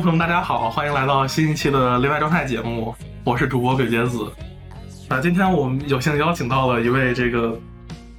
[0.00, 4.26] 朋友们，大家好，欢迎来到新一期的恋爱状态节目，我是主播鬼杰子。
[5.10, 7.60] 那，今天我们有幸邀请到了一位这个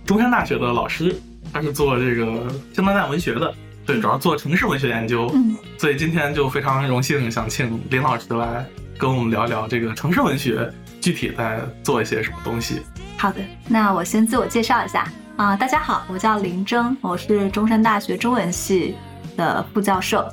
[0.05, 1.19] 中山大学的老师，
[1.51, 3.51] 他是做这个现当代文学的，
[3.83, 5.31] 对，主要做城市文学研究。
[5.33, 8.63] 嗯，所以今天就非常荣幸想请林老师来
[8.95, 12.83] 跟我们聊一聊这个城市文学具体在做一些什么东西。
[13.17, 18.93] 好的，那我先自我介绍一下啊，大家好，我叫林征，我是中山大学中文系
[19.35, 20.23] 的副教授。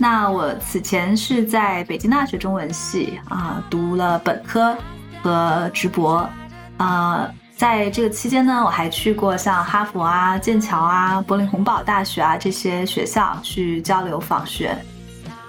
[0.00, 4.76] 那我此前是在北京大学中文系啊读了本科
[5.22, 6.28] 和直博，
[6.76, 14.78] 啊，在这个期间呢，我还去过像哈佛啊、剑桥啊、柏林洪堡大学啊这些学校去交流访学。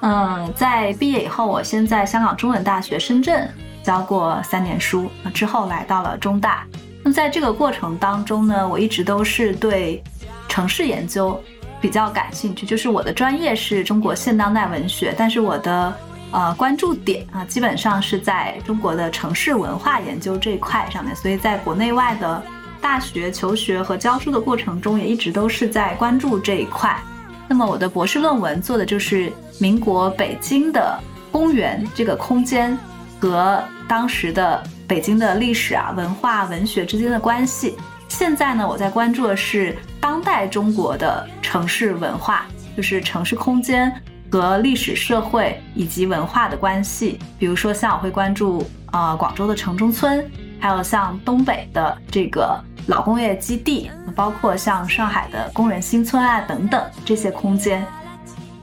[0.02, 3.48] 嗯，在毕业以后，我先在香港中文大学深圳
[3.84, 6.66] 教过三年书，之后来到了中大。
[7.04, 10.04] 那么在这个过程当中呢，我一直都是对
[10.48, 11.40] 城市研究。
[11.82, 15.96] 比较感兴趣，就是我的专业是中国现当代文学，但是我的
[16.32, 22.44] 呃关注点啊，基本上是在中国的城市文化研究这一块上面，所以在国内外的
[22.82, 26.96] 大学求学和教书的过程中，也一直都是在关注这一块。
[27.48, 31.00] 那么我的博士论文做的就是民国北京的
[31.32, 32.78] 公园这个空间
[33.20, 37.76] 和当时的北京的历史啊、文化、文学之间的关系。
[38.10, 43.94] 现在呢，我在关注的是当代中国的城市文化，就是城市空间
[44.30, 47.18] 和历史社会以及文化的关系。
[47.38, 50.30] 比如说，像我会关注呃广州的城中村，
[50.60, 57.86] 还有像东北的这个老工业基地，包括像上海的工人新村啊等等这些空间。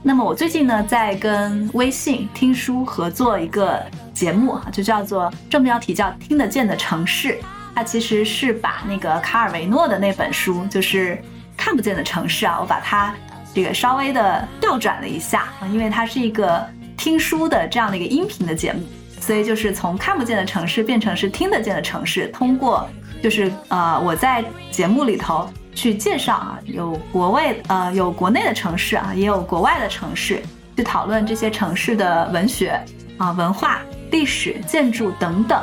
[0.02, 7.30] 那么我最近呢，在跟微信听书合作一个节目，就叫做正标题叫《听得见的城市》。
[7.76, 11.22] 它其实是把那个卡尔维诺的那本书，就是
[11.58, 13.14] 看不见的城市啊，我把它
[13.54, 16.66] 这个稍微的调转了一下，因为它是一个
[16.96, 18.80] 听书的这样的一个音频的节目，
[19.20, 22.28] 所以就是从看不见的城市变成是听得见的城市。
[22.28, 22.88] 通过
[23.22, 30.42] 就是呃我在节目里头去介绍啊，有国外呃有国内的城市啊，也有国外的城市，
[30.78, 32.82] 去讨论这些城市的文学
[33.18, 35.62] 啊、文化、历史、建筑等等。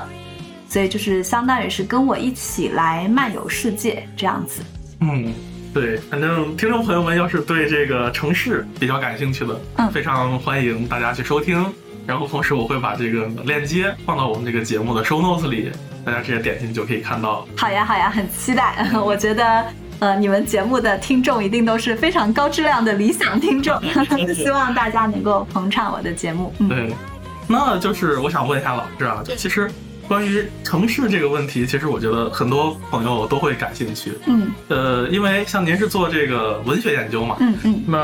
[0.74, 4.64] 所以就是相当于是跟我一起来漫游世界这样子。
[5.02, 5.32] 嗯，
[5.72, 11.64] 对，反正听众朋友们要是对这个城市比较感兴趣的，嗯，非常欢迎大家去收听。
[12.08, 15.72] 然后同时我会把这个链接放到我们这个节目的 show notes 里，
[16.04, 17.48] 大家直接点进去就可以看到。
[17.56, 18.90] 好呀，好呀，很期待。
[19.00, 19.64] 我觉得
[20.00, 23.80] 呃，你们节目的听众一定都是非常高质量的理想听众
[24.34, 26.52] 希望大家能够捧场我的节目。
[26.68, 26.92] 对，
[27.48, 29.70] 那就是我想问一下老师啊，就其实。
[30.08, 34.14] 关于城市这个问题，其实我觉得很多朋友都会感兴趣。
[34.26, 38.00] 嗯，呃，因为像您是做这个文学研究嘛，嗯嗯，那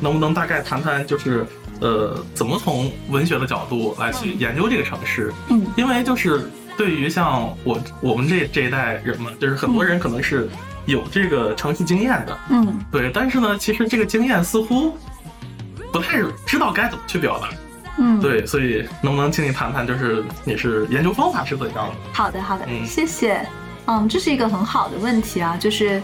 [0.00, 1.46] 能不能大概谈谈，就是
[1.80, 5.32] 呃，怎么从文学的角度来去研究这个城市？
[5.48, 10.48] 嗯，因为就是对于像我我们这这一代人嘛，就是很多人可能是
[10.86, 14.96] 有这个城市经验的，嗯，对，但是呢，其实这个经验似乎
[15.92, 17.48] 不太知道该怎么去表达。
[17.96, 21.94] 嗯，对，所以能不能请你谈谈，就是你是研究方法是怎样的？
[22.12, 23.46] 好的，好的，嗯，谢谢。
[23.86, 26.02] 嗯，这是一个很好的问题啊，就是，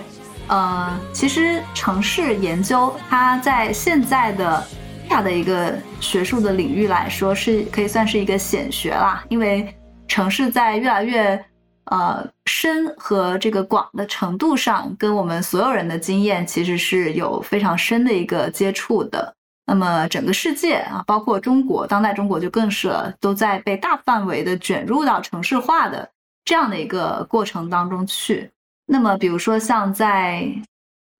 [0.48, 4.62] 呃，其实城市研究它在现在的
[5.08, 9.74] 大的一个学术的领域来说，是可以算是一个显学啦，因为
[10.06, 11.44] 城市在越来越
[11.86, 19.34] 呃深和这个广的程度上，跟我们所有人的经验其实是有非常深的一个接触的。
[19.72, 26.10] 那么整个世界啊，包括中国，当代中国就更是了，都在被大范围的卷入到城市化的
[26.44, 28.50] 这样的一个过程当中去。
[28.84, 30.44] 那么，比如说像在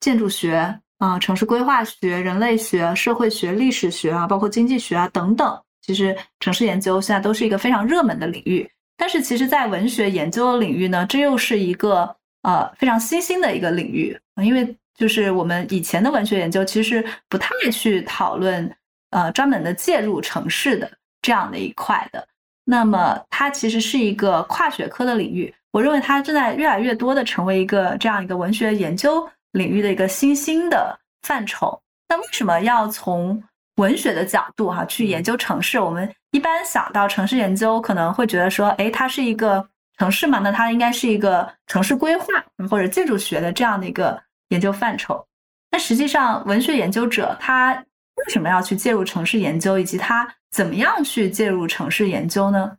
[0.01, 8.69] 建筑学啊、城市规划学、人类学、社会学、历史学啊，包括经济学啊等等，其实城市研究现在都是一个非常热门的领域。
[8.97, 14.77] 但是，其实，在文学研究的领域呢，这又是一个呃非常新兴的一个领域，因为。
[15.01, 18.71] 就是我们以前的文学研究，其实不太去讨论，
[19.13, 20.91] 呃，专门的介入城市的
[21.23, 22.29] 这样的一块的。
[22.67, 25.53] 那么，它其实是一个跨学科的领域。
[25.71, 31.81] 我认为它正在越来越多的成为一个这样一个文学研究领域的一个新兴的范畴。
[32.07, 33.43] 那为什么要从
[33.77, 35.81] 文学的角度哈去研究城市？
[35.81, 42.27] 我们一般想到城市研究，可能会觉得说，哎，它是一个城市嘛，那它应该是一个城市规划
[42.69, 44.21] 或者建筑学的这样的一个。
[44.51, 45.27] 研究范畴，
[45.73, 52.77] 那实际上文学研究者他为什么要去介入城市研究，以及他怎么样去介入城市研究呢？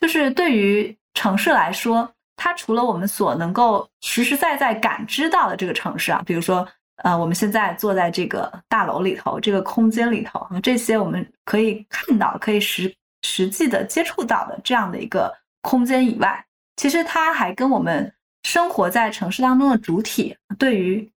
[0.00, 6.66] 就是对于城市来说，它除了我们所能够实实在在感知到的这个城市啊，比如说
[7.02, 16.44] 呃，我们现在坐在这个大楼里头，这个空间里头，这些我们可以看到、可以实实际的接触到的这样的一个空间以外，
[16.76, 18.12] 其实它还跟我们
[18.46, 21.10] 生活在城市当中的主体对于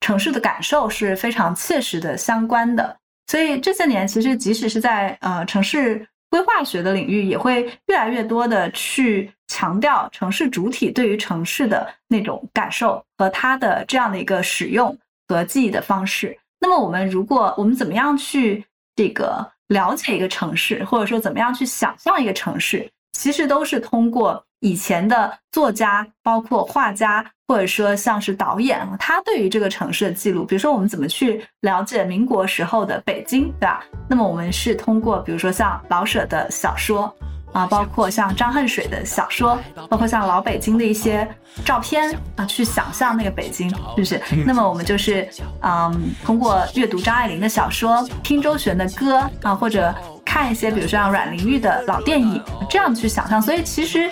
[0.00, 2.94] 城市的感受是非常切实的相关的。
[3.26, 14.96] 所以这些年，其实即使是在呃城市规划学的领域，也会越来越多的去强调城市主体对于城市的那种感受和它的这样的一个使用。
[15.30, 16.34] 和记忆的方式。
[16.58, 18.64] 那么，我们如果我们怎么样去
[18.96, 30.44] 这个了解一个城市，或者说怎么样去想象一个城市，其实都是通过以前的作家，包括画家，或者说像是导演，他对于这个城市的记录。
[30.44, 33.84] 比如说，我们怎么去了解民国时候的北京，对吧？
[34.08, 37.14] 那么，我们是通过比如说像老舍的小说。
[37.54, 39.58] 啊，包括像张恨水的小说，
[39.88, 41.26] 包括像老北京的一些
[41.64, 44.20] 照片啊，去想象那个北京，是不是？
[44.44, 45.26] 那么我们就是，
[45.62, 49.94] 嗯，通过阅读张爱玲的小说，听周璇的歌啊，或者
[50.26, 52.38] 看一些，比如说像阮玲玉的老电影，
[52.68, 53.40] 这样去想象。
[53.40, 54.10] 所以其实，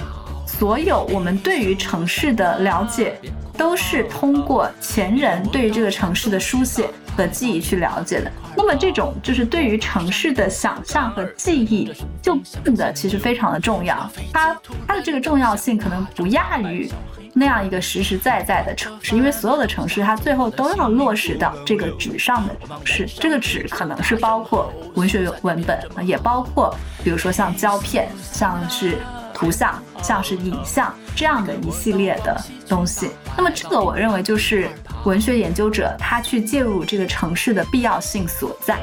[0.58, 3.19] 所有我们对于城市的了解，
[3.56, 6.88] 都是通过前人对于这个城市的书写。
[7.17, 14.06] 和记忆去了解的，那么这种就是对于城市的想象和记忆，就变得其实非常的重要。
[14.35, 14.55] 它
[14.87, 16.91] 它的这个重要性可能不亚于
[17.32, 23.06] 那样一个实实在在的城市，因为所有的城市它最后都要落实到这个纸上的城市。
[23.06, 28.99] 这个纸可能是包括文学文本，也包括比如说像胶片，像是。
[29.36, 32.34] 图像像是影像这样的一系列的
[32.66, 34.70] 东西，那么这个我认为就是
[35.04, 38.78] 文学研究者他去介入这个城市的必要性所在。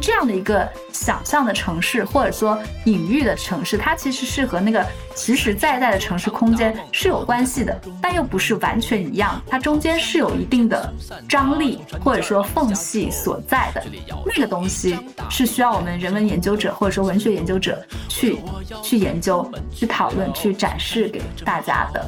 [0.00, 4.84] 这样的一个想象的城市，或者说隐喻的城市，它其实是和那个
[5.14, 9.40] 实实在在的城市空间是有关系的，但又不是完全一样。
[9.46, 10.92] 它中间是有一定的
[11.28, 13.82] 张力或者说缝隙所在的。
[14.24, 14.98] 那个东西
[15.28, 18.38] 是需要我们人文研究者或者说文学研究者去
[18.82, 22.04] 去研究、去讨论、去展示给大家的。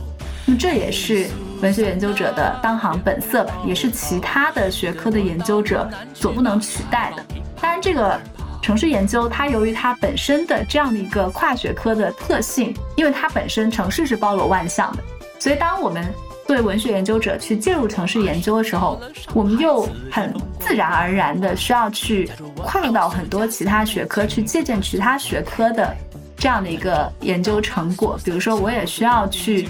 [0.46, 1.26] 那么这也是
[1.62, 7.24] 文学研究者的当行本色，也是其他的学科的研究者所不能取代的。
[7.64, 8.20] 当然，这个
[8.60, 15.02] 城市研究它由于它本身的这样的一个跨学科的特性，因为它本身城市是包罗万象的，
[15.40, 16.04] 所以当我们
[16.46, 19.00] 作为文学研究者去介入城市研究的时候，
[19.32, 20.30] 我们又很
[20.60, 25.96] 自然而然的需要去跨到很多其他学科，去借鉴其他学科的。
[26.36, 29.66] 这样的一个研究成果，比如说，我也需要去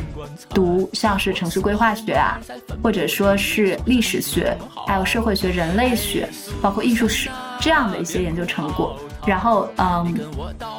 [0.49, 2.41] 读像是城市规划学啊，
[2.83, 6.29] 或者说是历史学，还有社会学、人类学，
[6.61, 7.31] 包括艺术史
[7.65, 8.99] 这样的一些研究成果。
[9.27, 10.15] 然后，嗯，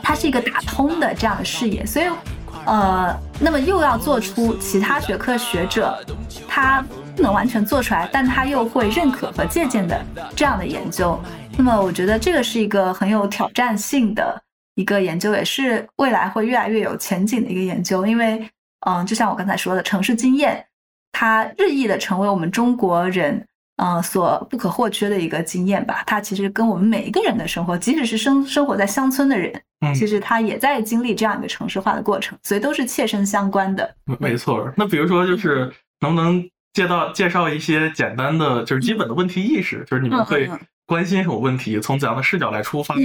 [0.04, 2.06] 它是一个打通的这样的视野，所以，
[2.68, 5.98] 呃，那么又要做出其他学科学者
[6.48, 6.86] 他
[7.16, 10.00] 不能完全做出来，但他又会认可和借鉴的
[10.36, 11.20] 这样的研究。
[11.58, 14.40] 那么，我觉得这个是一个很有挑战性的。
[14.76, 18.48] 一个研究也是未来会越来越有前景的一个研究，因为，
[18.86, 20.64] 嗯，就像我刚才说的，城市经验，
[21.14, 23.44] 它日益的成为我们中国人，
[23.78, 26.04] 嗯，所不可或缺的一个经验吧。
[26.06, 29.54] 它其实跟我们每一个人的生活，即使是生生活在乡村的人，
[29.94, 33.96] 其实他也在经历这样一个城市化的过程，所以都是切身相关的。
[34.20, 34.72] 没错。
[34.76, 40.50] 那比如说，就是能不能介绍介绍一些简单的，就是基本的问题意识，就是你们会
[40.86, 42.96] 关心什么问题，从怎样的视角来出发，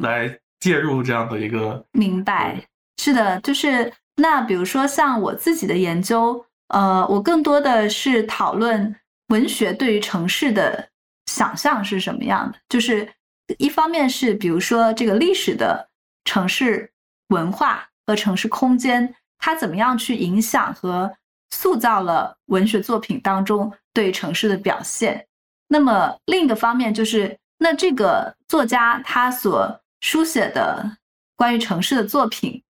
[0.00, 0.38] 来。
[0.58, 2.58] 介入这样的一个明白
[2.96, 8.96] 是的，就是那比如说像我自己的研究，呃，我更多的是讨论
[9.28, 10.88] 文学对于城市的
[11.26, 12.58] 想象是什么样的。
[12.68, 13.12] 就是
[13.58, 15.88] 一方面是比如说这个历史的
[16.24, 16.92] 城市
[17.28, 21.16] 文化和城市空间，它怎么样去影响和
[21.50, 25.26] 塑造了文学作品当中对城市的表现。
[25.68, 30.98] 那么另一个方面就是那这个作家他所书写的
[31.34, 32.62] 关于城市的作品，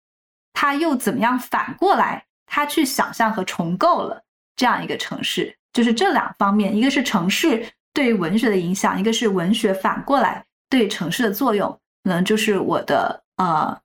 [0.54, 4.24] 他又怎么样反过来，他去想象和重构了
[4.56, 5.58] 这样一个城市？
[5.76, 7.64] 就是这两方面，一个是城市
[7.94, 11.70] 对于文学的影响，一个是文学反过来对城市的作用，
[12.04, 13.78] 可能就是我的呃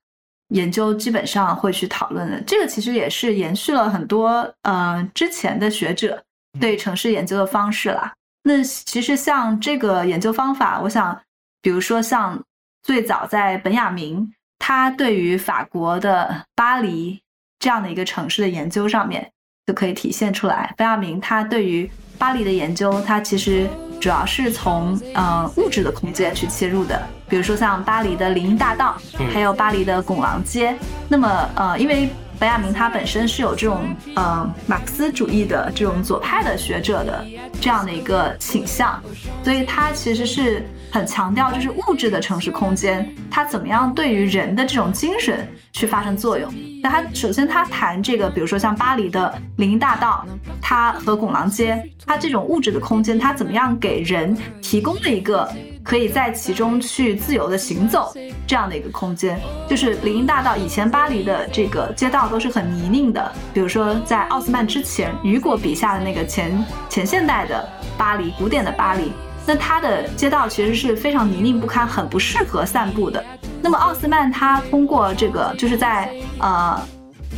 [0.55, 2.41] 研究基本上会去讨论的。
[2.47, 6.25] 这个其实也是延续了很多呃之前的学者
[6.59, 8.15] 对城市研究的方式啦。
[8.45, 11.21] 那其实像这个研究方法，我想，
[11.61, 12.43] 比如说像。
[12.83, 17.21] 最早在本雅明，他对于法国的巴黎
[17.59, 19.31] 这样的一个城市的研究上面
[19.67, 20.75] 就可以体现出来。
[20.77, 23.69] 本雅明他对于巴黎的研究，他其实
[24.01, 28.97] 主要是从呃物质的空间去切入的，比如说像巴黎的林荫大道，
[29.33, 30.75] 还有巴黎的拱廊街。
[31.09, 37.23] 那么呃，因为本雅明他本身是有这种呃马克思主义的这种左派的学者的
[37.61, 38.99] 这样的一个倾向，
[39.45, 46.51] 所以他其实是很强调就是物质的城市空间，它怎么样对于人的这种精神去发生作用。
[46.83, 50.25] 那他首先他谈这个，比如说像巴黎的林荫大道，
[50.63, 55.47] 它和拱廊街，它这种物质的空间，它怎么样给人提供了一个。
[55.83, 58.13] 可以在其中去自由的行走，
[58.47, 60.57] 这样的一个空间，就是林荫大道。
[60.57, 69.11] 以前巴黎的这个街道都是很泥泞的，比如说在奥斯曼之前，雨果笔下的那个前前现代的巴黎，古典的巴黎，
[69.47, 73.25] 那它的街道其实是非常泥泞不堪，很不适合散步的。
[73.63, 76.81] 那么奥斯曼他通过这个，就是在呃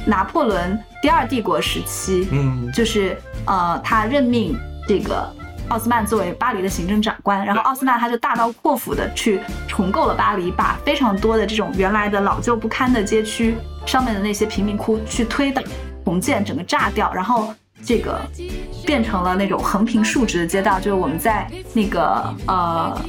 [0.04, 4.58] 拿破仑第二帝国时期，嗯，就是呃他任命
[4.88, 5.32] 这个。
[5.68, 15.62] 奥斯曼作为巴黎的行政长官，然后奥斯曼他就大刀阔斧的去重构了巴黎，把非常多的这种原来的老旧不堪的街区上面的那些贫民窟去推倒
[16.04, 18.20] 重建，整个炸掉，然后这个
[18.84, 20.78] 变成了那种横平竖直的街道。
[20.78, 23.00] 就是我们在那个呃，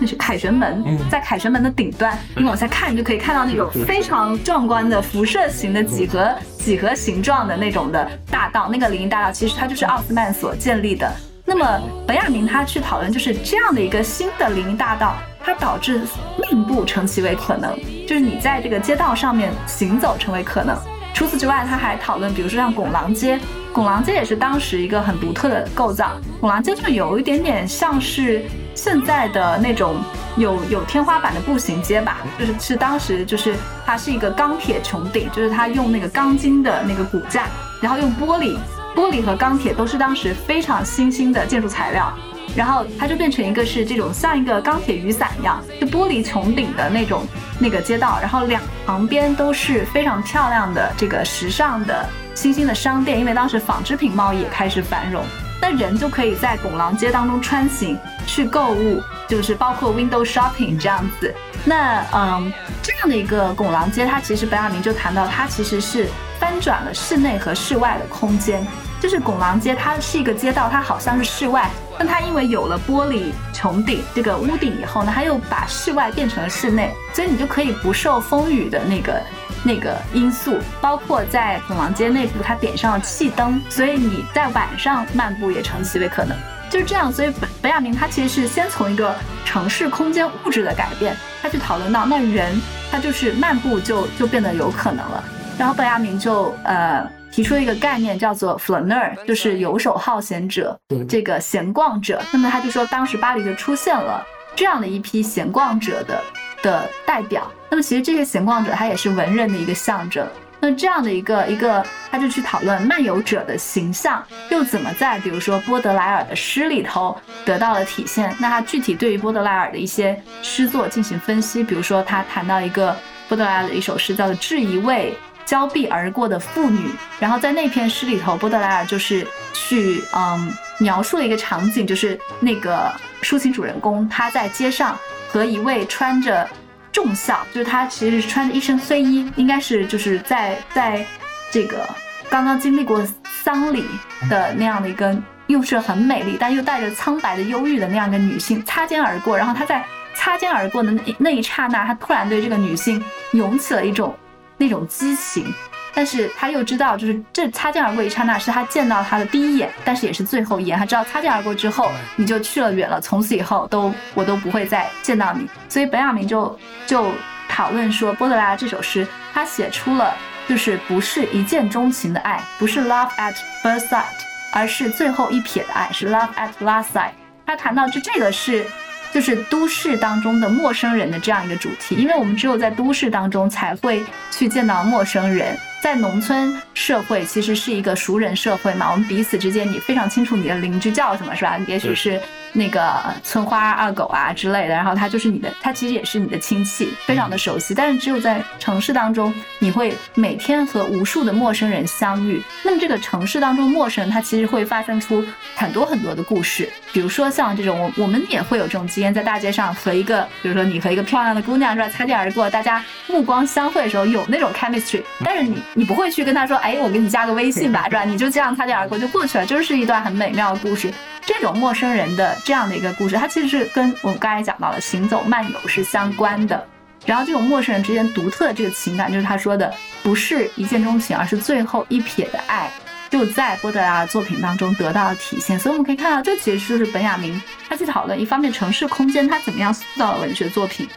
[0.00, 8.68] 那是凯旋门，在凯旋门的顶端，你往下看，你就可以看到那种非常壮观的辐射型的几何几何形状的那种的大道。
[8.70, 11.12] 那个林荫大道其实它就是奥斯曼所建立的。
[11.54, 16.00] 那么本雅明他去讨论，就是这样的一个新的林荫大道，它导致
[16.38, 17.78] 漫步成其为可能，
[18.08, 20.74] 就是你在这个街道上面行走成为可能。
[21.12, 23.38] 除此之外，他还讨论，比如说像拱廊街，
[23.70, 26.12] 拱廊街也是当时一个很独特的构造。
[26.40, 28.42] 拱廊街就有一点点像是
[28.74, 29.96] 现在的那种
[30.38, 33.54] 有有天花板的步行街吧，就是是当时就是
[33.84, 37.44] 它是一个钢铁穹顶，就是它用那个钢筋的那个骨架，
[37.82, 38.56] 然后用玻璃。
[38.94, 42.12] 玻璃和钢铁都是当时非常新兴的建筑材料，
[42.54, 47.26] 然后它就变成一个是这种像一个钢铁雨伞一样，就玻璃穹顶的那种
[47.58, 55.24] 那个街道，然后两旁边都是非常漂亮的这个时尚的新兴的商店，因为当时纺织品贸易也开始繁荣，
[55.60, 61.34] 那人就可以在拱廊街当中穿行去购物，就是包括 window shopping 这样子。
[61.64, 62.52] 那嗯，
[62.82, 66.08] 这样的一个拱廊街，它其实本雅明就谈到，它其实是。
[66.40, 68.66] 翻转了室内和室外的空间，
[69.00, 79.22] 就是拱廊街，它是一个街道，它好像是室外，但它因为有了玻璃穹顶这个屋顶以后呢，它又把室外变成了室内，所以你就可以不受风雨的那个
[79.62, 86.36] 那个因素，包括在拱廊街内部，它点上了气灯，所以你在晚上漫步也成其为可能，
[86.72, 87.12] 就是这样。
[87.12, 89.14] 所以本本雅明他其实是先从一个
[89.44, 92.58] 城市空间物质的改变，他去讨论到那人
[92.90, 95.22] 他就是漫步就就变得有可能了。
[95.58, 100.76] 然后本雅明就呃提出了一个概念，叫做 flaner，就是游手好闲者，
[101.06, 102.22] 这个闲逛者。
[102.32, 104.24] 那么他就说，当时巴黎就出现了
[104.56, 106.22] 这样的一批闲逛者的
[106.62, 107.50] 的代表。
[107.70, 110.26] 那么其实这些闲逛者他也是文人的一个象征。
[110.62, 118.32] 那这样的一个一个，他就去讨论漫游者的形象又怎么在比如说波德莱尔的诗里头得到了体现。
[118.38, 122.96] 那他具体对于波德莱尔的一些诗作进行分析，比如说他谈到一个
[123.28, 125.12] 波德莱尔的一首诗，叫做《致一位》。
[125.44, 126.88] 交臂而过的妇女，
[127.18, 132.90] 然后在那篇诗里头，波德莱尔就是去嗯描述了一个场景，就是那个
[133.22, 134.96] 抒情主人公他在街上
[135.28, 136.48] 和一位穿着
[136.92, 141.04] 重孝，就是他其实是穿着一身黑衣，应该是就是在在
[141.50, 141.88] 这个
[142.28, 143.04] 刚刚经历过
[143.42, 143.84] 丧礼
[144.28, 149.84] 的那样的一个，又是很美丽但又带着苍白的忧郁的那样一个女性擦肩而过，然后他在
[150.14, 154.14] 擦肩而过的那那一刹那，他突然对这个女性涌起了一种。
[154.58, 155.52] 那种激情，
[155.94, 160.78] 但是他又知道，就是这擦肩而过一刹那是他见到他的第一眼，但是也是最后一眼。
[160.78, 165.46] 他知道擦肩而过之后，你就去了远了，从此以后都我都不会再见到你。
[165.68, 167.12] 所以本雅明就就
[167.48, 170.14] 讨论说，波德莱这首诗，他写出了
[170.48, 174.04] 就是不是一见钟情的爱，不是 love at first sight，
[174.52, 177.12] 而是最后一瞥的爱，是 love at last sight。
[177.44, 178.66] 他谈到就这个是。
[179.12, 191.58] 就是都市当中的陌生人的这样一个主题，因为我们只有在都市当中才会去见到陌生人，在农村社会其实是一个熟人社会嘛，我们彼此之间你非常清楚你的邻居叫什么，是吧？
[191.66, 192.20] 也许是。
[192.52, 197.74] 那个村花二狗啊之类的，然后他就是你的，他其实也是你的亲戚，非常的熟悉。
[197.74, 202.42] 但是只有在城市当中，你会每天和无数的陌生人相遇。
[202.62, 206.70] 那么这个城市当中陌生人，他其实会发生出很多很多的故事。
[206.92, 215.02] 比如说像这种，我我们也会有这种经验，在大街上和一个，比如说你和一个漂亮的姑娘是吧，擦肩而过，大家目光相会的时候有那种 chemistry。
[215.24, 218.04] 但是你你不会去跟他说，哎，我给你加个微信吧，是吧？
[218.04, 220.92] 你就这样擦肩而过就过去了，就是一段很美妙的故事。
[221.24, 226.66] 这种陌生人的这样的一个故事，它其实是跟我们刚才讲到的行走漫游是相关的。
[227.04, 232.70] 然后这种陌生人之间独特的这个情感，就是他说的不是一见钟情，而是最后一瞥的爱，
[233.10, 235.58] 就在波德莱尔作品当中得到了体现。
[235.58, 240.88] 所以我们可以看到，这其实就是本雅明他去讨论一方面城市空间他怎么样塑造了文学作品，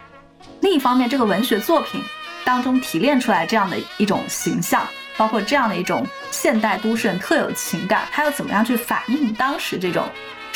[0.62, 2.00] 另一方面这个文学作品
[2.44, 4.88] 当中提炼出来这样的一种形象，
[5.18, 10.08] 包括这样的一种现代都市人特有情感，它又怎么样去反映当时这种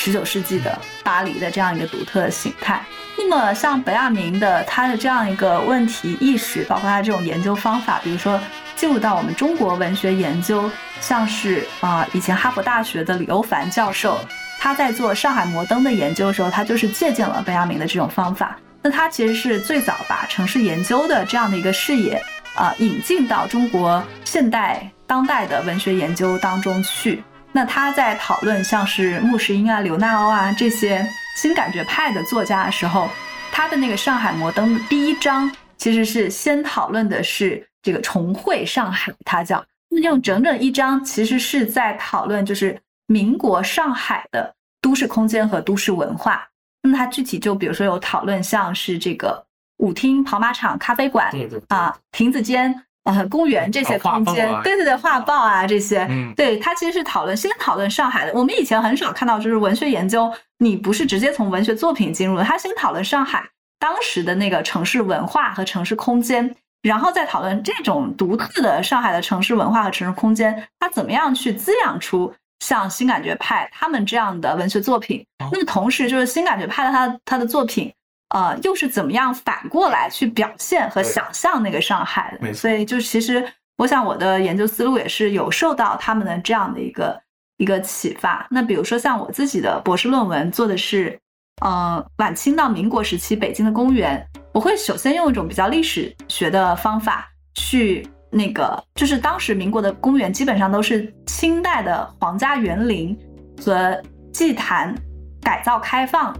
[0.01, 2.82] 十九世纪的巴黎的这样一个独特的形态。
[3.18, 8.39] 那么像本亚明的他的这样一个问题意识，包括他这种研究方法，比如说
[8.77, 14.18] 进入到我们中国文学研究，像是啊、以前哈佛大学的李欧凡教授，
[14.58, 18.58] 他在做上海摩登的研究的时候，他就是借鉴了本雅明的这种方法。
[18.82, 22.24] 那他其实是最早把城市研究的这样的一个视野，
[22.56, 27.22] 啊、引进到中国现代当代的文学研究当中去。
[27.51, 33.10] 那他在讨论像是穆石英啊、刘娜欧啊这些新感觉派的作家的时候，
[33.51, 46.48] 他的那个《上海摩登》第一章其实是先讨论的是这个重绘上海，他叫那用整整一章其实是在讨论就是民国上海的都市空间和都市文化。
[46.84, 49.44] 那么他具体就比如说有讨论像是这个
[49.77, 51.34] 舞厅、跑马场、咖啡馆
[51.68, 58.34] 啊、亭子间、呃公园这些空间啊，对对对，画报啊这些，嗯对，它其实是讨论先讨论上海的。
[58.34, 63.44] 我们以前很少看到，就是文学研究，你不是直接从文学作品进入的，他先讨论上海
[63.79, 75.25] 当时的那个城市文化和城市空间，然后再讨论这种独特的上海的城市文化和城市空间，它怎么样去滋养出像新感觉派他们这样的文学作品。
[75.39, 77.91] 哦那么同时，就是新感觉派的他他的作品。
[78.29, 82.53] 呃，又是怎么样反过来去表现和想象那个上海的？
[82.53, 83.43] 所以就其实
[83.77, 87.19] 我想我的研究思路也是有受到他们的这样的一个
[87.57, 88.45] 一个启发。
[88.51, 91.19] 那比如说像我自己的博士论文做的是，
[91.62, 103.17] 呃，晚清到民国时期北京的公园，我会首先用一种比较历史学的方法去那个，就是当时民国的公园基本上都是清代的皇家园林
[103.65, 103.99] 和
[104.32, 104.95] 祭坛
[105.41, 106.34] 改造开放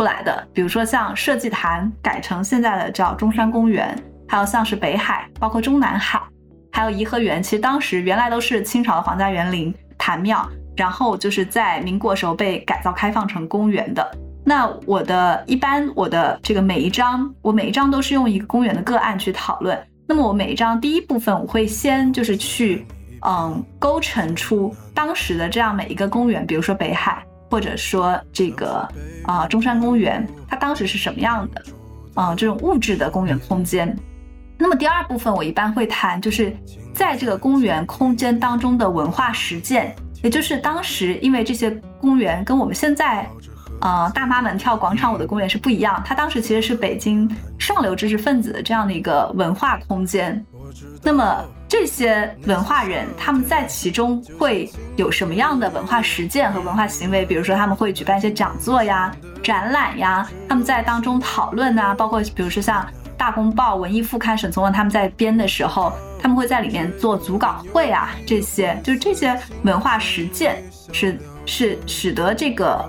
[0.00, 3.94] 出来的，比如说像社稷坛改成现在的叫中山公园，
[4.26, 6.18] 还有像是北海，包括中南海，
[6.72, 14.10] 还有颐和园，其实当时原来都是清朝的皇家园林坛庙，然后就是在民国时候被改造开放成公园的。
[14.42, 19.78] 那我的一般我的这个每一章，我每一章都是用一个公园的个案去讨论。
[20.08, 22.86] 那么我每一章第一部分，我会先就是去
[23.20, 28.88] 嗯构成出当时的这样每一个公园，比如说北海，或者说这个
[29.24, 31.62] 啊、中山公园，它当时是什么样的
[32.14, 33.94] 啊、这种物质的公园空间。
[34.56, 36.56] 那么第二部分我一般会谈，就是
[36.94, 43.28] 在这个公园空间当中的文化实践，也就是当时因为这些公园跟我们现在。
[43.82, 47.26] 呃，大妈们跳广场舞的公园是不一样，它当时其实是北京
[47.58, 50.44] 上流知识分子的这样的一个文化空间。
[51.02, 57.24] 那么这些文化人，他们在其中会有什么样的文化实践和文化行为？
[57.24, 62.82] 比如说，他们会举办一些讲座呀、展览呀，他们在当中讨论啊，包括比如说像
[63.16, 70.60] 《大公报》文艺副刊沈从文他们在编的时候，他们会在里面做组稿会啊，这些就是这些文化实践
[70.92, 72.84] 是是使得这个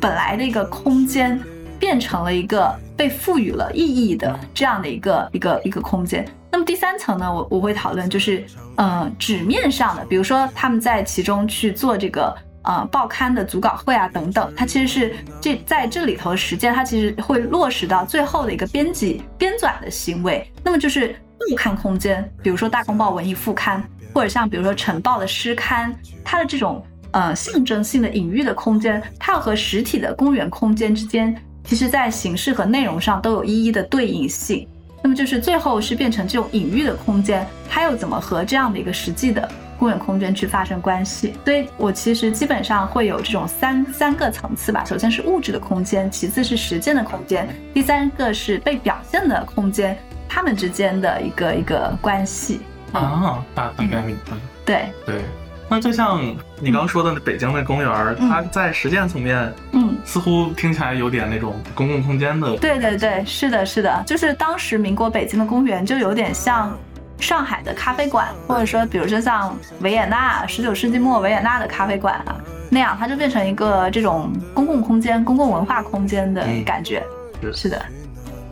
[0.00, 1.36] 本来的一个空间
[1.80, 6.24] 变成了一个被赋予了意义的这样的一个一个一个空间。
[6.52, 8.44] 那么第三层呢，我我会讨论就是，
[8.76, 20.46] 呃，纸面上的，比如说他们在其中去做这个呃报刊的组稿会啊等等，它其实是这在这里头实践，它其实会落实到最后的一个编辑编纂的行为。
[20.62, 31.34] 那么就是报刊空间，比如说大公报文艺副刊，或者像比如说晨报的诗刊，它的这种呃象征性的隐喻的空间，它要和实体的公园空间之间，
[31.70, 34.66] 其实在形式和内容上都有一一的对应性。
[35.00, 41.32] 那么就是最后是变成这种隐喻的空间，它又怎么和这样的一个实际的公园空间去发生关系？
[41.44, 44.84] 所以我其实基本上会有这种三三个层次吧。
[44.84, 49.96] 首先是物质的空间，其次是实践的空间，第三个是被表现的空间，
[50.28, 52.58] 它们之间的一个一个关系。
[52.90, 54.36] 啊，大大概明白。
[54.64, 55.22] 对，对，
[55.70, 56.20] 那就像
[56.60, 59.96] 你刚说的北京的公园，嗯它在实践层面嗯。
[60.04, 62.56] 似乎听起来有点那种公共空间的。
[62.56, 66.76] 对对对，是的，是的，就是当时民国北京的公园就有点像
[67.18, 72.34] 上海的咖啡馆，或者说，比如说像维也纳十九世纪末维也纳的咖啡馆啊
[72.70, 77.02] 那样，它就变成一个这种公共空间、公共文化空间的嗯感觉。
[77.42, 77.80] 是是的，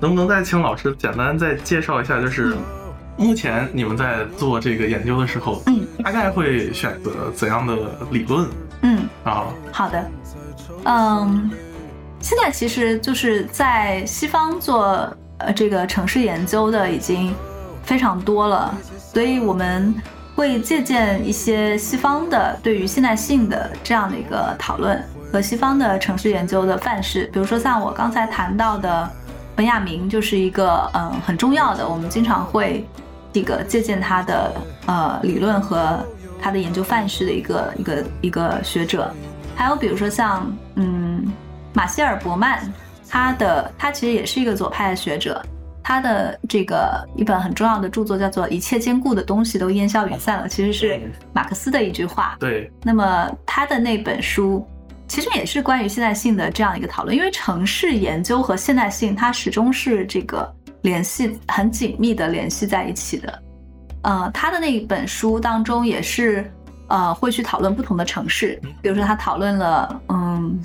[0.01, 2.55] 能不能再请老师简单再介绍一下，就是
[3.19, 5.87] 目前你们在做这个研究的时候，嗯。
[6.05, 7.77] 大概会选择怎样的
[8.13, 8.49] 理论？
[8.83, 9.47] 嗯，啊？
[9.73, 10.11] 好的，
[10.85, 11.51] 嗯，
[12.21, 17.35] 现在其实就是在西方做呃这个城市研究的已经
[17.83, 19.93] 非常多了，所以我们
[20.37, 29.11] 会借鉴一些西方的对于现代性的这样的一个讨论和西方的城市研究的范式，比如说像我刚才谈到的
[29.57, 32.87] 本雅明，就是一个嗯很重要的，我们经常会
[33.33, 34.53] 这个借鉴他的
[34.87, 36.05] 呃理论和
[36.41, 39.13] 他的研究范式的一个一个一个学者。
[39.55, 41.27] 还有比如说像嗯
[41.75, 42.61] 马歇尔伯曼，
[43.09, 45.45] 他的他其实也是一个左派的学者，
[45.83, 51.01] 他的这个一本很重要的著作叫做《一切坚固的东西都烟消云散了》，其实是
[51.33, 52.37] 马克思的一句话。
[52.39, 54.67] 对，那么他的那本书
[55.09, 63.43] 其实也是关于现代性的这样一个讨论，因为城市研究和现代性它始终是这个联系很紧密的联系在一起的。
[64.03, 66.51] 呃，他的那一本书当中也是。
[66.91, 70.59] 呃，会去讨论不同的城市，比如说他讨论了，嗯，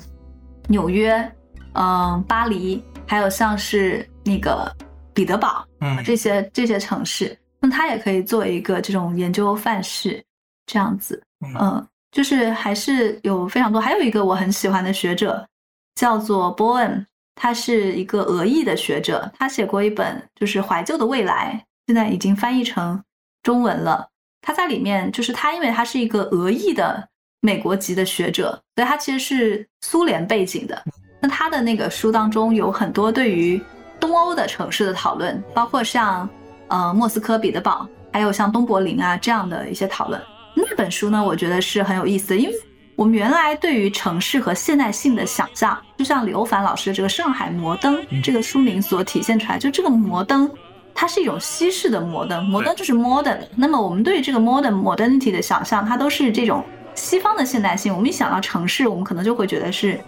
[0.68, 1.30] 纽约，
[1.74, 4.74] 嗯，巴黎，还有像是那个
[5.12, 10.24] 彼得堡，嗯，这些这些城市，那他也可以做一个这种研究范式，
[10.64, 11.22] 这样子，
[11.60, 15.46] 嗯，就是还是有非常多，还有一个我很喜欢的学者
[15.94, 23.02] 叫做波恩，他是一个俄裔的学者，他写过一本就是怀旧的未来，现在已经翻译成
[23.42, 24.08] 中文了。
[24.40, 27.08] 他在里面，就是他，因为他是一个俄裔的
[27.40, 30.82] 美国籍的学者，所以他其实是苏联背景的。
[31.20, 33.60] 那他的那个书当中有很多对于
[33.98, 36.28] 东欧的城市的讨论，包括像
[36.68, 40.20] 呃莫斯科、彼得堡，还有像东柏林啊这样的一些讨论。
[40.54, 42.54] 那本书呢，我觉得是很有意思的，因为
[42.96, 50.50] 我们原来对于城市和现代性的想象，就像刘凡老师的这个《上海摩登》这个书名所体现出来，就这个摩登。
[50.96, 53.40] 它是一种西式的摩登，摩登就是 modern。
[53.56, 57.92] 那么我们对于这个 modern modernity 的想象，它都是这种西方的现代性。
[57.92, 60.00] 我们一想到城市，我们可能就会觉得是，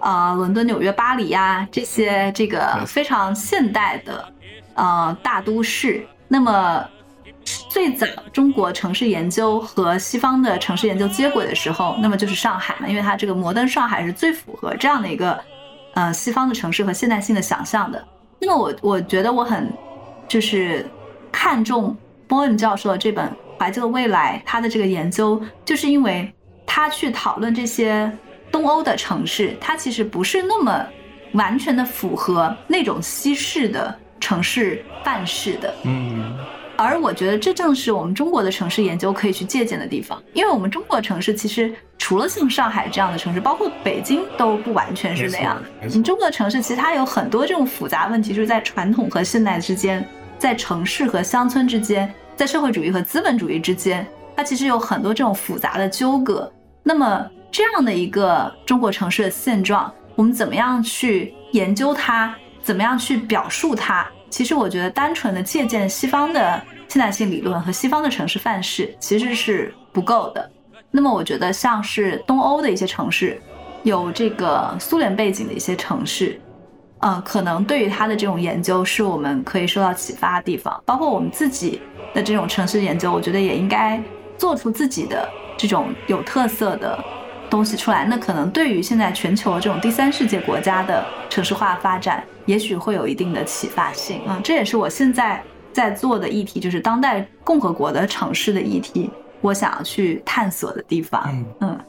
[0.00, 4.26] 呃，伦敦、纽约、巴黎呀这些这个非常现代的
[4.72, 6.02] 呃大都市。
[6.28, 6.82] 那么
[7.68, 15.38] 最早中国城市研究和西方的城市研究接轨的时候，那么就是上海嘛，因为它这个摩登上海是最符合这样的一个
[15.94, 18.04] 呃西方的城市和现代性的想象的。
[18.38, 19.72] 那么我我觉得我很。
[20.28, 20.86] 就是
[21.30, 21.94] 看重
[22.26, 23.26] 波恩教授的这本
[23.58, 26.32] 《怀旧的未来》，他的这个研究，就是因为
[26.64, 28.10] 他去讨论这些
[28.50, 30.86] 东欧的城市，它其实不是那么
[31.34, 35.74] 完全的符合那种西式的城市范式的。
[35.84, 36.34] 嗯。
[36.82, 45.62] 而我觉得这正是我们中国的城市研究可以去借鉴的地方，因为我们中国城市其实除了像上海这样的城市，包括北京都不完全是那样。
[45.82, 50.06] 你中国城市其实它有很多这种复杂问题，就是在传统和现代之间。
[50.38, 56.52] 在城市和乡村之间，在社会主义和资本主义之间，它其实有很多这种复杂的纠葛。
[56.82, 62.34] 那么，这样的一个中国城市的现状，我们怎么样去研究它？
[62.60, 64.04] 怎么样去表述它？
[64.30, 66.60] 其实，我觉得单纯的借鉴西方的
[66.92, 70.50] 现代性理论和西方的城市范式，其实是不够的。
[70.90, 73.40] 那么，我觉得像是东欧的一些城市，
[73.82, 76.38] 有这个苏联背景的一些城市。
[76.98, 80.82] 嗯，可能对于他的这种研究，是我们可以受到启发的地方。
[80.84, 81.80] 包括我们自己
[82.12, 83.98] 的这种城市研究，我觉得也应该
[84.36, 85.26] 做出自己的
[85.56, 87.02] 这种有特色的
[87.48, 88.04] 东西出来。
[88.04, 94.20] 那可能对于现在全球这种第三世界国家的城市化发展，也许会有一定的启发性。
[94.28, 101.22] 嗯，这也是我现在在做的议题，就是当代共和国的城市的议题，我想要去探索的地方。
[101.26, 101.46] 嗯。
[101.60, 101.80] 嗯，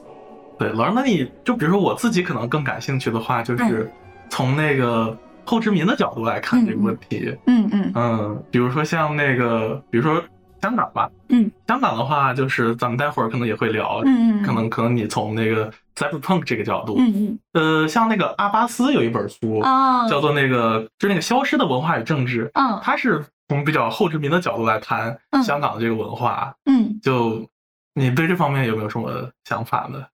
[0.58, 3.92] 对，老师，那你就比如说我自己可能更感兴趣的话，就是。
[4.30, 5.16] 从那个
[5.46, 10.20] 后殖民的角度来看这个问题，嗯嗯嗯，比如说像那个，比如说
[10.60, 17.40] 香港吧，嗯，香港的话，就是咱们待会儿可能也会聊，嗯嗯，可能可能你从那个 cyberpunk 这个角度，嗯嗯，
[17.84, 27.48] 呃，像那个阿巴斯有一本书，啊，叫做那个就那个消失的文化与政治，嗯，他是从比较后殖民的角度来谈香港的这个文化，嗯，就
[27.94, 30.06] 你对这方面有没有什么想法呢？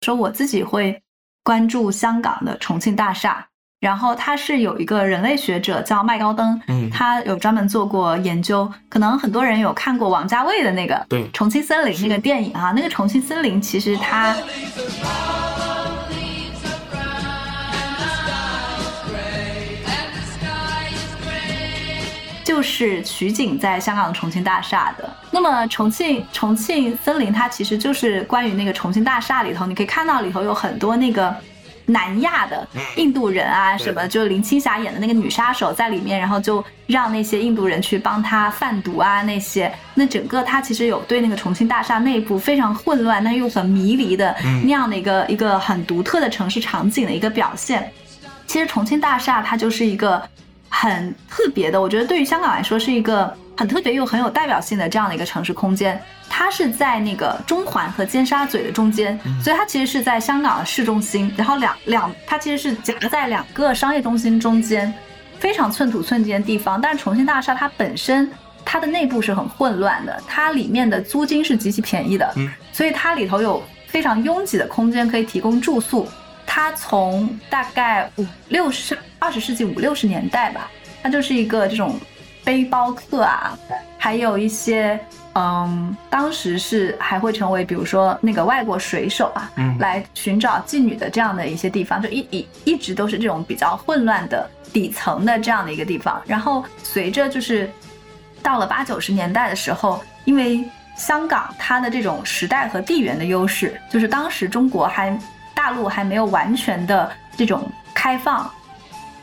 [0.00, 1.02] 说我自己会
[1.42, 3.46] 关注香港的重庆大厦。
[3.80, 14.36] 然后他是有一个人类学者叫麦高登，嗯，他有专门做过研究，可能很多人有看过王家卫的那个对《重庆森林》那个电影啊，那个《重庆森林》其实它
[22.50, 25.08] 就是取景在香港的重庆大厦的。
[25.30, 31.32] 那么重庆重庆森林它其实就是关于那个重庆大厦里头，你可以看到里头有很多那个。
[31.86, 47.90] 南亚的印度人啊，什么就林青霞演的那个女杀手在里面，然后就让那些印度人去帮她贩毒啊，那些那整个他其实有对那个重庆大厦内部非常混乱但又很迷离的那样的一个一个很独特的城市场景的一个表现。
[48.46, 50.22] 其实重庆大厦它就是一个
[50.70, 56.00] 很特别的，我觉得对于香港来说是一个很特别又很有代表性的这样的一个城市空间。
[56.32, 64.94] 它是在那个中环和尖沙咀的中间，所以它其实是在香港的市中心，然后两两它其实是夹在两个商业中心中间，
[65.40, 66.80] 非常寸土寸金的地方。
[66.80, 68.30] 但是重庆大厦它本身
[68.64, 72.32] 它的内部是很混乱的，它里面的租金是极其便宜的，
[72.72, 76.08] 所以它里头有非常拥挤的空间可以提供住宿。
[76.52, 80.68] 它从大概五六十二十世纪五六十年代吧，
[81.00, 81.96] 它就是一个这种
[82.42, 83.56] 背包客啊，
[83.96, 84.98] 还有一些。
[85.34, 96.20] 嗯，当时是还会成为，比如说那个外国水手啊，来寻找妓女的这样的一些地方，就一一一直都是这种比较混乱的底层的这样的一个地方。
[96.26, 97.70] 然后随着就是
[98.42, 100.64] 到了八九十年代的时候，因为
[100.96, 105.16] 香港它的这种时代和地缘的优势，就是当时中国还
[105.54, 108.50] 大陆还没有完全的这种开放。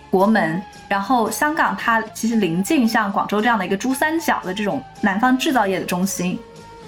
[0.10, 6.40] 国门，然后香港它其实临近像广州这样的一个珠三角的这种南方制造业的中心，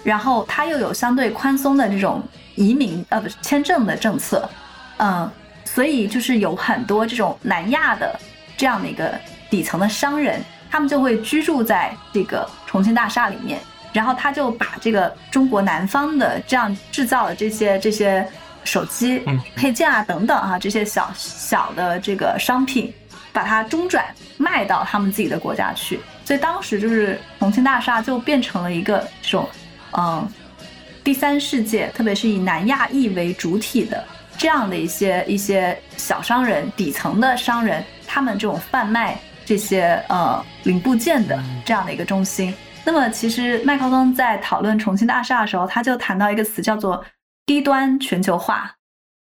[0.06, 2.24] 然后它又有相对宽松的这种
[2.56, 4.50] 移民呃不是签证的政策，
[5.00, 5.30] 嗯，
[5.66, 8.18] 所以就是有很多这种南亚的
[8.56, 9.14] 这样的一个
[9.50, 13.60] 底层的商人，他们就会居住在这个重庆大厦里面，
[13.92, 18.26] 然后他就把这个中国南方的这样制造的这些这些
[18.64, 19.24] 手机
[19.56, 22.94] 配件啊等等啊这些小小的这个商品。
[23.32, 24.04] 把它中转
[24.38, 29.48] 卖到他们自己的国家去，所以当时就是重庆大厦就变成了一个这种，
[29.92, 30.28] 嗯，
[31.04, 34.04] 第三世界，特别是以南亚裔为主体的
[34.36, 42.54] 这样的一些一些小商人、底层的商人，他们这种贩卖这些呃零部件的这样的一个中心。
[42.84, 47.06] 那么，其实麦高登在讨论重庆大厦的时候，他就谈到一个词叫做
[47.50, 48.76] 低端全球化。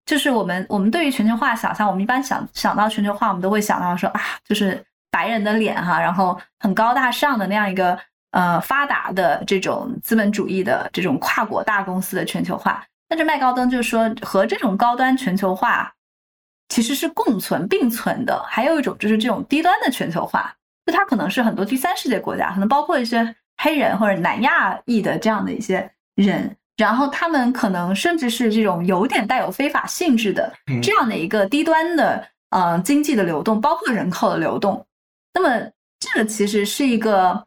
[0.05, 7.97] 就是我们，我们对于全球化想象，我们一般想想到全球化，我们都会想到说啊，就是白人的脸哈，然后很高大上的那样一个
[8.33, 12.85] 呃发达的这种资本主义的这种跨国大公司的全球化。
[13.09, 15.93] 但是麦高登就是说，和这种高端全球化
[16.69, 18.43] 其实是共存并存的。
[18.49, 20.53] 还有一种就是这种低端的全球化，
[20.85, 26.57] 就它可能是很多第三世界国家，可能包括一些黑人或者南亚裔的这样的一些人。
[26.77, 34.85] 然后他们可能甚至是这种有点带有非法性质的这样的一个低端的呃经济的流动，包括人口的流动。
[35.33, 35.49] 那么
[35.99, 37.47] 这个其实是一个，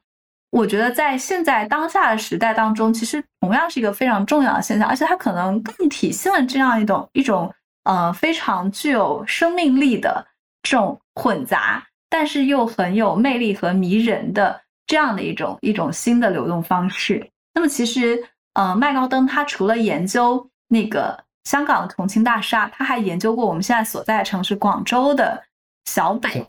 [0.50, 10.26] 我觉得在现在当下的时代当中，其实同样是一个非常重要的现象，而且它可能更体现了这样一种一种呃非常具有生命力的
[10.63, 17.24] 这种混杂，但是又很有魅力和迷人的这样的一种一种新的流动方式。
[17.54, 18.20] 那么其实。
[18.60, 25.41] 呃，麦高登他除了研究那个香港的重庆大厦，他还研究过我们现在所在的城市广州的
[25.86, 26.45] 小北。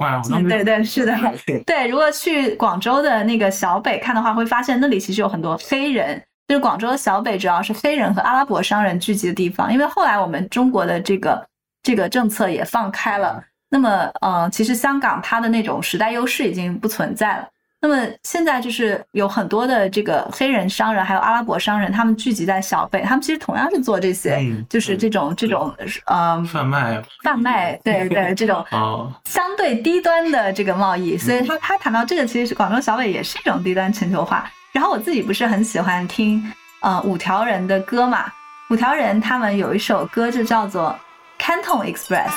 [0.48, 1.16] 对对，是的，
[1.64, 1.86] 对。
[1.86, 9.72] 如果去广州的那个小北看的话，会发现那里其实有很多黑人，就是广州的小北主要是黑人和阿拉伯商人聚集的地方。
[9.72, 11.46] 因为后来我们中国的这个
[11.84, 17.48] 这个政策也放开了，那么呃，其实香港它的那种时代优势已经不存在了。
[17.82, 24.38] 那么现在就是有很多的这个黑人商人，还有阿拉伯商人，他们聚集在小北，他们其实同样是做这些，
[24.68, 28.62] 就是这种这种呃贩卖贩卖，对对，这种
[29.24, 31.16] 相对低端的这个贸易。
[31.16, 34.50] 所以他他谈到这个，其实是广州小北也是一种低端全球化。
[34.72, 38.26] 然后我自己不是很喜欢听呃五条人的歌嘛，
[38.68, 40.94] 五条人他们有一首歌就叫做
[41.42, 42.28] 《Canton Express》。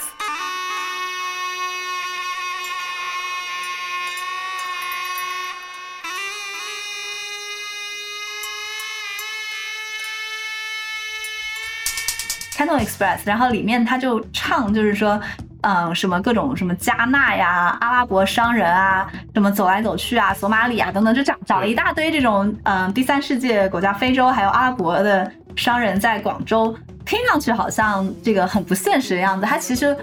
[12.64, 15.20] Canton Express，然后里面他就唱，就是说，
[15.62, 26.74] 嗯，什么各种什么加纳呀、阿拉伯商人啊，什么走来走去啊、索马里啊等等，就找找了一大堆这种，嗯，第三世界国家、非洲还有阿拉伯的商人在广州，
[27.06, 29.96] 听上去好像这个很不现实的样子，他其实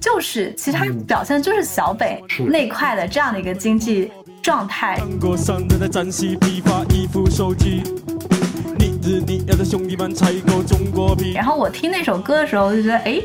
[0.00, 5.00] 就是，其实他表现就是小北那块的这样的一个经济状态。
[11.34, 13.20] 然后我听那首歌的时候就觉得，哎，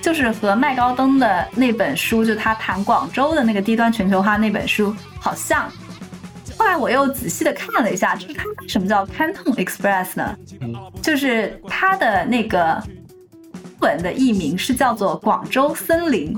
[0.00, 5.70] 就是和麦高登的那本书，就他谈广州的那个低端全球化那本书好像。
[6.58, 10.36] 后来我又仔细的看了一下，就是他什么叫 Canton Express 呢？
[11.00, 12.82] 就是他的那个。
[13.80, 16.36] 文的译名是叫做广州森林。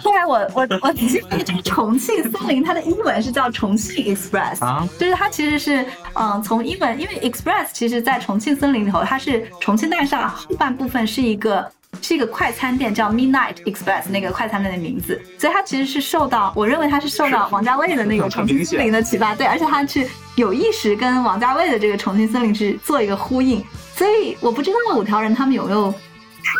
[0.00, 11.70] 后来我我我仔细发现，重庆森林它的英文是叫重庆 Express，啊，就是它其实是嗯从英文，因为 Express 其实在重庆森林里头，它是重庆大厦后半部分是一个
[12.02, 25.94] 是一个快餐店，叫 Midnight Express 那个快餐店的名字，所以它其实是受到，我认为它是受到王家卫的那个 《重庆森林》的启发，对，而且它是有意识跟王家卫的这个《重庆森林》去做一个呼应，所以我不知道五条人他们有没有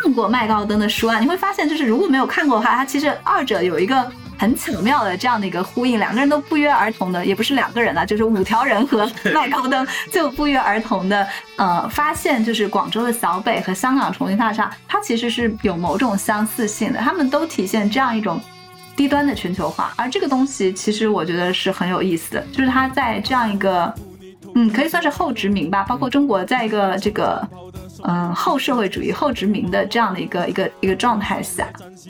[0.02, 1.18] 看过麦高登的书啊？
[1.18, 4.10] 你会发现，就是如果没有看过的话，它其实二者有一个。
[4.36, 18.40] 很巧妙的这样的一个呼应，两个人都不约而同的，也不是两个人了，就是五条人和麦高登就不约而同的，呃，发现就是广州的小北和香港重庆大厦，它其实是有某种相似性的，他们都体现这样一种
[18.96, 23.94] 低端的全球化，而这个东西其实我觉得是很有意思的，就是它在这样一个，
[24.56, 27.48] 嗯，可以算是后殖民吧，包括中国在一个这个。
[28.06, 31.66] 嗯，后社会主义、后殖民的这样的一个一个一个状态下，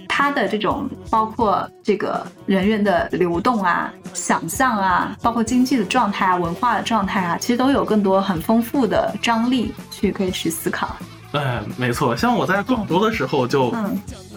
[0.08, 10.96] 它的这种包括这个人员的流动啊、想象啊，包括经济的状态啊、文化的状态啊，其实都有更多很丰富的张力去可以去思考。
[11.34, 13.74] 哎，没错，像我在广州的时候，就，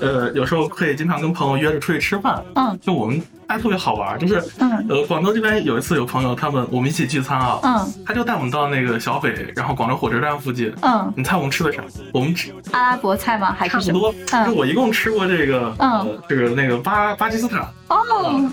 [0.02, 11.84] 呃，有时候可以经常跟朋友约着出去吃饭，嗯，就我们还特别好玩，就是，嗯，呃，广州这边有一次有朋友他们我们一起聚餐啊，嗯，他就带我们到那个小北，然后广州火车站附近，嗯，你猜我们吃的啥？
[12.12, 13.56] 我们吃阿拉伯菜吗？
[13.56, 14.12] 还是差不多？
[14.48, 17.98] 就我一共吃过这个，嗯，这个那个巴巴基斯坦，哦，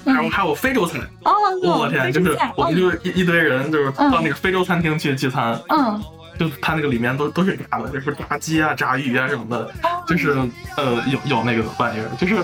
[0.05, 5.99] 还有还有非洲菜，哦，我天，就是我们就一一堆人就是到那个非洲餐厅去聚餐，嗯。
[6.39, 9.71] 就它那个里面都都是炸的，就是炸鸡啊、炸鱼啊什么的，
[10.07, 10.31] 就是
[10.77, 12.37] 呃有有那个玩意儿，就是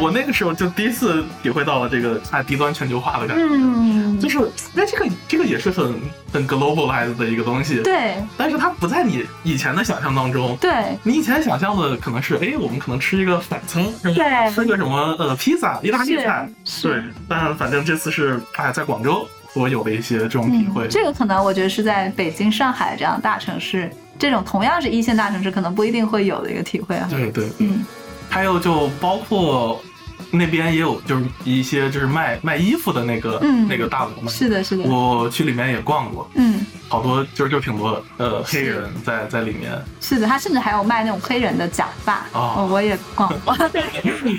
[0.00, 4.38] 我那个时候就第一次体会到了这个啊低端全球化的感觉，嗯，就是
[4.74, 5.94] 那这个这个也是很
[6.32, 16.48] 很 globalized 的一个东西，对，但是它不在你以前的想象当中，对，你以前想象的可能是哎我们可能吃一个反餐，对，吃个什么呃披萨、意大利菜，
[16.82, 19.26] 对，但反正这次是哎在广州。
[19.54, 27.06] 我有的一些这种体会，这个可能我觉得是在北京、上海这样大城市，这种同样是一线大城市，可能不一定会有的一个体会啊。
[27.10, 27.84] 对对，嗯，
[28.28, 29.82] 还有就包括。
[30.30, 34.30] 那边也有，就是一些就是卖卖衣服的那个那个大楼嘛。
[34.30, 34.84] 是的，是的。
[34.84, 39.72] 我去里面也逛过，嗯，好多就是就挺多呃黑人在在里面。
[40.00, 43.56] 是的，他甚至还有卖那种黑人的假发哦，我也逛过。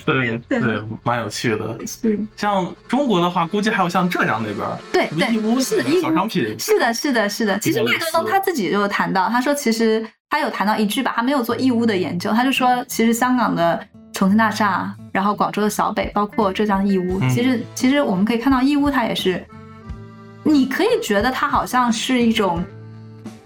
[0.05, 1.77] 对 对，蛮有趣的。
[1.85, 2.19] 是。
[2.37, 6.55] 像中国的话，估计还有像浙江那边，对对，是小商品。
[6.57, 7.59] 是的，是的，是的。
[7.59, 13.79] 其实麦德东他自己就谈到，他说其实他有谈到一句吧，他没有做义乌的研究，他就说其实香港的。
[14.21, 19.43] 重庆大厦，然后广州的小北，包括浙江义乌，其实其实我们可以看到义乌它也是，
[20.43, 22.63] 你可以觉得它好像是一种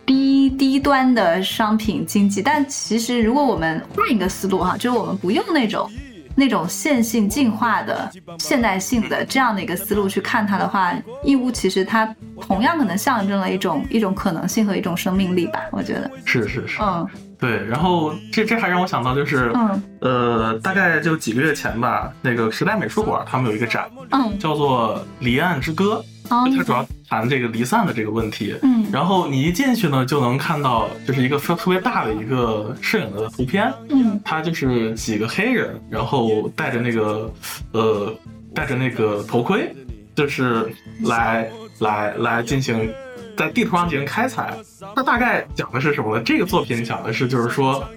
[0.05, 5.89] 低低端的商品经济，但其实如果我们换一个思路哈，就是我们不用那种。
[6.37, 16.11] 那种线性进化的现代性的这样的一个思路去看它的话，义乌其实它同样可能象征了一种一种可能性和一种生命力吧，我觉得。
[16.25, 17.07] 是是是，嗯，
[17.39, 17.63] 对。
[17.65, 26.03] 然后这这还让我想到就是，嗯，呃，大概就几个月前吧，那个时代美术馆他们有一个展，嗯，叫做《离岸之歌》。
[26.27, 37.31] 它主要谈这个离散的这个问题，嗯，然后你一进去呢，就能看到就是一个特特别大的一个摄影的图片，嗯，它就是几个黑人，然后戴着那个
[37.73, 38.11] 呃
[38.55, 39.71] 戴着那个头盔，
[40.15, 40.67] 就是
[41.03, 42.91] 来来来进行
[43.37, 44.53] 在地图上进行开采。
[44.95, 46.23] 它大概讲的是什么呢？
[46.23, 47.87] 这个作品讲的是就是说，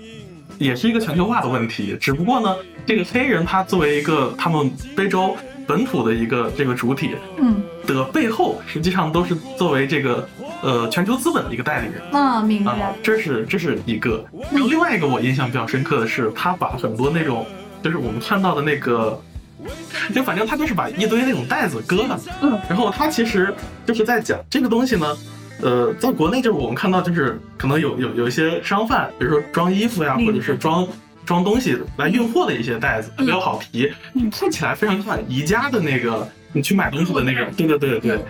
[0.59, 5.37] 也是一个全球化的问题，只不过呢，这个黑人他作为一个他们非洲。
[5.69, 10.27] 本土的一个这个主体，嗯，的背后实际上都是作为这个
[10.63, 12.95] 呃全球资本的一个代理人啊，明白。
[13.03, 17.45] 这是这是一个，然后另外一个我印象比较深刻的是，他把很多那种
[17.83, 19.21] 就是我们看到的那个，
[20.15, 23.55] 就反正他就是把一堆那种袋子割了，嗯，然后他其实
[23.87, 25.17] 就是在讲这个东西呢，
[25.63, 30.87] 呃，在国内就是我们看到就是可能有有有一些商贩，比如说装衣服呀，或者是装。
[31.27, 33.93] 装东西来运货的一些袋子比较好提，
[34.33, 38.25] 看起来非常像宜家的那个你去买东西的那个，对对对对对，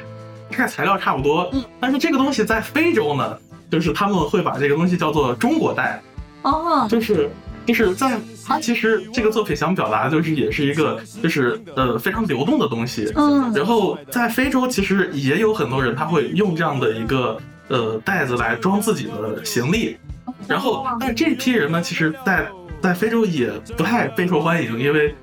[0.51, 1.49] 看材料差不多。
[1.79, 3.39] 但是这个东西在非洲呢，
[3.71, 6.03] 就是他们会把这个东西叫做中国袋，
[6.43, 7.31] 哦，就是
[7.69, 17.39] 就是在他其实这个作品想表达就是也是一个就是呃非常流动的东西，嗯，然后在非洲其实也有很多人他会用这样的一个
[17.69, 19.99] 呃袋子来装自己的行李，
[20.47, 22.49] 然后但这批人呢，其实在
[22.81, 25.15] 在非洲也不太备受欢迎，因为，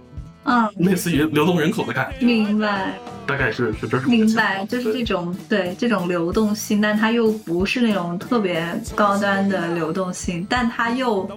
[0.46, 2.26] 嗯，类似于流动人口的感觉。
[2.26, 2.94] 明白。
[3.28, 4.10] 大概是是这种。
[4.10, 11.28] 明白，就是这种对这种流动性，但它又不是那种特别高端的流动性，但它又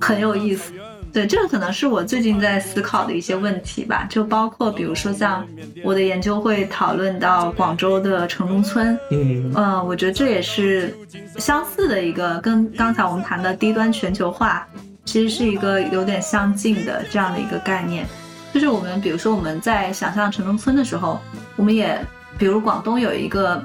[0.00, 0.72] 很有意思。
[1.12, 5.46] 对，这个可能是我最近在思考的一些问题吧，就包括比如说像
[5.84, 10.92] 我的研究会讨论到广州的城中村，嗯，呃，我觉得这也是
[11.38, 14.66] 相似的一个，跟刚才我们谈的低端全球化。
[15.04, 18.04] 其实是一个有点相近的这样的一个概念。
[18.56, 21.20] 就是我们比如说我们在想象城中村的时候，
[21.56, 22.02] 我们也
[22.38, 23.62] 比如广东有一个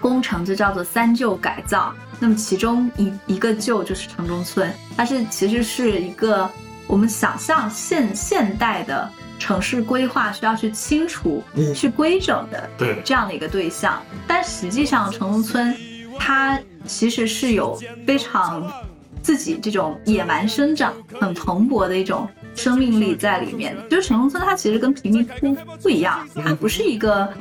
[0.00, 6.48] 工程就叫做三旧改造，那么其中一一个旧就是城中村，它是其实是一个
[6.86, 15.76] 我们想象现现代的城市规划需要去清除、嗯去规整的对，这样的一个对象，但实际上城中村
[16.18, 18.72] 它其实是有非常
[19.20, 23.76] 自己这种野蛮生长、很蓬勃的一种生命力在里面。
[23.90, 27.32] 就是城中村它其实跟贫民窟不一样，它不是一个，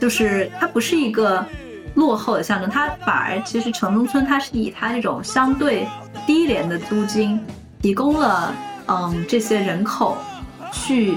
[0.00, 1.44] 就是它不是一个
[1.94, 5.86] 落后的象征，它反而其实城中村它是以它这种相对
[6.26, 7.40] 低廉的租金，
[7.80, 8.54] 提供了
[8.86, 10.16] 嗯这些人口
[10.72, 11.14] 去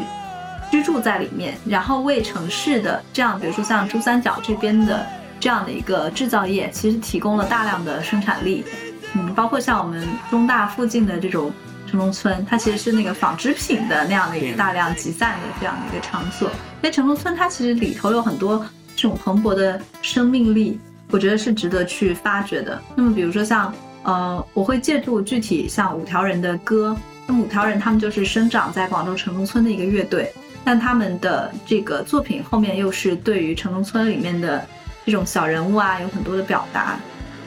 [0.72, 5.06] 居住在里面，然后为城市的这样，比如说像珠三角这边的
[5.40, 8.66] 这样的一个制造业，其实提供了大量的生产力。
[9.14, 11.50] 嗯，包括像我们中大附近的这种
[11.96, 16.50] 城中村，它其实是那个纺织品的那样的一个大量集散的这样的一个场所。
[16.82, 18.64] 所以城中村它其实里头有很多
[18.96, 20.78] 这种蓬勃的生命力，
[21.10, 22.80] 我觉得是值得去发掘的。
[22.96, 23.74] 那么比如说像
[24.04, 30.32] 呃，我会借助具体像五条人的歌，那么五条人他们就是生长在广州城中村的一个乐队。
[30.66, 34.64] 但他们的这个作品后面又是对于城中村里面的
[35.06, 37.00] 这种小人物啊有很多的表达，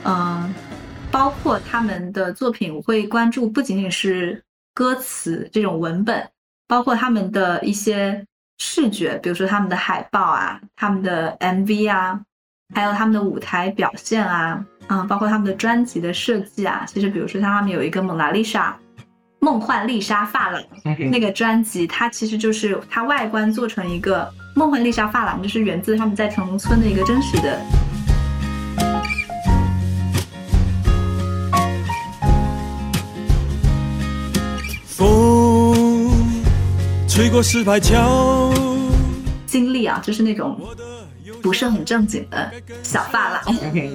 [0.05, 0.55] 嗯、
[1.11, 4.43] 包括他们的作品，我会关注不仅仅是
[4.75, 6.29] 歌词这种文本，
[6.67, 8.25] 包括他们的一些
[8.59, 12.21] 视觉，比如说他们的海报啊、他们的 MV 啊，
[12.75, 16.85] 还有他们的舞台表现啊，啊、包括他们的专辑的设计啊。
[16.87, 18.77] 其实，比如说像他们有一个蒙娜丽莎。
[19.41, 20.61] 梦幻丽莎发廊
[21.13, 27.57] 那个专辑，它其实就是它外观做成一个梦幻丽莎发廊，就是源自他们在城中村的一个真实的
[37.19, 38.55] 吹过石牌桥，
[39.45, 40.57] 经历啊，就是那种
[41.43, 42.49] 不是很正经的
[42.85, 43.43] 小发廊。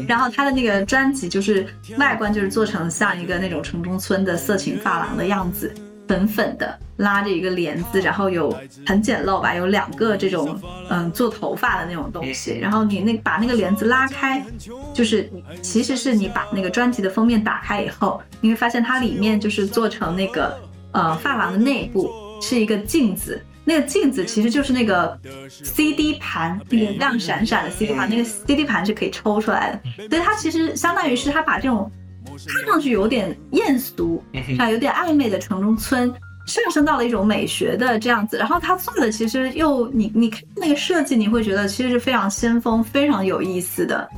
[0.05, 1.65] 然后他的那个专辑就是
[1.97, 5.73] 外观就是做成像一个那种城中村的色情发廊的样子，
[6.05, 8.53] 粉粉的，拉着一个帘子，然后有
[8.85, 10.59] 很简陋吧，有两个这种
[10.89, 12.59] 嗯做头发的那种东西。
[12.59, 14.45] 然后你那把那个帘子拉开，
[14.93, 20.59] 就是其实是你把那个专辑的封面打开以后，你会发现它里面就是做成那个
[20.91, 22.11] 呃发廊的内部
[22.43, 23.41] 是一个镜子。
[23.65, 25.17] 那个镜子其实就是那个
[25.49, 31.89] CD 盘，那个亮闪闪的 CD 盘，那个 CD 盘是可以抽出来的，所以它其实相当于是它把这种
[32.25, 34.21] 看上去有点艳俗，
[34.59, 36.13] 啊，有点暧昧的城中村
[36.45, 44.09] 上升到了一种美学的这样子，然后他做的其实又你你看那个设计，你会觉得其实是非常先锋、非常有意思的。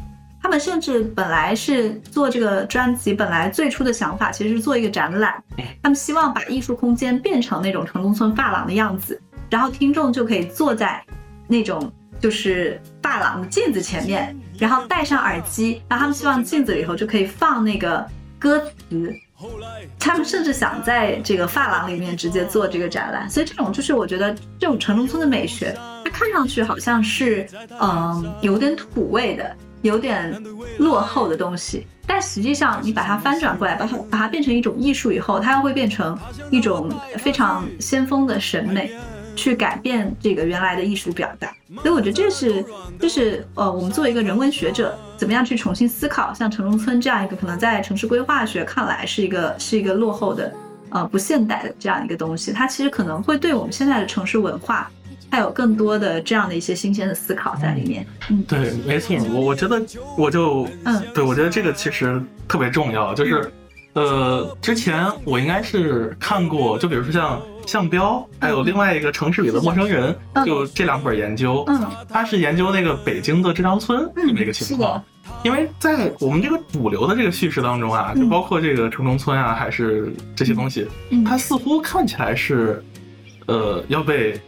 [0.45, 5.43] 他们甚至本来是做这个专辑，本来最初的想法其实是做一个展览，
[5.81, 9.19] 他们希望把艺术空间变成那种城中村发廊的样子，
[9.49, 11.03] 然后听众就可以坐在
[11.47, 19.11] 那种就是发廊的镜子前面，然后戴上耳机，然后他们希望镜子里头就可以放那个歌词。
[19.99, 27.47] 他们甚至想在这个发廊里面直接做这个展览，所以这种就是我觉得这种城中村的美学，它看上去好像是
[27.81, 29.55] 嗯有点土味的，
[29.87, 30.41] 有点
[30.77, 36.17] 落后的东西，但实际上你把它翻转过来，把它把它变成一种艺术以后，它又会变成
[36.51, 38.91] 一种非常先锋的审美。
[39.37, 42.63] 去改变这个原来的艺术表达，所以我觉得这是，
[42.97, 50.53] 这是呃，我们作为一个人文学者，怎么样去重新思考像城中村这样一个可能在城市规划学看来是一个是一个落后的，
[50.89, 54.89] 呃，不现代的这样一个东西，它其实可能会对我们现在的城市文化，
[55.31, 58.05] 还有更多的这样的一些新鲜的思考在里面。
[58.29, 59.81] 嗯，对，没错，我我觉得
[60.17, 63.51] 我就嗯对，我觉得这个其实特别重要，就是，
[63.93, 75.03] 呃，之前我应该是看过，就比如说像项标，还有另外一个城市里的陌生人，嗯就这两本研究，嗯他是研究那个北京的这张村这么一个情况。
[75.43, 82.83] 因为在我们这个主流的这个叙事当中啊，嗯就包括这个城中村啊，还是这些东西，嗯它似乎看起来是，
[83.47, 84.39] 呃，要被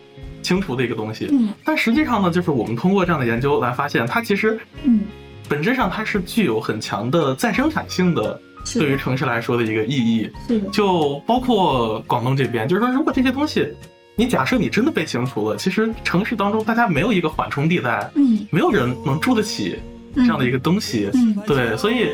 [0.48, 1.28] 清除的一个东西。
[1.32, 5.02] 嗯但实际上呢，就是我们通过这样的研究来发现，它其实嗯，
[5.50, 8.40] 本质上它是具有很强的再生产性的，
[8.76, 10.30] 对于城市来说的一个意义。
[10.48, 13.68] 是的，就包括广东这边，就是说，如果这些东西，
[14.16, 19.78] 你假设你真的被清除了，其实城市当中大家没有一个缓冲地带，嗯没有人能住得起
[20.16, 21.10] 这样的一个东西。
[21.14, 22.12] 嗯对，所以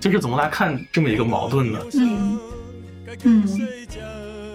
[0.00, 1.78] 就是怎么来看这么一个矛盾呢？
[1.94, 2.38] 嗯
[3.24, 3.44] 嗯，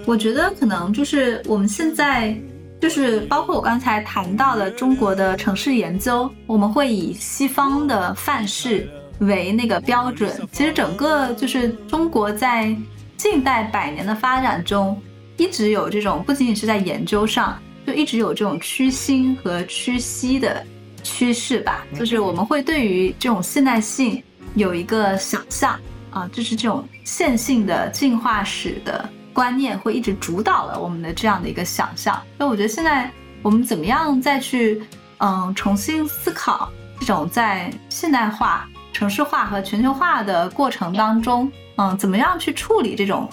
[0.06, 2.38] 我觉得可能就是我们现在
[2.84, 10.30] 就是包括我刚才谈到的中国的城市研究，我们会以西方的范式为那个标准。
[10.52, 12.76] 其实整个就是中国在
[13.16, 15.02] 近代百年的发展中，
[15.38, 17.58] 一直有这种不仅仅是在研究上，
[17.88, 20.62] 就一直有这种趋新和趋西的
[21.04, 21.88] 趋势吧。
[21.98, 24.22] 就是我们会对于这种现代性
[24.56, 25.80] 有一个想象
[26.10, 32.16] 啊，就是这种线性的进化史的观念会一直主导了我们的这样的一个想象。
[32.38, 33.12] 所以我觉得现在
[33.42, 34.82] 我们怎么样再去
[35.18, 38.70] 嗯重新思考这种在现代化。
[38.94, 43.28] 城市化和全球化的过程当中，嗯，怎么样去处理这种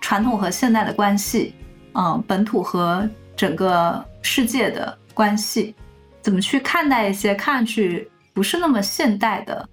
[0.00, 1.54] 传统和现代的关系？
[1.92, 5.72] 嗯，本土和整个世界的关系，
[6.20, 9.66] 怎么去看待一些看上去不是那么现代的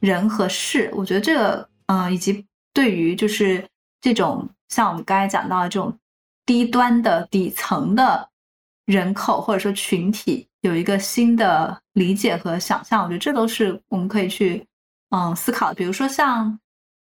[0.00, 0.90] 人和事？
[0.92, 3.64] 我觉得这个，嗯，以及对于就是
[4.00, 5.96] 这种像我们刚才讲到的这种
[6.46, 8.28] 低端的底层的
[8.86, 13.04] 人口或者说群体，有一个新的理解和想象。
[13.04, 14.66] 我觉得这都是我们可以去。
[15.12, 16.56] 嗯，思考，比如说像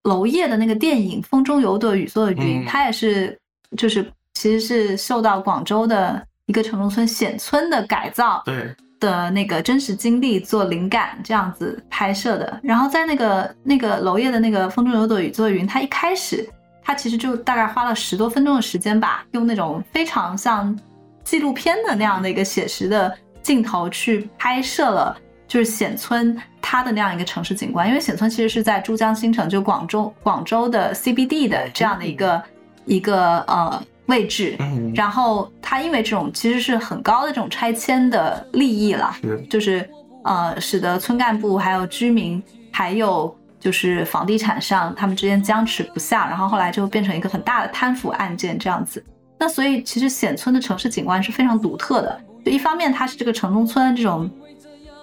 [0.05, 3.39] 娄烨的那个电影《风中有朵雨做的云》，它也是，
[3.77, 4.03] 就是
[4.33, 12.59] 其实是受到广州的一个城中村显村的改造对的那个真实经历做灵感这样子拍摄的。
[12.63, 16.49] 然后在那个那个娄烨的那个《风中有朵雨做的云》，他一开始
[16.83, 20.77] 他其实就大概花了十多分钟的时间吧，用那种非常像
[21.23, 25.17] 纪录片的那样的一个写实的镜头去拍摄了。
[25.47, 32.41] 就是显村它的那样一个城市景观，因为显村其实是在珠江新城，就广州广州的 CBD 的这样的一个
[32.85, 34.55] 一个呃位置。
[34.59, 39.13] 嗯，然后它因为这种其实是很高的这种拆迁的利益了，
[39.49, 39.85] 就是
[40.23, 49.01] 呃使得村干部还有居民还有就是房地产上他们之间僵持不下，然后后来就变成一个很大的贪腐案件这样子。
[49.39, 54.29] 那所以其实显村的城市景观是非常独特的，就一方面它是这个城中村这种。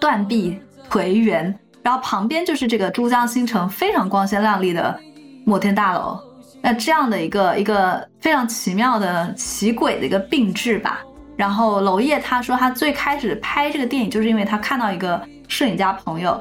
[0.01, 0.57] 断壁
[0.89, 1.53] 颓垣，
[1.83, 4.97] 然后旁边就是这个珠江新城非常光鲜亮丽的
[5.45, 6.17] 摩天大楼，
[6.63, 11.01] 那这样的一个一个非常奇妙的奇诡的一个并置吧。
[11.37, 16.41] 然后娄烨他说他最开始拍这个电影，就是因为他看到一个摄影家朋友，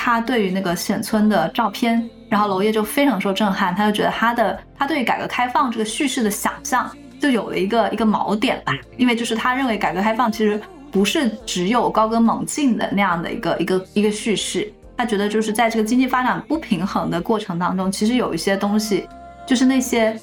[0.00, 6.88] 他对于那个显村的照片，然后娄烨就非常受震撼，他就觉得他的他对于改革开放这个叙事的想象
[7.18, 10.60] 就有了一个一个锚点吧，因为就是他认为改革开放其实。
[10.90, 19.06] 不是只有高歌猛进的那样的一个一个一个叙事，他觉得就是在这个经济发展不平衡的过程当中，其实有一些东西，
[19.46, 20.18] 就是那些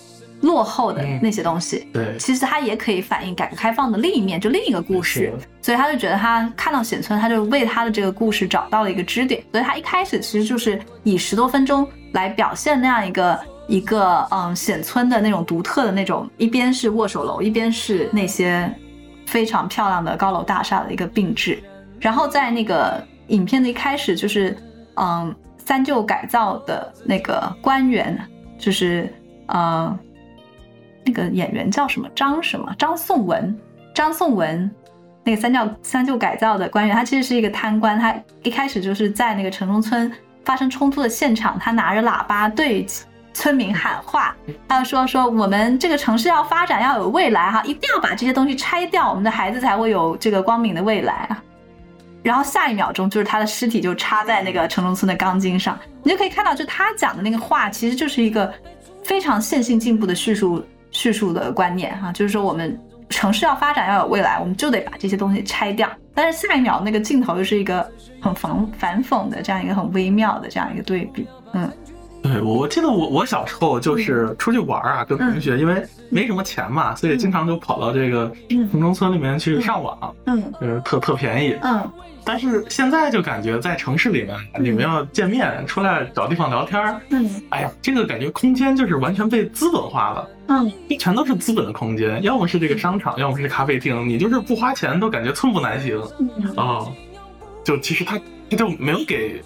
[0.45, 5.33] 落后的那些东西，对，其实它也可以反映改革开放的另一面，就另一个故事。
[5.61, 9.43] 所以他就觉得他看到显村，他就为他的这个故事找到了一个支点。
[9.51, 18.73] 所以他一开始其实就是以十多分钟来表现那样一个一个嗯显村的那种独特的那种，一边是握手楼，一边是那些。
[19.27, 21.61] 非常漂亮的高楼大厦的一个并置，
[21.99, 24.55] 然后在那个影片的一开始，就是
[24.97, 28.15] 嗯三旧改造的那个官员，
[28.59, 29.11] 就是
[29.47, 29.97] 呃
[31.05, 32.09] 那个演员叫什么？
[32.15, 32.73] 张什么？
[32.77, 33.57] 张颂文，
[33.93, 34.69] 张颂文？
[35.23, 40.11] 那个三教三旧改造的官员，他其实是一个贪官，他一开始就是在那个城中村
[40.43, 42.85] 发生冲突的现场，他拿着喇叭对。
[43.37, 44.33] 村民喊话，
[44.65, 51.43] 他说：“说我们这个城市要发展，要有未来哈，一定要把这些东西拆掉，我们的孩子才会有这个光明的未来啊。”
[52.23, 58.49] 然后下一秒钟，就是他的尸体就插在那个城中村的钢筋上，你就可以看到，就他讲的那个话，其实就是一个
[59.03, 60.63] 非常线性进步的叙述
[60.95, 62.79] 叙述的观念哈，就是说我们
[63.09, 65.89] 城市要发展，要有未来，我们就得把这些东西拆掉。
[66.13, 67.85] 但是下一秒那个镜头又是一个
[68.21, 71.69] 很反反讽的这样一个很微妙的这样一个对比，嗯。
[72.25, 81.87] 对，我我记得我我小时候就是出去玩啊，跟同学，因为没什么钱嘛，所以经常就跑到这个城中村里面去上网，嗯，就是特特便宜，嗯。
[82.27, 96.01] 但是现在就感觉在城市里面，你们要见面，出来找地方聊天，嗯，哎呀，这个感觉空间就是完全被资本化了，嗯，全都是资本的空间，要么是这个商场，要么是咖啡厅，你就是不花钱都感觉寸步难行，
[96.57, 96.83] 啊，
[97.63, 98.19] 就其实他
[98.49, 99.39] 他就没有给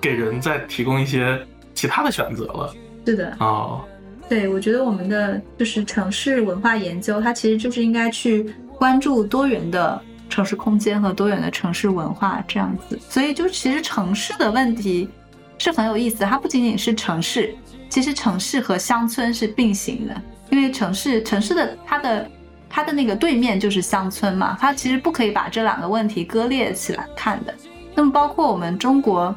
[0.00, 1.38] 给人再提供一些。
[1.78, 2.74] 其他的选择了，
[3.06, 3.84] 是的哦，
[4.28, 12.98] 对，我觉得我们的就是城市文化研究，它其实就是应该去关注多元的城市空间和多元的城市文化这样子。
[13.08, 15.08] 所以，就其实城市的问题
[15.56, 17.54] 是很有意思，它不仅仅是城市，
[17.88, 20.20] 其实城市和乡村是并行的，
[20.50, 22.28] 因为城市城市的它的
[22.68, 27.54] 它的那个对面就是乡村嘛，它其实不可以把这两个问题割裂起来看的。
[27.94, 29.32] 那么，包括我们中国。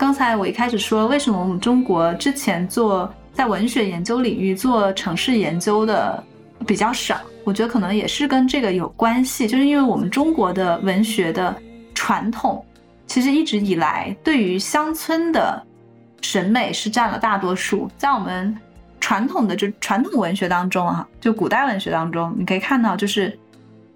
[0.00, 6.24] 刚才我一开始说，为什么我们中国之前做在文学研究领域做城市研究的
[6.66, 7.20] 比较少？
[7.44, 11.54] 我觉得可能也是跟这个有关系，就是因为我们中国的文学的
[11.94, 12.64] 传统，
[13.06, 15.62] 其实一直以来对于乡村的
[16.22, 17.86] 审美是占了大多数。
[17.98, 18.56] 在我们
[19.00, 23.38] 传统的就传统文学当中啊，就古代文学当中，你可以看到就是，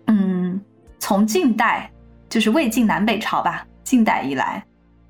[0.08, 0.60] 嗯，
[0.98, 1.90] 从近代
[2.28, 4.62] 就是魏晋南北朝吧，近代以来，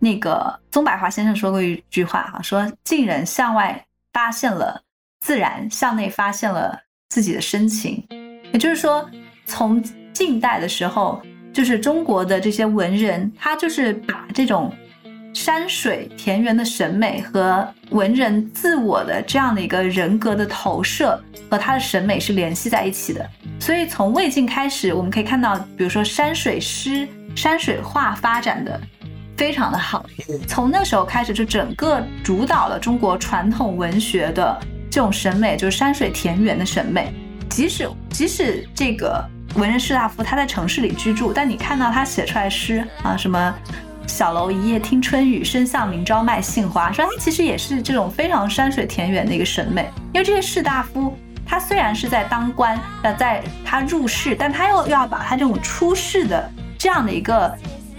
[0.05, 3.83] 那个宗百华先生说过一句话哈、说晋人向外
[4.13, 4.79] 发现了
[5.21, 6.79] 自然，向内发现了
[7.09, 8.07] 自己的深情。
[8.53, 9.09] 也就是说，
[9.47, 9.83] 从
[10.13, 11.23] 近代的时候，
[11.55, 14.71] 就是中国的这些文人，他就是把这种
[15.33, 21.19] 山水田园的审美和文人自我的这样的一个人格的投射
[21.51, 23.27] 和他的审美是联系在一起的。
[23.59, 28.79] 所以从魏晋开始，我们可以看到，比如说山水诗、山水画发展的
[29.37, 30.05] 非常的好。
[30.47, 34.59] 从那时候开始，就整个主导了中国传统文学的
[34.91, 37.13] 这种审美，就是山水田园的审美。
[37.51, 39.25] 即使即使这个
[39.55, 43.55] 文人士大夫他在城市里居住，但你看到他写出来诗啊，什么
[44.07, 49.89] 小楼一夜听春雨，深巷明朝卖杏花，说他其实也是这种非常山水田园的一个审美。
[50.13, 51.17] 因为这些士大夫，
[51.47, 57.57] 他虽然是在当官，呃，在他入仕，但他又要把他这种出世的这样的一个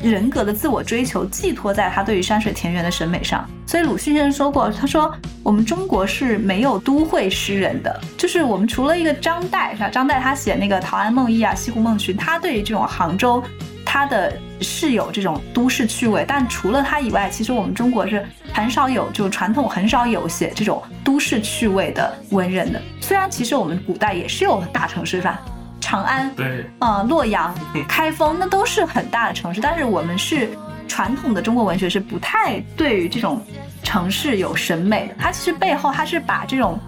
[0.10, 3.48] 人格的自我追求寄托在他对于山水田园的审美上。
[3.66, 9.90] 所以鲁迅先生说过，他说我们中国是没有都会诗人的，就是我们除了一个张岱，是吧？
[9.90, 13.44] 张岱他写那个《陶庵梦忆》啊，《西湖梦寻》，他对于这种杭州，
[13.86, 14.32] 他的
[14.62, 22.82] 是有这种都市趣味，但除了他以外，其实我们中国是很少有，就传统很少有写这种都市趣味的文人的。
[23.02, 25.38] 虽然其实我们古代也是有大城市，范？
[25.86, 27.54] 长安，对，呃，洛阳、
[27.88, 30.50] 开封，那都是很大的城市，但是我们是
[30.88, 33.40] 传统的中国文学是不太对于这种
[33.84, 36.80] 城市有审美的，它其实背后它是把这种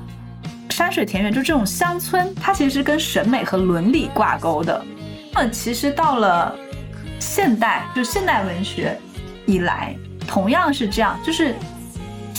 [0.72, 4.84] 山水田园，就这种乡村，它其实是跟审美和伦理挂钩的。
[5.32, 6.56] 那么其实到了
[7.20, 9.00] 现代，就现代文学
[9.46, 9.96] 以来，
[10.28, 11.54] 同样是这样，就是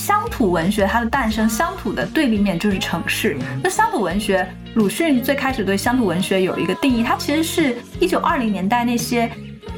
[0.08, 3.36] 乡土文学它的诞生，乡土的对立面就是城市。
[3.62, 9.30] 那乡土文学，鲁迅最开始对乡土文学有一个定义，它其实是一九二零年代那些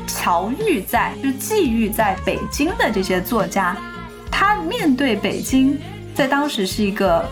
[0.07, 3.77] 侨寓在，就是寄寓在北京的这些作家，
[4.31, 5.77] 他面对北京，
[6.15, 7.29] 在当时是一个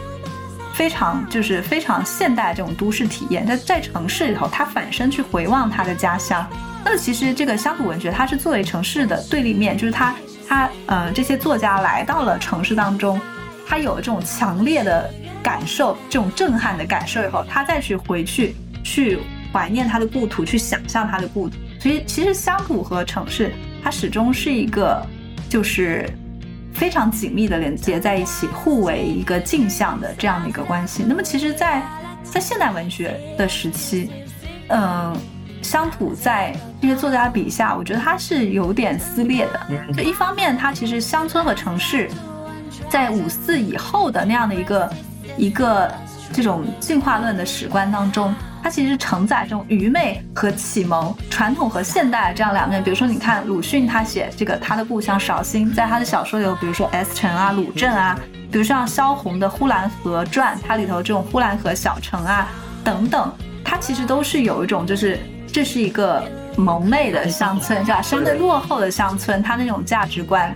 [0.75, 6.45] 非常就是非常现代这种都市体验，在在城市里头，他反身去回望他的家乡。
[6.85, 10.17] 那其实这个乡土文学，它是作为城市的对立面，就是他
[10.49, 13.21] 他呃这些作家来到了城市当中，
[13.67, 19.19] 他有了这种强烈的感受，这种震撼的感受以后，他再去回去去
[19.53, 21.57] 怀念他的故土，去想象他的故土。
[21.79, 23.53] 所以其实乡土和城市，
[23.85, 25.01] 它始终是一个
[25.49, 26.09] 就是
[26.73, 31.05] 非常紧密的连接在一起，互为一个镜像的这样的一个关系。
[31.07, 31.83] 那么其实在，
[32.25, 34.11] 在现代文学的时期，
[34.69, 35.17] 嗯、
[35.63, 39.93] 乡土在这些作家笔下，我觉得它是有点撕裂的。
[39.95, 42.11] 就一方面，它其实乡村和城市
[42.89, 44.93] 在五四以后的那样的一个
[45.37, 45.93] 一个
[46.33, 52.83] 这种进化论的史观当中，它其实承载这种愚昧和启蒙、传统和现代这样两面。
[52.83, 58.19] 比如说，你看鲁迅他写这个他的故乡绍兴，在他的小说里有，比如说 S 城啊、鲁镇啊，
[58.51, 62.49] 比如像萧红的《呼兰河传》，它里头这种呼兰河小城啊
[62.83, 63.33] 等等，
[63.65, 65.19] 它其实都是有一种就是
[65.53, 66.23] 这是一个
[66.57, 68.01] 蒙昧的乡村，是吧？
[68.03, 70.55] 相对落后的乡村，它那种价值观。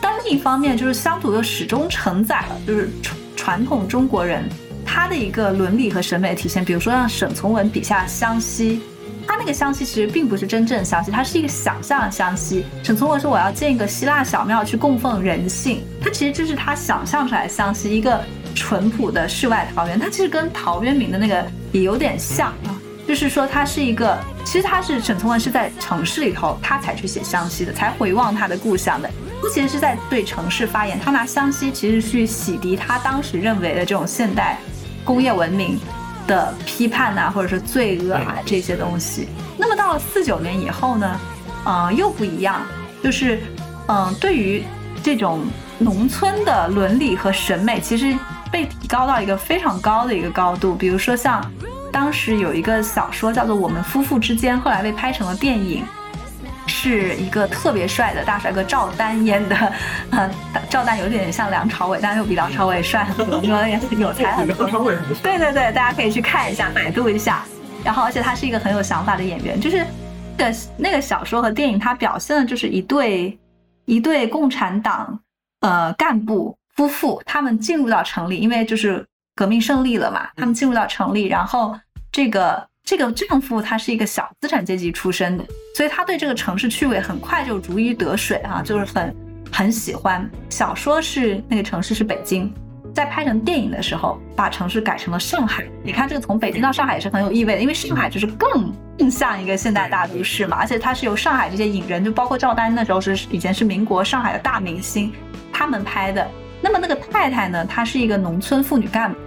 [0.00, 4.48] 但另一方面，就是乡土又始终承载了就是传传统中国人
[4.84, 6.64] 他的一个伦理和审美体现。
[6.64, 8.80] 比如说像沈从文笔下湘西，
[9.26, 12.64] 他那个湘西其实并不是真正湘西，它是一个想象的湘西。
[12.82, 18.20] 沈从文说我要建一个希腊小庙去供奉人性，他其实就是他想象出来的湘西，一个
[18.54, 19.98] 淳朴的世外桃源。
[19.98, 22.52] 它其实跟陶渊明的那个也有点像。
[23.08, 29.08] 就是说，他是一个，其实他是沈从文是在城市里头，他才去写湘西的，才回望他的故乡的。
[29.40, 34.58] 他其实是在对城市发言，他拿湘西其实去洗涤他当时认为的这种现代
[35.06, 35.80] 工业文明
[36.26, 39.26] 的批判呐、或者是罪恶啊这些东西。
[39.56, 41.20] 那么到了四九年以后呢，
[41.64, 42.60] 呃，又不一样，
[43.02, 43.36] 就是
[43.86, 44.62] 嗯、呃对于
[45.02, 45.46] 这种
[45.78, 48.14] 农村的伦理和审美，其实
[48.52, 50.74] 被提高到一个非常高的一个高度。
[50.74, 51.42] 比如说像
[51.92, 55.84] 当时有一个小说叫做《我们夫妇之间》，后来被拍成了电影。
[56.70, 59.56] 是一个特别帅的大帅哥赵丹演的，
[60.12, 60.30] 呃，
[60.68, 64.68] 赵丹有点像梁朝伟，但又比梁朝伟帅很多，因为有才很多。
[64.68, 67.42] 朝伟很对对对，大家可以去看一下，百度一下。
[67.82, 69.82] 然后，而且他是一个很有想法的演员，就是
[70.36, 73.36] 那个那个小说和电影，它表现的就是一对
[73.86, 75.18] 一对共产党
[75.60, 79.04] 呃干部夫妇，他们进入到城里，因为就是
[79.38, 81.78] 革命胜利了嘛，他们进入到城里，然后
[82.10, 85.44] 这个这个丈夫他是一个小资产阶级出身的，
[85.76, 89.14] 所以他对这个城市趣味很快就如鱼得水啊，就是很
[89.52, 90.28] 很喜欢。
[90.50, 92.52] 小说是那个城市是北京。
[92.92, 95.64] 在拍成电影的时候，把城市改成了上海。
[95.84, 105.12] 你看这个从北京到上海也是很有意味的，因为上海就是更更像一个现代大都市嘛，而且它是由上海这些影人，就包括赵丹那时候是以前是民国上海的大明星，
[105.52, 106.26] 他们拍的。
[106.60, 109.18] 那么那个太太呢，她是一个农村妇女干部，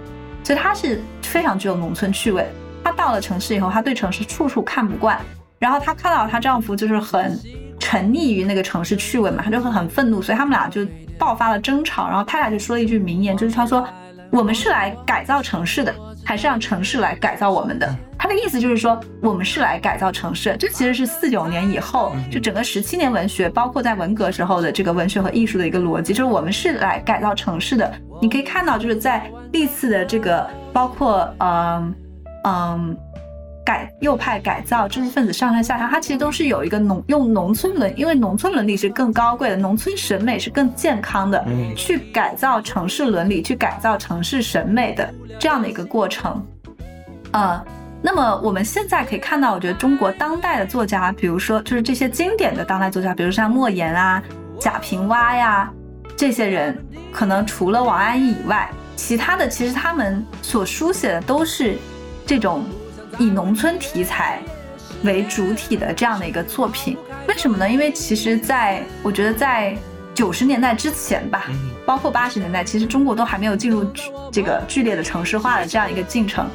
[0.44, 2.46] 所以她是非常具有农村趣味。
[2.84, 5.18] 她到了城市以后，她对城市处处看不惯，
[5.58, 7.38] 然后她看到她丈夫就是很
[7.78, 10.86] 沉溺于那个城市趣味嘛，她就会很愤怒，所以他们俩就
[11.18, 12.08] 爆发了争吵。
[12.08, 13.86] 然后他俩就说了一句名言，就是她说
[14.30, 17.94] ：“我们是来改造城市的。”还是让城市来改造我们的。
[18.18, 20.56] 他的意思就是说，我们是来改造城市。
[20.58, 27.92] 这其实是四九年以后，就整个十七年文学，包括在文革时候的这个文学和艺术的一个逻辑，就是我们是来改造城市的。
[28.20, 31.94] 你可以看到，就是在历次的这个，包括嗯
[32.44, 32.96] 嗯。
[33.64, 41.44] 改右派改造知识分子上山下乡，它其实都是有一个农用农村伦，因为农村伦理是更高贵的，农村审美是更健康的，
[41.76, 45.08] 去改造城市伦理，去改造城市审美的
[45.38, 46.44] 这样的一个过程。
[47.30, 47.64] 呃，
[48.02, 54.20] 那么我们现在可以看到，我觉得中国当代的作家，比如说就是这些经典的当代作家，比如像莫言啊、
[54.58, 55.70] 贾平凹呀
[56.16, 56.76] 这些人，
[57.12, 61.78] 可能除了王安忆以外，其他的其实他们所书写的都是
[62.26, 62.64] 这种。
[63.22, 64.40] 以农村题材
[65.04, 66.96] 为主体的这样的一个作品，
[67.28, 67.68] 为什么呢？
[67.68, 69.76] 因为其实，在我觉得在
[70.12, 71.46] 九十年代之前吧，
[71.86, 73.86] 包括八十年代，其实中国都还没有进入
[74.32, 76.50] 这个剧烈的城市化的这样一个进程。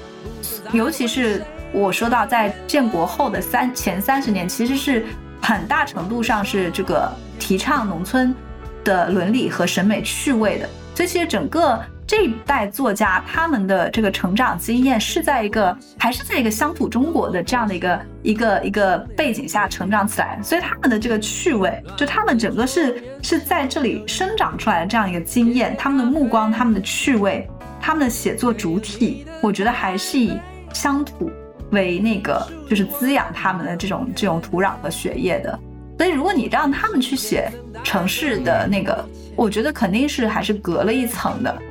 [0.74, 1.41] 尤其是
[1.72, 5.05] 我说到在建国后的三前三十年，其实是
[5.41, 7.09] 很大程度上是这个
[7.39, 8.36] 提倡农村
[8.84, 10.70] 的伦理和审美趣味的。
[10.93, 11.82] 所以，其实整个。
[12.08, 27.45] 这一代作家，他们的这个成长经验是在一个还是在一个乡土中国的这样的一个一个一个背景下成长起来，所以他们的这个趣味，就他们整个是是在这里生长出来的这样一个经验，他们的目光，他们的趣味，
[27.82, 30.39] 他们的写作主体，我觉得还是以
[30.74, 31.30] 乡土
[31.72, 35.60] 为那个就是滋养他们的这种这种土壤和血液的。
[35.97, 37.51] 所以如果你让他们去写
[37.84, 39.03] 城市的那个，
[39.36, 41.62] 我觉得肯定是还是隔了一层的。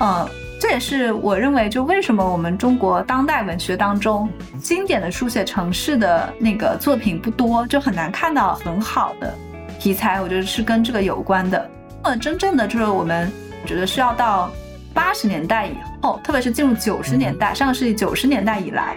[0.00, 0.28] 嗯，
[0.60, 4.28] 这也是我认为，就为什么我们中国当代文学当中
[4.60, 9.34] 经典的书写城市的那个作品不多，就很难看到很好的
[9.80, 10.20] 题材。
[10.20, 11.70] 我觉得是跟这个有关的。
[12.04, 13.30] 呃，真正的就是我们
[13.66, 14.50] 觉得是要到
[14.94, 18.96] 八十年代以后，特别是进入九十年代，上个世纪九十年代以来，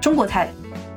[0.00, 0.48] 中国才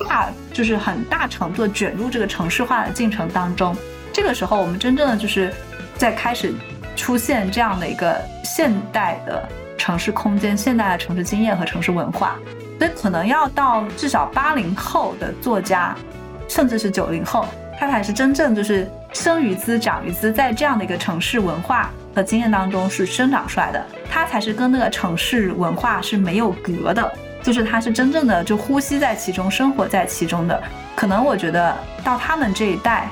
[0.08, 3.76] 大就是很大程度的卷入这个城市化的进程当中。
[4.14, 5.52] 这个时候，我们真正的就是
[5.96, 6.54] 在开始。
[7.00, 9.48] 出现这样的一个现代的
[9.78, 12.36] 城市空间、现代的城市经验和城市文化，
[12.78, 15.96] 所以可能要到至少八零后的作家，
[16.50, 17.46] 甚至是九零后，
[17.80, 23.82] 他才是真正就是生于兹、长于兹，在这样的一个城市文化和经验当中是生长出来的，
[24.12, 27.10] 他才是跟那个城市文化是没有隔的，
[27.42, 30.62] 就是他是真正的就呼吸在其中、生活在其中的。
[30.98, 31.74] 可能我觉得
[32.04, 33.08] 到他们这一代，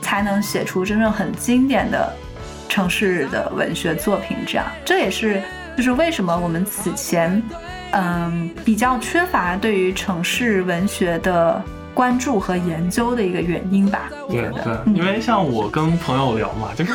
[0.00, 2.12] 才能写出真正很经典的。
[2.72, 5.42] 城市的文学作品，这样，这也是
[5.76, 7.42] 就是为什么我们此前，
[7.90, 11.62] 嗯，比较缺乏对于城市文学的
[11.92, 14.08] 关注和研究的一个原因吧。
[14.26, 16.94] 对对，因为像我跟朋友聊嘛，就是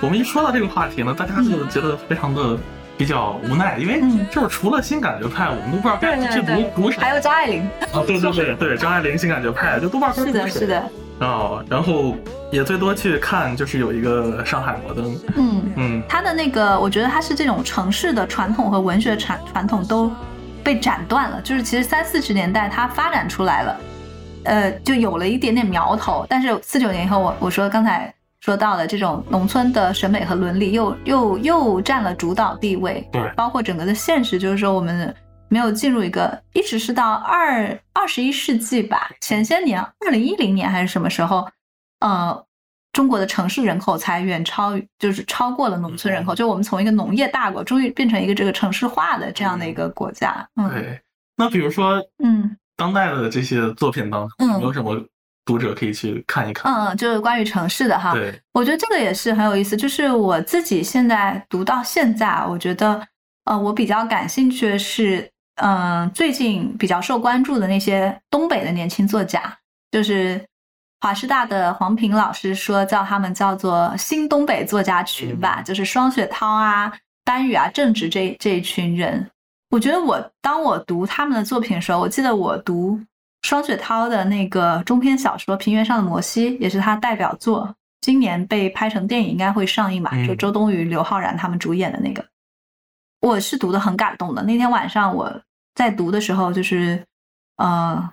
[0.00, 2.56] 我们一说到这个话题呢，大家就觉得非常的
[2.96, 4.00] 比较无奈，因为
[4.30, 7.02] 就是除了新感觉派，我们都不知道该去读读啥。
[7.02, 7.68] 还有张爱玲。
[7.92, 10.88] 啊，对对对对，张爱玲新感觉派就都不知道该读是的，是的。
[11.20, 12.14] 哦，然后
[12.52, 15.62] 也最多去看，就是有一个上海摩登，嗯。
[15.76, 20.10] 嗯，他的那个，我觉得他是这种城市的传统和文学传传统都
[20.62, 23.76] 被斩断了，就是其实三四十年代它发展出来了，
[24.44, 35.14] 呃，就有了一点点苗头，但是四九年以后，我我说刚才说到的这种农村的审美和伦理又又又占了主导地位，对，包括整个的现实，就是说我们。
[35.48, 41.48] 没有进入一个，一直是到二二十一世纪吧，前些年，二零一零年还是什么时候，
[42.00, 42.44] 呃，
[42.92, 50.48] 中国的城市人口才远超，就是超过了农村人口，就我们从一个农业大国，终于变成一个这个城市化的这样的一个国家。
[50.70, 51.00] 对，
[51.36, 55.00] 那比如说，嗯，当代的这些作品当中，有没有什么
[55.44, 56.72] 读者可以去看一看？
[56.72, 58.12] 嗯，就是关于城市的哈。
[58.12, 63.00] 对，我觉得这个也是很有意思，就是我自己现在读到现在，我觉得，
[63.44, 65.30] 呃，我比较感兴趣的是。
[65.56, 69.58] 嗯，最近比较受关注的那些东北的年轻作家，
[69.90, 70.44] 就是
[71.00, 76.92] 华师大的黄平老师说叫他们叫做新东北作家群吧，就是双雪涛啊、
[77.24, 79.30] 班宇啊、郑执这这一群人。
[79.70, 83.00] 我觉得我当我读他们的作品的时候，我记得我读
[83.42, 90.12] 双雪涛的那个中篇小说《平原上的摩西》，也是他代表作，今年被拍成电影，应该会上映吧？
[90.26, 92.24] 就周冬雨、刘昊然他们主演的那个。
[93.20, 94.42] 我是读的很感动的。
[94.42, 95.42] 那天晚上我
[95.76, 97.00] 在读的时候，就是
[97.58, 98.12] 呃，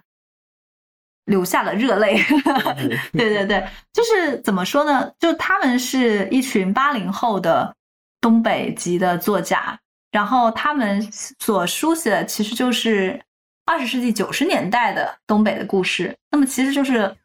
[1.25, 2.21] 流下了热泪。
[3.13, 5.11] 对对对，就是怎么说呢？
[5.17, 7.75] 就他们是一群八零后的
[8.21, 9.79] 东北籍的作家，
[10.11, 11.01] 然后他们
[11.39, 13.19] 所书写的其实就是
[13.65, 16.15] 二十世纪九十年代的东北的故事。
[16.29, 17.15] 那么其实就是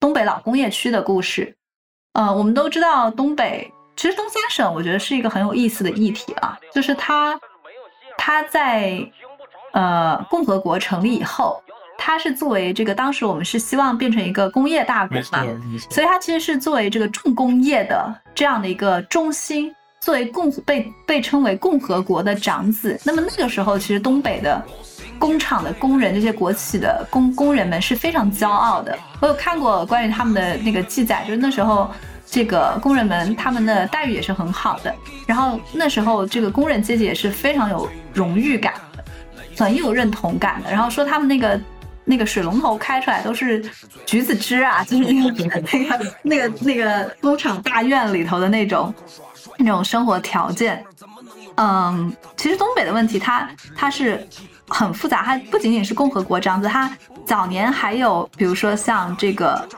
[0.00, 1.54] 东北老工业区的故事。
[2.14, 3.70] 呃，我们都知道东北。
[3.96, 7.36] 其实东三省我觉得是一个很有意思的议题啊，就是它，
[8.16, 8.92] 它在
[9.72, 11.62] 呃共和国成立以后，
[11.96, 15.44] 它是作为这个当时我们是希望变成一个工业大国嘛，
[15.90, 22.98] 所以它其实是作为这个重工业的这样的一个中心，作为共被被称为共和国的长子。
[23.04, 24.62] 那么那个时候，其实东北的
[25.18, 28.96] 工厂的工人，这些国企的工工人们是非常骄傲的。
[29.20, 31.90] 我有看过关于他们的那个记载，就是那时候。
[32.30, 34.94] 这个工人们他们的待遇也是很好的，
[35.26, 38.80] 然后那时候这个工人阶级也是非常有荣誉感的，
[39.58, 40.70] 很有认同感的。
[40.70, 41.60] 然后说他们那个
[42.04, 43.68] 那个水龙头开出来都是
[44.06, 48.94] 橘子汁啊，就是那个 那个那个那个工厂大院里头的那种
[49.56, 50.84] 那种生活条件。
[51.56, 54.26] 嗯，其实东北的问题它它是
[54.68, 56.90] 很复杂，它不仅仅是共和国这样子，它
[57.26, 59.68] 早年还有比如说像这个。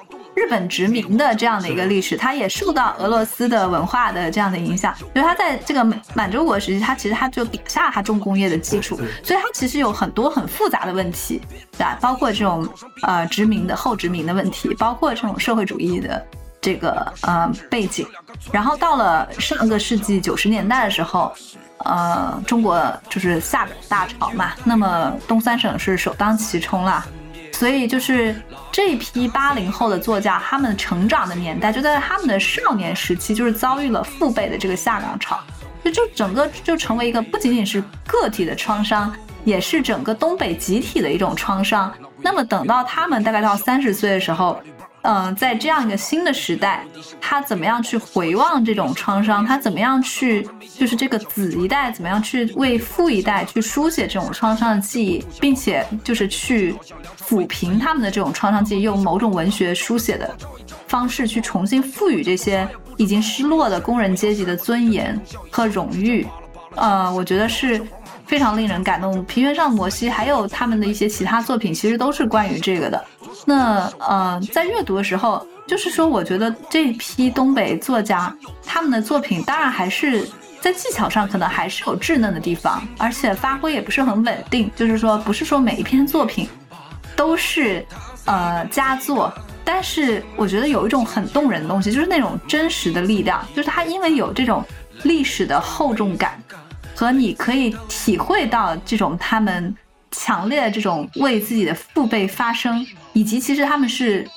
[0.41, 4.95] 日本殖民的这样的一个历史，它也受到俄罗斯的文化的这样的影响。
[4.97, 5.85] 所以它在这个
[6.15, 8.97] 满洲国时期，它其实它就打下了它重工业的基础。
[9.23, 11.99] 所以它其实有很多很复杂的问题，对吧？
[12.01, 12.67] 包括这种
[13.03, 16.27] 呃殖民的后殖民的问题，包括这种社会主义的
[16.59, 18.07] 这个呃背景。
[18.51, 21.31] 然后到了上个世纪九十年代的时候，
[21.85, 27.05] 呃，中国就是下岗大潮嘛，那么东三省是首当其冲了。
[27.61, 28.35] 所以就是
[28.73, 35.39] 这批八零后的作家，他们成长的年代就在他们的少年时期，就是遭遇了父辈的这个下岗潮，
[35.85, 41.93] 就就整个就成为一个不仅仅是个体的创伤，也是整个东北集体的一种创伤。
[42.23, 44.59] 那么等到他们大概到三十岁的时候。
[45.03, 46.85] 嗯，在这样一个新的时代，
[47.21, 49.45] 他怎么样去回望这种创伤？
[49.45, 50.47] 他怎么样去，
[50.79, 56.75] 就是这个子一代怎么样去为父一代去书写这种创伤的记忆，并且就是去
[57.19, 60.37] 抚平他们的这种创伤记忆，用某种文学书写的
[60.87, 65.19] 方式去重新赋予这些已经失落的工人阶级的尊严
[65.51, 66.27] 和荣誉。
[66.77, 67.81] 呃，我觉得是
[68.31, 69.25] 非常令人感动。
[69.25, 73.05] 平原上摩西还有他们的一些其他作品，其实都是关于这个的。
[73.45, 78.33] 那呃，在阅读的时候，就是说，我觉得这批东北作家
[78.65, 84.71] 他们的作品，当然还是在技巧上可能还是有稚嫩的地方，而且发挥也不是很稳定。
[84.77, 86.49] 就是说，不是说每一篇作品
[87.17, 87.85] 都是
[88.27, 89.33] 呃佳作，
[89.65, 94.65] 但是我觉得有一种很动人的东西，就是那种真实的力量，就是它因为有这种
[95.03, 96.41] 历史的厚重感，
[97.01, 99.75] 和你可以体会到这种他们。
[100.13, 104.29] 强烈的这种为自己的父辈发声，以及其实他们是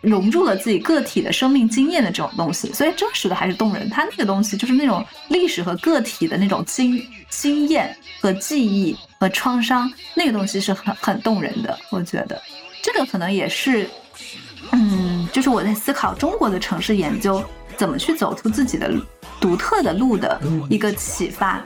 [0.00, 3.90] 融入了自己个体的生命经验的这种东西，所以真实的还是动人。
[3.90, 11.76] 他那个东西就是那种历史和个体的那种经经验和记忆和创伤，那个东西是很很动人的。
[11.90, 12.40] 我觉得
[12.80, 13.90] 这个可能也是，
[14.70, 17.42] 嗯，就是我在思考中国的城市研究
[17.76, 19.02] 怎么去走出自己的路
[19.40, 21.62] 独特的路的一个启发。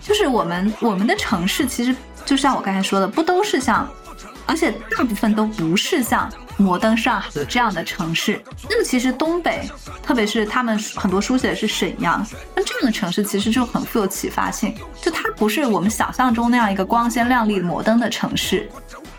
[0.00, 1.94] 就是我们我们的城市其实。
[2.24, 3.86] 就像我刚才说的，不都是像，
[4.46, 8.40] 而且大部分都不是像摩登上海这样的城市。
[8.70, 9.68] 那么其实东北，
[10.04, 14.72] 特别是他们很多书写的是沈阳，那这样的城市其实就很富有启发性。
[15.00, 18.70] 就它不是我们想象中那样一个光鲜亮丽、摩登的城市，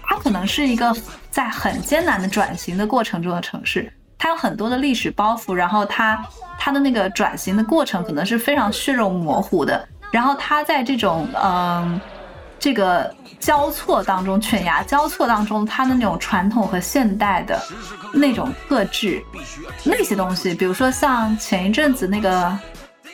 [0.04, 0.96] 它可能是一个
[1.30, 3.92] 在很艰难的转型的过程中的城市。
[4.24, 6.26] 它有很多的历史包袱，然后它
[6.58, 9.86] 它的那个转型的过程可能是非常血肉模糊的。
[10.14, 12.00] 然后它在这种嗯。
[12.58, 17.62] 这个交错当中，犬牙交错当中，它的那种传统和现代的
[18.14, 19.22] 那种特质，
[19.84, 22.58] 那些东西，比如说像前一阵子那个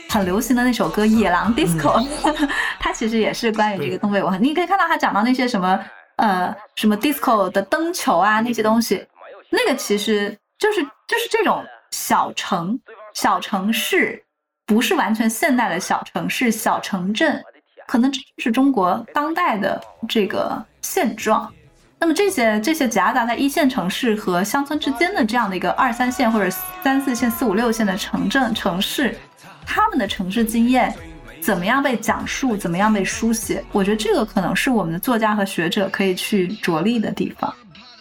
[0.07, 2.07] 很流行的那首歌《野狼 DISCO》，
[2.79, 4.37] 它其实也是关于这个东北文化。
[4.37, 5.79] 你可以看到他讲到那些什么
[6.17, 9.03] 呃什么 DISCO 的灯球啊那些东西，
[9.49, 12.79] 那个其实就是就是这种小城
[13.15, 14.23] 小城市，
[14.67, 17.43] 不是完全现代的小城市小城镇。
[17.87, 21.51] 可能这就是中国当代的这个现状。
[21.97, 26.47] 那么这些这些夹杂在一线城市和乡村之间的这样的一个二三线或者
[26.83, 29.17] 三四线、四五六线的城镇城市，
[29.65, 30.93] 他们的城市经验
[31.41, 33.65] 怎么样被讲述，怎么样被书写？
[33.71, 37.51] 我觉得这个可能是我们的作家和学者可以去着力的地方。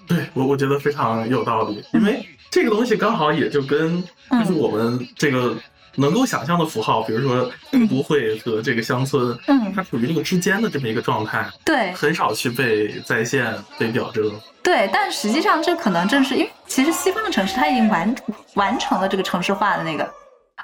[0.07, 5.57] 对我，我觉得非常有道理，因为这个东西刚好也就跟就是我们这个。
[5.97, 7.51] 能够想象的符号，比如说
[7.91, 14.31] 都会和这个乡村，嗯它处于这个之间的这么一个状态，对很少去被在线、被表征。
[14.63, 18.15] 对，但实际上这可能正是因为其实西方的城市它已经完
[18.55, 20.09] 完成了这个城市化的那个，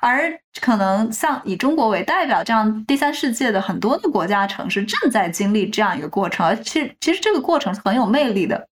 [0.00, 8.68] 而可能像以中国为代表这样第三世界的很多的国家城市正在经历这样一个过程，而其实其实这个过程是很有魅力的，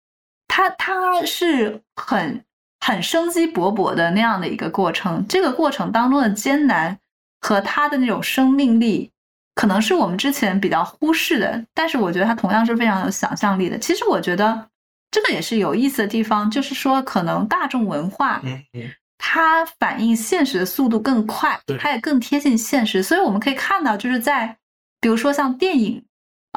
[0.46, 2.44] 它它是很
[2.84, 6.98] 很生机勃勃的那样的一个过程，这个过程当中的艰难
[7.40, 9.08] 和它的那种生命力。
[9.54, 13.78] 可能是我们之前比较忽视的，但是我觉得它同样是非常有想象力的。
[13.78, 14.66] 其实我觉得
[15.10, 24.56] 这个也是有意思的地方，就是说可能大众文化嗯嗯，它反映现实的速度更快对，它也更贴近现实，所以我们可以看到，就是在
[25.00, 26.02] 比如说像电影，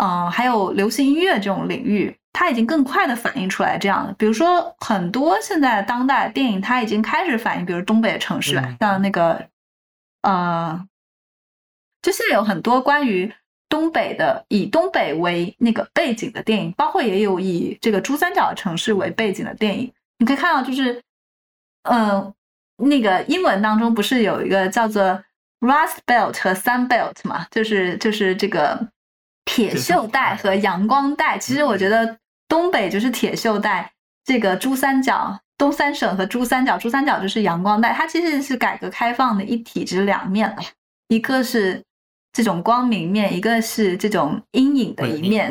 [0.01, 4.13] 嗯、还有流行音乐这种领域，它已经更快的反映出来这样的。
[4.17, 9.47] 比如说很多现在当代电影，它已经开始反映，比如东北的城市吧，嗯像那个
[10.23, 10.85] 呃，
[12.01, 13.33] 就现在有很多关于
[13.69, 19.89] 东北的以东北为那个背景的电影，包括也有以这个珠三角城市为背景的电影。
[20.17, 21.01] 你可以看到，就是，
[21.83, 22.33] 呃，
[22.75, 25.23] 那个英文当中不是有一个叫做
[25.61, 27.47] Rust Belt 和 Sun Belt 嘛？
[27.49, 28.89] 就是就是这个
[29.45, 31.37] 铁锈带和阳光带。
[31.37, 32.17] 其实我觉得
[32.47, 33.91] 东北就是铁锈带，
[34.23, 35.39] 这个珠三角。
[35.57, 40.57] 东三省和珠三角，珠三角就是阳光带，它其实是改革开放的一体之两面了，
[41.07, 41.81] 一个是
[42.33, 45.49] 这种光明面，一个是这种阴影的一面。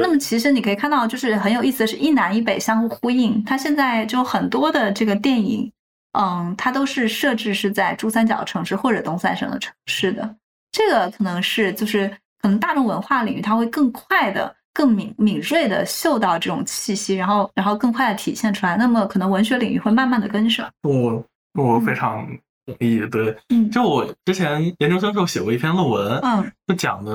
[0.00, 3.42] 那么其实你可以看到，就是很有意思的是，一南一北相互呼应。
[3.42, 5.72] 它现在就很多的这个电影，
[6.16, 10.36] 嗯，它都是设置是在珠三角城市或者东三省的城市的。
[10.70, 12.08] 这个可能是就是
[12.40, 18.76] 可能大众文化领域它会更快的、更敏敏锐的嗅到这种气息，然后然后更快的体现出来。
[18.76, 20.68] 那么可能文学领域会慢慢的跟上。
[20.82, 22.26] 我我非常
[22.66, 23.00] 同意。
[23.10, 27.12] 对，嗯就我之前研究生时候写过一篇论文，嗯就讲的，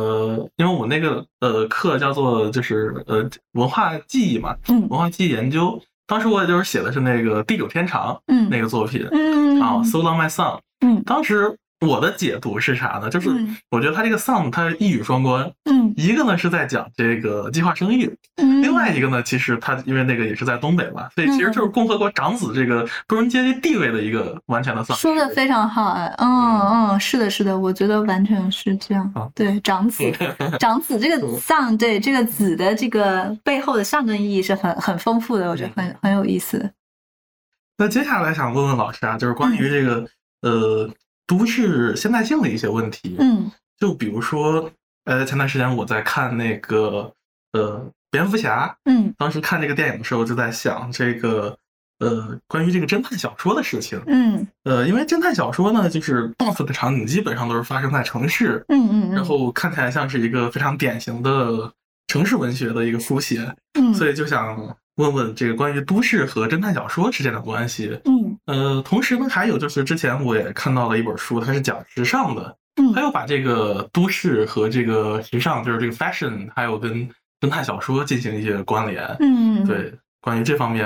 [0.58, 5.82] 因为我那个呃课叫做就是呃文化记忆嘛，嗯文化记忆研究。
[6.08, 10.60] 当时我也就是写的是那个地久天长嗯那个作品嗯啊，So Long My Song。
[10.86, 13.10] 嗯当时我的解读是啥呢？
[13.10, 25.02] 就是嗯我觉得他这个 song 它一语双关，嗯一个呢是在讲这个计划生育，嗯，另外一个呢，其实他因为那个也是在东北嘛，所以其实嗯就是共和国长子这个工人阶级地位的一个完全的丧失。
[25.02, 29.30] 说的非常好，哎，嗯嗯，是的，是的，我觉得完全是这样啊。
[29.36, 30.04] 对，长子，
[30.60, 36.72] 长子这个嗯丧，对这个子的这个背后的象征意义是很很丰富的，我觉得很很有意思。
[37.78, 40.06] 那接下来想问问老师啊，就是关于这个、
[40.42, 40.90] 呃
[41.28, 43.16] 都市现代性的一些问题。
[43.20, 44.72] 嗯就比如说，
[45.04, 47.12] 呃，前段时间我在看那个
[47.52, 51.58] 呃蝙蝠侠，嗯当时看这个电影的时候就在想这个
[52.00, 54.02] 呃关于这个侦探小说的事情。
[54.08, 61.74] 嗯呃，因为侦探小说呢，就是大部分的场景基本上都是发生在城市，嗯嗯，然后看起来像是一个非常典型的
[62.08, 64.58] 城市文学的一个书写，嗯所以就想
[64.96, 68.00] 问问这个关于都市和侦探小说之间的关系。
[68.06, 79.04] 嗯呃，同时呢，还有就是之前我也看到了一本书，它是讲时尚的，嗯它又把这个都市和这个时尚，就是这个 fashion，还有跟侦探小说进行一些关联。
[79.20, 80.86] 嗯，对，关于这方面，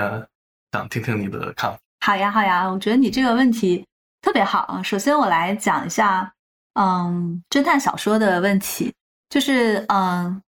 [0.71, 1.77] 想听听你的看法。
[2.05, 3.85] 好呀好呀，我觉得你这个问题
[4.21, 4.81] 特别好啊。
[4.81, 6.31] 首先我来讲一下，
[6.75, 8.93] 嗯，侦探小说的问题，
[9.29, 10.41] 就是嗯，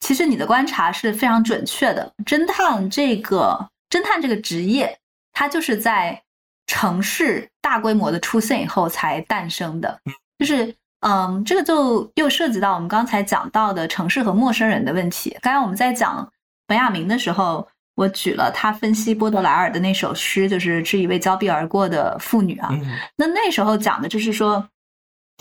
[0.00, 2.12] 其实你的观察是非常准确的。
[2.26, 4.98] 侦探这个侦探这个职业，
[5.32, 6.22] 它就是在
[6.68, 10.00] 城市大规模的出现以后才诞生的，
[10.38, 15.36] 就是嗯，这个就又涉及到我们刚才讲到的城市和陌生人的问题。
[15.40, 16.30] 刚才我们在讲
[16.66, 22.68] 本雅明的时候，我举了他分析波德莱尔的那首诗，就是致一位交臂而过的妇女啊。
[22.70, 24.68] 嗯那那时候讲的就是说，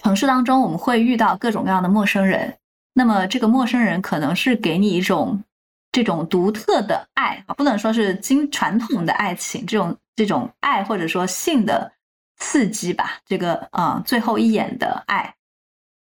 [0.02, 2.56] 城市当中我们会遇到各种各样的陌生人，
[2.94, 5.44] 那么这个陌生人可能是给你一种
[5.92, 11.94] 这种独特的爱啊，不能说是经传统的爱情这种这种爱或者说性的
[12.38, 15.36] 刺激吧，这个啊、最后一眼的爱。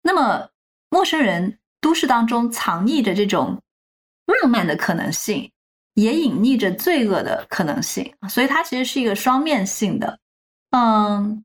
[0.01, 0.49] 那么
[0.89, 3.62] 陌生人都市当中藏匿着这种
[4.26, 5.51] 浪漫的可能性，
[5.95, 10.18] 也隐匿着罪恶的可能性，所以它其实是一个双面性的。
[10.72, 11.43] 嗯，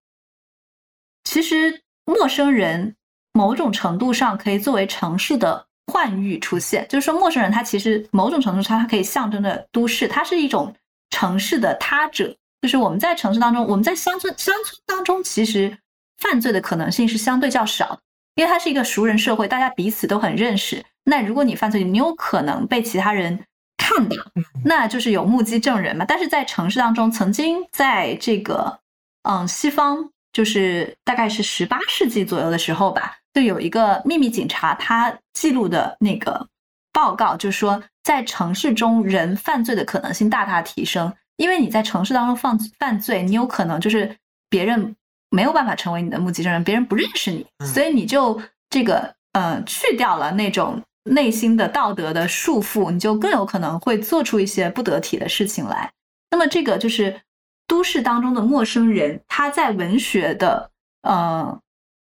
[1.25, 2.95] 其实陌生人
[3.33, 10.73] 某种程度上可以作为城市的幻喻出现，就是说陌生人他其实某种程度上他可以象征着都市，它是一种
[11.11, 12.37] 城市的他者。
[12.63, 15.77] 就是我们在城市当中，我们在乡村乡村当中，其实
[16.19, 17.99] 犯罪的可能性是相对较少的，
[18.37, 20.83] 因为它是一个熟人社会，大家彼此都很认识。
[21.05, 23.45] 那如果你犯罪，你有可能被其他人
[23.77, 24.17] 看到，
[24.65, 26.05] 那就是有目击证人嘛。
[26.07, 28.79] 但是在城市当中，曾经在这个
[29.25, 36.47] 嗯西方就是大概是十八世纪左右的时候吧，就有一个秘密警察他记录的那个
[36.93, 44.16] 报告，就是说在城市中人犯罪的可能性大大提升，因为你在城市当中犯犯罪，你有可能就是
[44.49, 44.95] 别人
[45.30, 55.91] 没有办法成为你的目击证人，别人不认识你，所以你就这个呃去掉了那种内心的道德的束缚，你就更有可能会做出一些不得体的事情来。
[56.30, 57.20] 那么这个就是
[57.66, 60.70] 都市当中的陌生人，他在文学的
[61.03, 61.59] 呃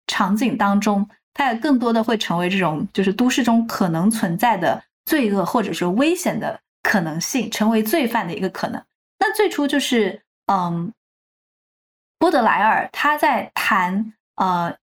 [0.08, 8.82] 场景当中，他也更多的会成为这种就是都市中可能存在的罪恶或者是危险的可能性，成为罪犯的一个可能。
[9.20, 10.94] 那最初就是嗯，
[12.20, 14.76] 波德莱尔他在谈呃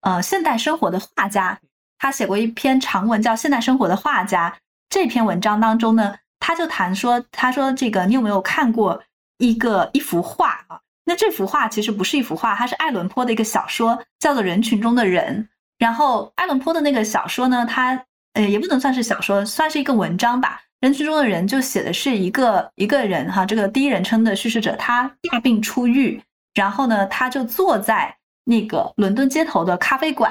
[0.00, 1.58] 呃现代生活的画家，
[1.98, 4.50] 他写过一篇长文叫《现代生活的画家》。
[4.88, 6.16] 这篇文章当中呢。
[6.44, 9.00] 他就谈说，他说这个你有没有看过
[9.38, 10.80] 一个一幅画啊？
[11.04, 15.44] 那这幅画其实不是一幅画，它是爱伦坡的一个小说，叫做《人群中的人》。
[15.78, 20.60] 然后爱伦坡的那个小说呢，它呃也不能算是小说，算是一个文章吧。
[20.82, 26.20] 人群中的人就写的是一个一个人哈，这个第一人称的叙事者，他大病初愈，
[26.52, 28.14] 然后呢，他就坐在
[28.44, 30.30] 那个伦敦街头的咖啡馆，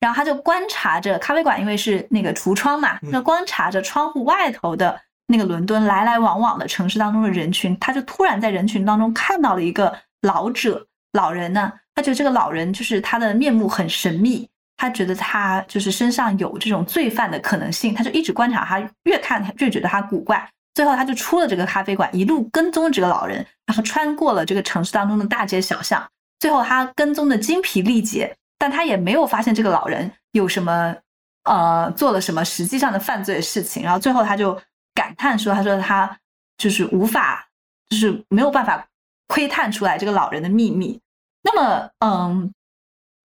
[0.00, 5.00] 然后他就观察着咖啡馆，因为是那个橱窗嘛，那观察着窗户外头的。
[5.28, 14.46] 那个伦敦来来往往的城市当中的人群，他就突然在人群当中看到了一个老者，老人呢，他觉得这个老人就是他的面目很神秘，
[14.82, 26.04] 他觉得他就是身上有这种罪犯的可能性，他就一直观察他，越看越觉得他古怪，最后他就出了这个咖啡馆，一路跟踪这个老人，然后穿过了这个城市当中的大街小巷，
[26.40, 30.96] 最后他跟踪的精疲力竭，但他也没有发现这个老人有什么
[31.44, 34.60] 呃做了什么实际上的犯罪事情，然后最后他就。
[34.94, 36.18] 感叹说：“他说他
[36.58, 37.48] 就是无法，
[37.88, 38.86] 就是没有办法
[39.26, 41.00] 窥探出来这个老人的秘密。
[41.42, 42.52] 那么，嗯，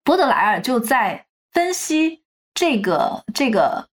[0.06, 2.24] 波德莱尔就在分析
[2.54, 3.88] 这个这个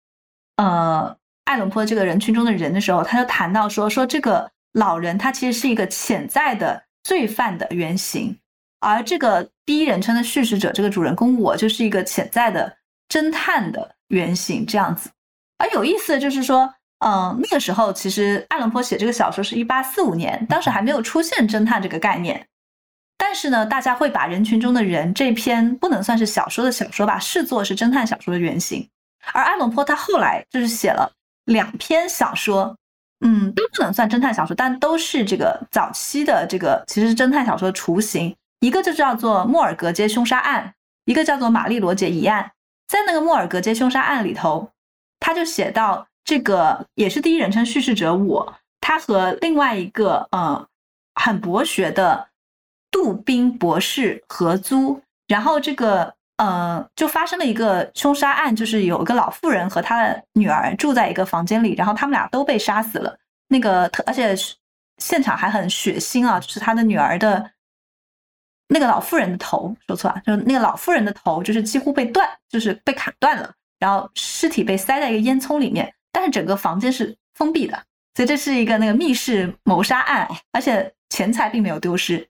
[0.56, 8.38] 呃爱伦坡这个人群中的人的时候，他就谈到说说这个老人他其实是一个潜在的罪犯的原型，
[8.80, 12.76] 而这个第一人称的叙事者这个主人公我就是一个潜在的
[13.08, 15.10] 侦探的原型，这样子。
[15.58, 16.74] 而有意思的就是说。”
[17.04, 22.46] 嗯，那个时候其实爱伦坡写这个小说是一八四五年，当时还没有出现侦探这个概念。
[23.16, 28.88] 但是呢，大家会把人群中的人这篇不能算是小说的小说吧，视作是侦探小说的原型。
[29.32, 31.10] 而爱伦坡他后来就是写了
[31.46, 32.76] 两篇小说，
[33.24, 38.34] 嗯，都不能算侦探小说，但都是这个早期的这个其实是侦探小说的雏形。
[38.60, 40.64] 一个就叫做《莫尔格街凶杀案》，
[41.04, 42.44] 一个叫做《玛丽罗杰疑案》。
[42.88, 44.70] 在那个莫尔格街凶杀案里头，
[45.20, 46.06] 他就写到。
[46.26, 50.66] 这个也是第一人称叙事者我，他和另外一个呃
[51.16, 52.26] 很博学的
[52.94, 63.18] 杜宾博士合租，然后这个呃就发生了一个凶杀案，就是有一个老妇人和她的女儿住在一个房间里，然后他们俩都被杀死了。
[63.48, 64.32] 那个而且
[64.98, 67.50] 现场还很血腥啊，就是他的女儿的
[68.68, 75.92] 那个老妇人的头说错了，就是那个老妇人的头就是几乎被断，就是被砍断了，然后尸体被塞在一个烟囱里面。
[76.12, 77.76] 但是整个房间是封闭的，
[78.14, 82.24] 所以这是一个那个密室谋杀案，而且钱财并没有丢失。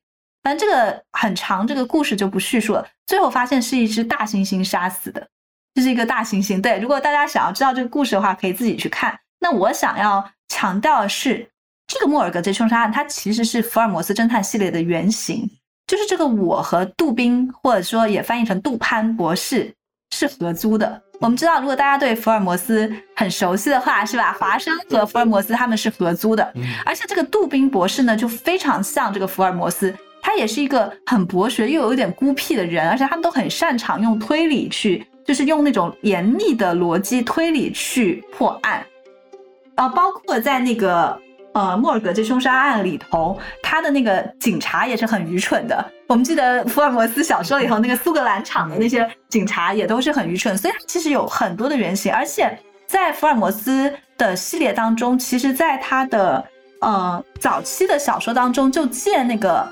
[0.45, 2.87] 反正这个很长，这个故事就不叙述了。
[3.07, 5.27] 最后发现是一只大猩猩杀死的，
[5.75, 6.61] 这是一个大猩猩。
[6.61, 9.19] 对，如果大家想要知道这个故事的话，可以自己去看。
[9.41, 11.49] 那我想要强调的是，
[11.87, 15.51] 这个莫尔格街凶杀案它其实是福尔摩斯侦探系列的原型，
[15.87, 19.75] 就是这个我和杜宾，或者说也翻译成杜潘博士
[20.15, 21.03] 是合租的。
[21.21, 24.37] 我们知道，如果大家对福尔摩斯很熟悉的话，是吧？
[24.39, 26.53] 华生和福尔摩斯他们是合租的，
[26.85, 29.95] 而且这个杜宾博士呢，就非常像这个福尔摩斯，
[30.25, 38.83] 他也是一个很博学又有一点孤僻的人，而且他们都很擅长用推理去，就是用那种严密的逻辑推理去破案，
[39.75, 41.21] 啊，包括在那个。
[41.57, 45.93] 呃，莫尔格这凶杀案里头，他的那个警察也是很愚蠢的。
[46.09, 52.13] 我们记得福尔摩斯小说里头那个苏格兰场的那些警察也都是很愚蠢，所以其实有很多的原型。
[52.13, 53.89] 而且在福尔摩斯
[54.19, 56.45] 的系列当中，其实在他的
[56.81, 59.65] 呃早期的小说当中，就借那个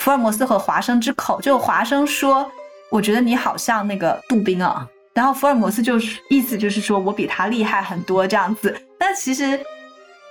[0.00, 2.50] 福尔摩斯和华生之口，就华生说
[2.90, 8.74] ：“我觉得你好像那个杜宾啊。”然后福尔摩斯就是意思就是说我比他厉害很多这样子。
[8.98, 9.60] 但其实。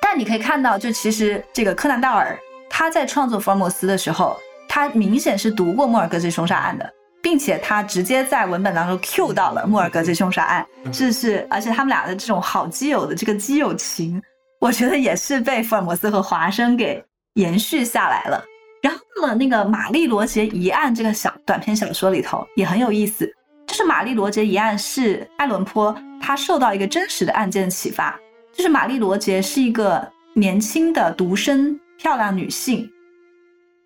[0.02, 2.36] 但你可以看到，就其实这个柯南道尔
[2.68, 4.36] 他在创作福尔摩斯的时候，
[4.68, 6.92] 他明显是读过莫尔格街凶杀案的，
[7.22, 14.20] 并且他直接在文本当中 Q 到了莫尔格街凶杀案，这是而且他们俩的这种好基友的这个基友情，
[14.60, 17.04] 我觉得也是被福尔摩斯和华生给
[17.36, 18.44] 延续下来了。
[18.82, 23.30] 然后到了那个玛丽罗杰一案这个小短篇小说里头也很有意思，
[23.68, 28.18] 就是玛丽罗杰一案是爱伦坡他受到一个真实的案件启发，
[28.54, 32.90] 就是玛丽罗杰是一个年轻的独生漂亮女性，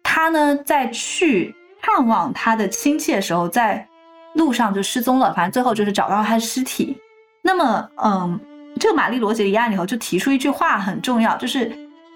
[0.03, 3.87] 她呢在去探望她的亲戚的时候，在
[4.35, 6.95] 路上就失踪了，反正最后就是找到她的尸体。
[7.41, 8.39] 那么，嗯，
[8.79, 11.75] 这个玛丽罗杰一案里头就提出一句话很重要，就是。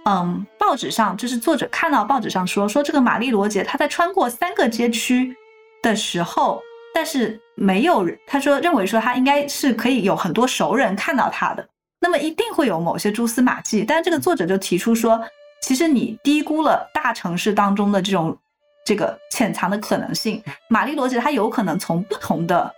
[0.10, 5.36] 嗯，报纸上就是作者看到报纸上说说这个玛丽罗杰，他在穿过三个街区
[5.84, 6.62] 的时候，
[6.94, 11.68] 但是没有人，他说认为说他应该是可以有很多熟人看到他的，
[12.00, 13.84] 那么一定会有某些蛛丝马迹。
[13.86, 15.22] 但是这个作者就提出说，
[15.62, 18.38] 其实你低估了大城市当中的这种
[18.86, 20.42] 这个潜藏的可能性。
[20.70, 22.74] 玛丽罗杰他有可能从不同的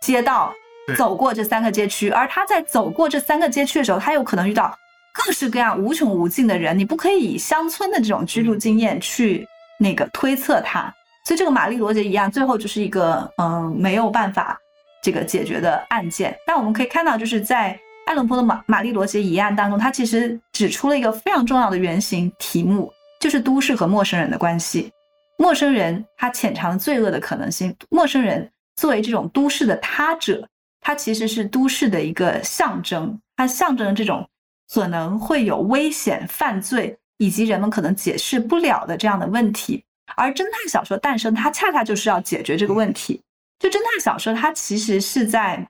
[0.00, 0.54] 街道
[0.96, 4.72] 走过这三个街区，而他在走过这三个街区的时候，他有可能遇到。
[5.12, 9.46] 各式各样、无穷无尽的人，你不可以以乡村的这种居住经验去
[9.78, 10.92] 那个推测他，
[11.24, 14.58] 所以这个玛丽罗杰一样，最后就是一个嗯没有办法
[15.02, 16.36] 这个解决的案件。
[16.46, 24.90] 但我们可以看到，就是在爱伦坡的玛玛丽罗杰一案当中，他其实指出了一个非常重要的原型题目，就是都市和陌生人的关系。
[25.36, 30.46] 陌生人他潜藏罪恶的可能性，陌生人作为这种都市的他者，
[30.80, 34.28] 他其实是都市的一个象征，它象征这种。
[34.72, 39.84] 可能会有危险、犯罪以及人们可能解释不了的这样的问题，
[40.16, 43.22] 而侦探小说诞生，它恰恰就是要解决这个问题。
[43.58, 45.68] 就侦探小说，它其实是在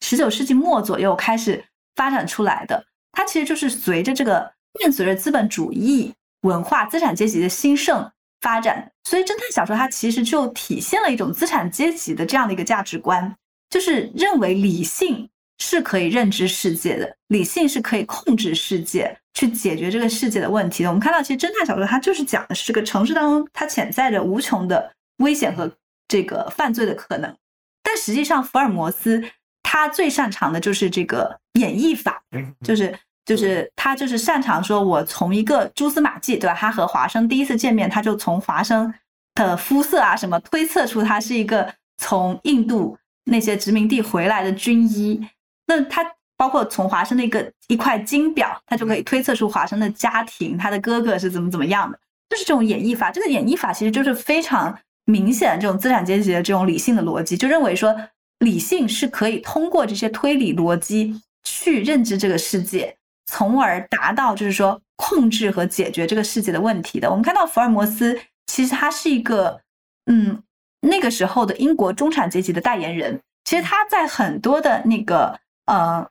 [0.00, 1.64] 十九世纪末左右开始
[1.96, 8.08] 发展出来的，它其实就是随着这个伴随着资本主义文化、资产阶级的兴盛
[8.40, 13.34] 发展，所以侦探小说它其实就体现了一种资产阶级的这样的一个价值观，
[13.68, 15.28] 就是认为理性。
[15.58, 20.88] 是可以认知世界的，理性是可以控制世界，去解决这个世界的问题的。
[20.88, 25.70] 我们看到，其实侦探小说它就是讲的是这个城市当中它潜在着无穷的危险和
[26.06, 27.36] 这个犯罪的可能。
[27.82, 29.22] 但实际上，福尔摩斯
[29.62, 32.22] 他最擅长的就是这个演绎法，
[32.62, 36.54] 就是就是他就是擅长说，我从一个蛛丝马迹，对吧？
[36.54, 38.92] 他和华生第一次见面，他就从华生
[39.34, 45.20] 的肤色啊什么推测出他是一个从印度那些殖民地回来的军医。
[45.68, 46.02] 那他
[46.38, 51.98] 包括从华生的一个一块金表，他就可以推测出华生的家庭，他的哥哥是怎么怎么样的，
[52.30, 53.10] 就是这种演绎法。
[53.10, 57.94] 这个演绎法其实就是非常明显的这种资产阶级的这种理性的逻辑，就认为说
[58.38, 62.96] 理性是可以通过这些推理逻辑去认知这个世界，
[63.26, 67.10] 从而达到就是说控制和解决这个世界的问题的。
[67.10, 69.60] 我们看到福尔摩斯其实他是一个
[70.06, 70.42] 嗯
[70.80, 75.38] 那个时候的英国中产阶级的代言人，其实他在很多的那个。
[75.68, 76.10] 呃，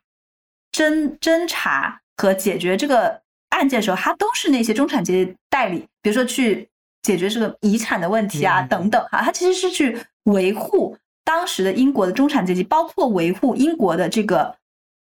[0.70, 6.68] 侦侦查和解决这个案件的时候，他都是那些中产阶级代理，比如说去
[7.02, 14.56] 解决这个遗产的问题啊，等等哈，他其实是去维护当时的英国的中产阶级，包括维护英国的这个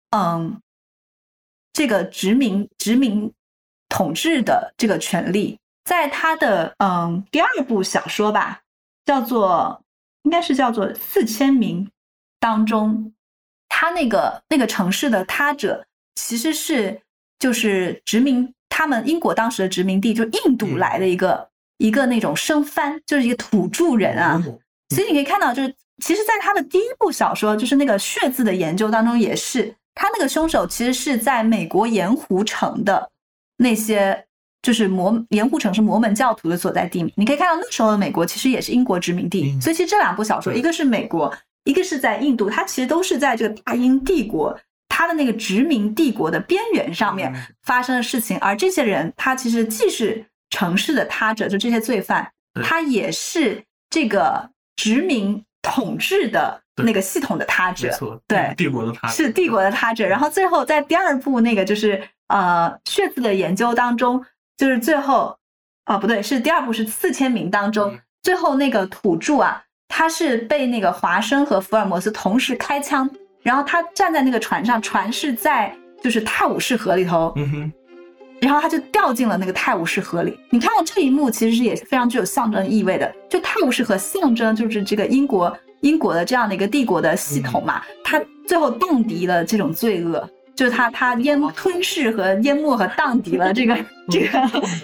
[0.09, 0.61] 嗯，
[1.71, 3.31] 这个殖民殖民
[3.87, 5.57] 统治的这个权利。
[5.85, 8.61] 在他的嗯第二部小说吧，
[9.05, 9.81] 叫做
[10.23, 11.85] 应该是叫做《四千名》
[12.39, 13.13] 当中。
[13.81, 15.83] 他那个那个城市的他者，
[16.13, 17.01] 其实是
[17.39, 21.49] 就是殖民他们英国当时的殖民地，就印度来的一个
[21.79, 24.39] 一个那种生番，就是一个土著人啊。
[24.95, 33.09] 所以你可以看到，就是其实，在他的第一部小说，就是那个血字的研究当中，也是他那个凶手其实是在美国盐湖城的
[33.57, 34.23] 那些，
[34.61, 37.11] 就是摩盐湖城是摩门教徒的所在地。
[37.17, 41.33] 你可以看到那时候的美国其实也是英国殖民地，所以其实这两部小说，一个是美国。
[41.63, 44.57] 一个是在印度，它其实都是在这个大英帝国
[44.89, 47.33] 它的那个殖民帝国的边缘上面
[47.63, 52.31] 发生的事情，而这些人他其实既是城市的他者，就这些罪犯，
[52.63, 57.89] 他也是这个殖民统治的那个系统的他者，
[58.27, 60.05] 对，帝国的他者是帝国的他者。
[60.05, 64.25] 然后最后在第二部那个就是呃血字的研究当中，
[64.57, 65.37] 就是最后
[65.85, 69.63] 哦不对，是第二部是四千名当中最后那个土著啊。
[69.93, 73.07] 他是被那个华生和福尔摩斯同时开枪，
[73.43, 77.71] 然后他站在那个船上，船是在就是泰晤士河里头，嗯哼，
[78.39, 80.39] 然后他就掉进了那个泰晤士河里。
[80.49, 83.13] 你看到这一幕，其实是也是非常具有象征意味的。
[83.29, 93.77] 就泰晤士河象征就是这个英国英国的这样的一个帝国的系统嘛，他最后荡涤了这种罪恶，就是他他淹吞噬和淹没和荡涤了这个
[94.09, 94.39] 这个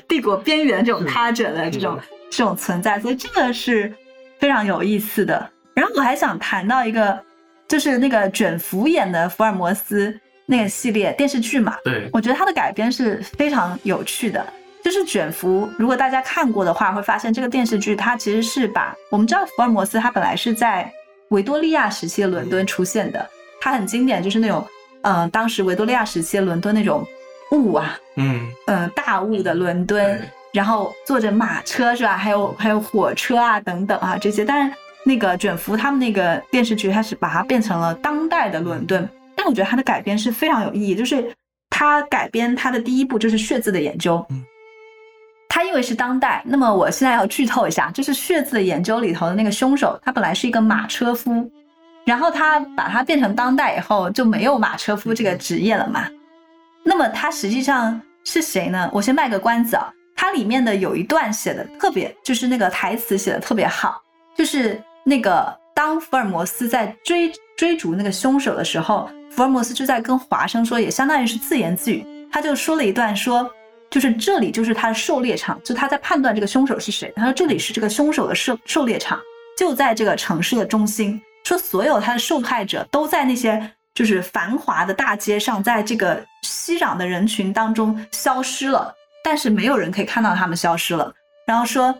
[0.06, 1.98] 帝国边缘这种他者的这种
[2.30, 3.92] 这种存在，所以这个是。
[4.40, 7.18] 非常有意思的，然后我还想谈到一个，
[7.68, 11.78] 就是那个卷福演的福尔摩斯那个系列电视剧嘛。
[11.84, 14.46] 对，我觉得它的改编是非常有趣的。
[14.84, 20.90] 就是卷福，如果大家看过的话，会发现这个电视剧它其实是把我们知道福尔摩斯他本来是在
[21.30, 24.66] 维多利亚时期的伦敦出现的，它很经典，就是那种
[25.02, 27.06] 嗯、呃当时维多利亚时期的伦敦那种
[27.52, 30.22] 雾啊，嗯，嗯，大雾的伦敦，
[30.54, 32.18] 然后坐着马车是吧？
[32.18, 34.44] 还有还有火车啊等等啊这些。
[34.44, 39.08] 但是那个卷福他们那个电视剧，它是把它变成了当代的伦敦。
[39.36, 41.32] 但我觉得它的改编是非常有意义，就是
[41.70, 44.26] 它改编它的第一部就是血字的研究。
[44.30, 44.44] 嗯
[45.50, 51.50] 它因为是当代，那么我现在要剧透一下，就是血字的研究里头的那个凶手，他本来是一个马车夫，
[52.06, 56.08] 然后他把它变成当代以后，就没有马车夫这个职业了嘛。
[56.84, 58.88] 那么他实际上是谁呢？
[58.94, 64.02] 我先卖个关子啊，它里面的有一段写的特别，就是那个台词写的特别好，
[64.36, 73.50] 就是那个当福尔摩斯在追追逐那个凶手的时候，福尔摩斯就在跟华生说，也相当于是自言自语，他就说了一段说。
[73.90, 77.10] 就是这里就是他的狩猎场，就他在判断这个凶手是谁。
[77.16, 79.18] 他说这里是这个凶手的狩狩猎场，
[79.58, 81.18] 就在这个城市的中心。
[81.46, 88.94] 说所有他的受害者都在那些就是繁华的大街上，在这个熙攘的人群当中消失了，
[89.28, 91.14] 但是没有人可以看到他们消失了。
[91.46, 91.92] 然后说，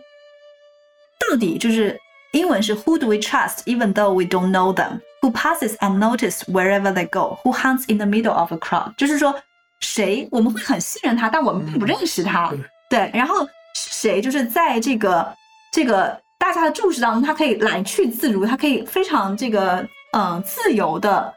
[1.20, 2.00] 到底就是
[2.32, 5.02] 英文是 Who do we trust even though we don't know them?
[5.20, 7.38] Who passes unnoticed wherever they go?
[7.42, 8.94] Who hunts in the middle of a crowd?
[8.96, 9.34] 就是说。
[9.80, 12.48] 谁我们会很信任他，但我们并不认识他。
[12.48, 12.58] 对
[12.90, 13.46] 对，然后
[13.76, 15.32] 是谁就是在这个
[15.70, 19.76] 这个大家的注视当中，他可以来去自如，他可以非常这个
[20.14, 21.32] 嗯、呃自由的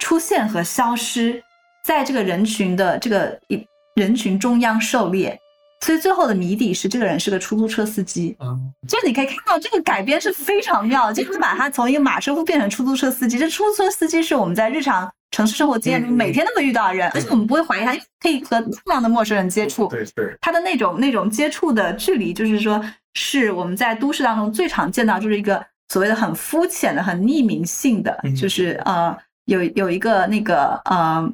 [0.00, 1.40] 出现和消失，
[1.84, 3.64] 在这个人群的这个一
[4.00, 5.38] 人群中央狩猎。
[5.82, 13.38] 所以最后的谜底是这个人是个出租车司机，嗯，就是你可以看到这个改编是非常妙的，就是把他从一个马车夫变成出租车司机。
[13.38, 19.88] 这出租车司机是我们在日常城市生活经验中每天都会遇到的人，而且我们不会怀疑他，因为可以和大量的陌生人接触。
[19.88, 22.78] 对对，他的那种那种接触的距离，就是说
[23.14, 29.16] 是我们在都市当中最常见到，就是一个所谓的很肤浅的、很匿名性的，嗯就是呃
[29.46, 31.26] 有有一个那个呃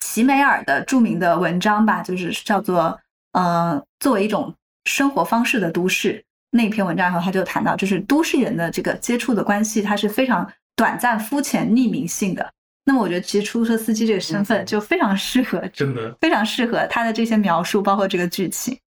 [0.00, 2.98] 齐美尔的著名的文章吧，就是叫做
[3.32, 4.54] 呃作为一种
[4.84, 12.48] 生活方式的都市那篇文章以后，他就谈到，就是都市人的这个接触的关系，它是非常短暂、肤浅、匿名性的。
[12.84, 18.78] 那么我觉得，其实出租车司机这个身份嗯就非常适合真的，非常适合他的这些描述，包括这个剧情，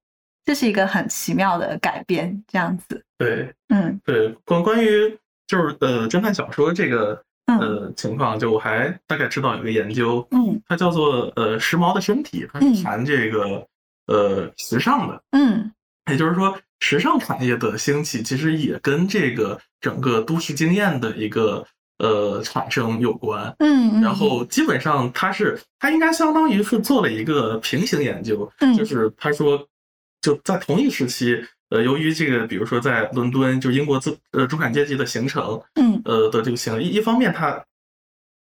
[0.44, 3.04] 这是一个很奇妙的改编，这样子。
[3.18, 4.28] 对嗯对。
[4.44, 5.18] 关关于
[5.48, 7.24] 就是呃侦探小说这个嗯
[7.56, 10.60] 呃情况，就我还大概知道有个研究，嗯。
[10.66, 13.66] 它叫做呃时髦的身体，它嗯是谈这个
[14.06, 15.22] 呃时尚的。
[15.32, 15.72] 嗯。
[16.10, 21.66] 也就是说，时尚产业的兴起其实也跟这个整个都市经验的一个
[21.98, 23.54] 呃产生有关。
[23.58, 28.74] 嗯，然后基本上它是它应该相当于是做了一个平行研究，嗯。
[28.74, 29.66] 就是他说
[30.20, 36.00] 就在同一时期，呃，由于这个比如说在伦敦，就英国资呃中产阶级的形成，嗯。
[36.04, 37.62] 呃的这个形成，一一方面它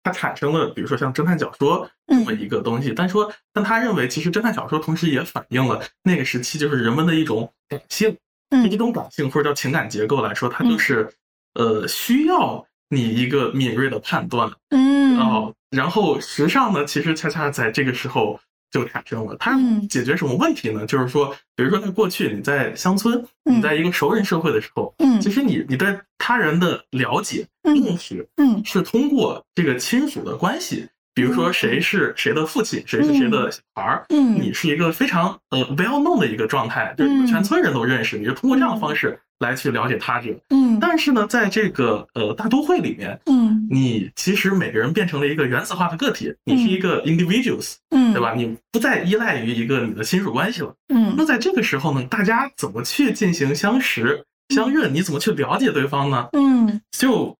[0.03, 8.15] 它产生了比如说像侦探小说这么一个东西，但说但他认为其实侦探小说同时也反映了那个时期就是人们的一种感性，
[8.51, 8.63] 嗯。
[8.63, 11.09] 就这种感性或者叫情感结构来说，它就是
[11.55, 15.17] 呃需要你一个敏锐的判断，嗯。
[15.19, 18.39] 哦，然后时尚呢，其实恰恰在这个时候
[18.71, 19.35] 就产生了。
[19.39, 19.87] 它嗯。
[19.87, 20.85] 解决什么问题呢？
[20.85, 23.57] 就是说，比如说在过去你在乡村，嗯。
[23.57, 25.19] 你在一个熟人社会的时候，嗯。
[25.19, 28.61] 其实你你对他人的了解认嗯识嗯。
[28.65, 30.87] 是通过这个亲属的关系，
[31.19, 34.05] 比如说谁是谁的父亲，谁是谁的小孩儿。
[34.07, 40.29] 嗯你是一个非常呃 well known 的一个状态，就是嗯全村人都认识你，就通过这样的方式来去了解他者。
[40.49, 48.33] 嗯但是呢，在这个呃大都会里面，嗯你其实每个人变成了一个原子化的个体，你是一个 individuals，、嗯，对吧？？
[48.33, 50.73] 你不再依赖于一个你的亲属关系了。
[50.87, 54.23] 嗯那在这个时候呢，大家怎么去进行相识、
[54.55, 54.93] 相认？
[54.93, 56.29] 你怎么去了解对方呢？
[56.31, 57.35] 嗯就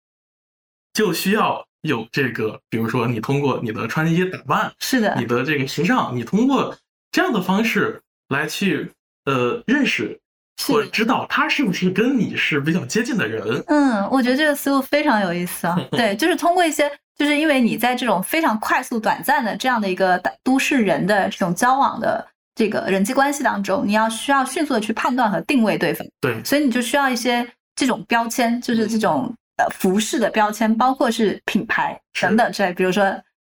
[0.93, 6.75] 就需要有这个，比如说你通过你的穿衣打扮，是的你，的这个时尚，你通过
[7.11, 8.91] 这样的方式来去
[9.25, 10.19] 呃认识
[10.67, 10.89] 或者。
[10.89, 13.63] 知道他是不是跟你是比较接近的人。
[13.67, 15.79] 嗯，我觉得这个思路非常有意思啊。
[15.91, 26.05] 对，就是通过一些，就是因为你在这种非常快速、短暂的这样的一个大都市人的这种交往的这个人际关系当中，你要需要迅速的去判断和定位对方。
[26.19, 32.73] 对，所以你就需要一些这种标签，就是这种呃服饰的标签，包括是品牌等等之类。
[32.73, 33.03] 比如说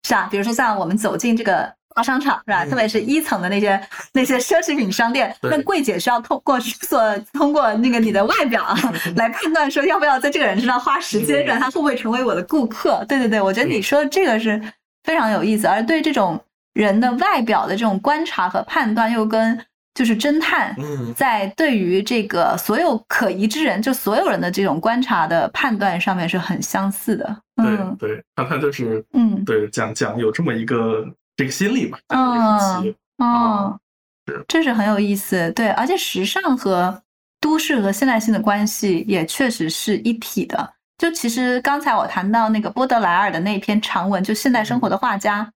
[0.06, 2.64] 是啊，比如说像我们走进这个大商场是吧？
[2.64, 3.80] 嗯特别是一层的那些
[4.12, 8.76] 那些奢侈品商店，那柜姐是要通过所通过那个你的外表啊
[9.16, 13.04] 来判断说要不要在这个人身上花时间，嗯让他会不会成为我的顾客。
[13.08, 14.60] 对对对，我觉得你嗯说的这个是
[15.04, 16.38] 非常有意思，而对这种
[16.72, 19.58] 人的外表的这种观察和判断，又跟
[19.94, 27.42] 就是侦探嗯，在对于这个所有可疑之人，就所有人的这种观察的判断上面是很相似的。
[27.56, 31.04] 嗯对对，他他就是嗯对讲讲有这么一个
[31.36, 33.78] 这个心理嘛，这么一个时期哦
[34.26, 35.50] 是，这是很有意思。
[35.52, 37.02] 对，而且时尚和
[37.40, 40.74] 都市和现代性的关系也确实是一体的。
[40.96, 45.50] 就其实刚才我谈到那个波德莱尔的那篇长文，就现代生活的画家，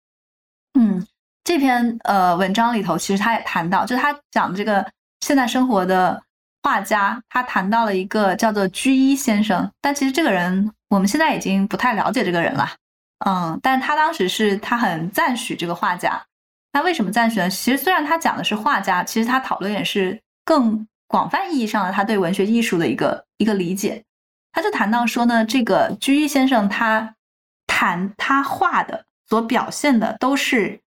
[0.78, 1.06] 嗯，
[1.44, 4.84] 这篇呃文章里头，其实他也谈到，就他讲这个
[5.20, 6.20] 现代生活的
[6.62, 12.66] 画家，他谈到了一个叫做居一先生，但其实这个人我们现在已经不太了解这个人了，
[13.26, 16.20] 嗯，但他当时是他很赞许这个画家，
[16.72, 17.50] 那为什么赞许呢？
[17.50, 24.02] 其实虽然他讲的是画家，其实他讨论也是更广泛意义上的他对文学艺术的一个一个理解。
[24.50, 27.14] 他就谈到说呢，这个居一先生他
[27.66, 30.80] 谈他画的所表现的都是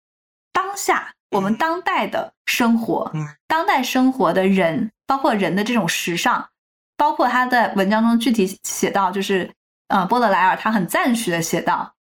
[0.55, 6.49] 当下我们当代的生活，嗯当代生活的人，包括人的这种时尚，
[6.97, 9.53] 包括他在文章中具体写到，就是
[9.89, 11.93] 呃，波德莱尔他很赞许的写到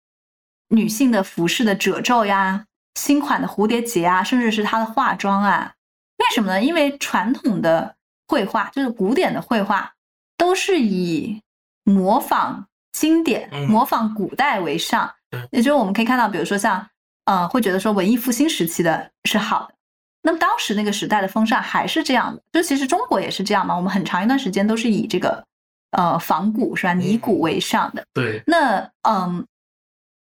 [0.70, 2.66] 女性的服饰的褶皱呀，
[2.96, 5.74] 新款的蝴蝶结啊，甚至是她的化妆啊。
[6.18, 6.62] 为什么呢？
[6.62, 7.96] 因为传统的
[8.28, 9.92] 绘画，就是古典的绘画，
[10.38, 11.42] 都是以
[11.84, 15.42] 模仿经典、嗯模仿古代为上对。
[15.52, 16.88] 也就是我们可以看到，比如说像
[17.26, 19.76] 呃，会觉得说文艺复兴时期的是好的。
[20.22, 23.76] 那么当时那个时代的风尚还是这样的，就其实中国也是这样嘛。
[23.76, 25.44] 我们很长一段时间都是以这个
[25.92, 28.04] 呃仿古是吧，拟古为上的。
[28.14, 29.46] 对，那嗯，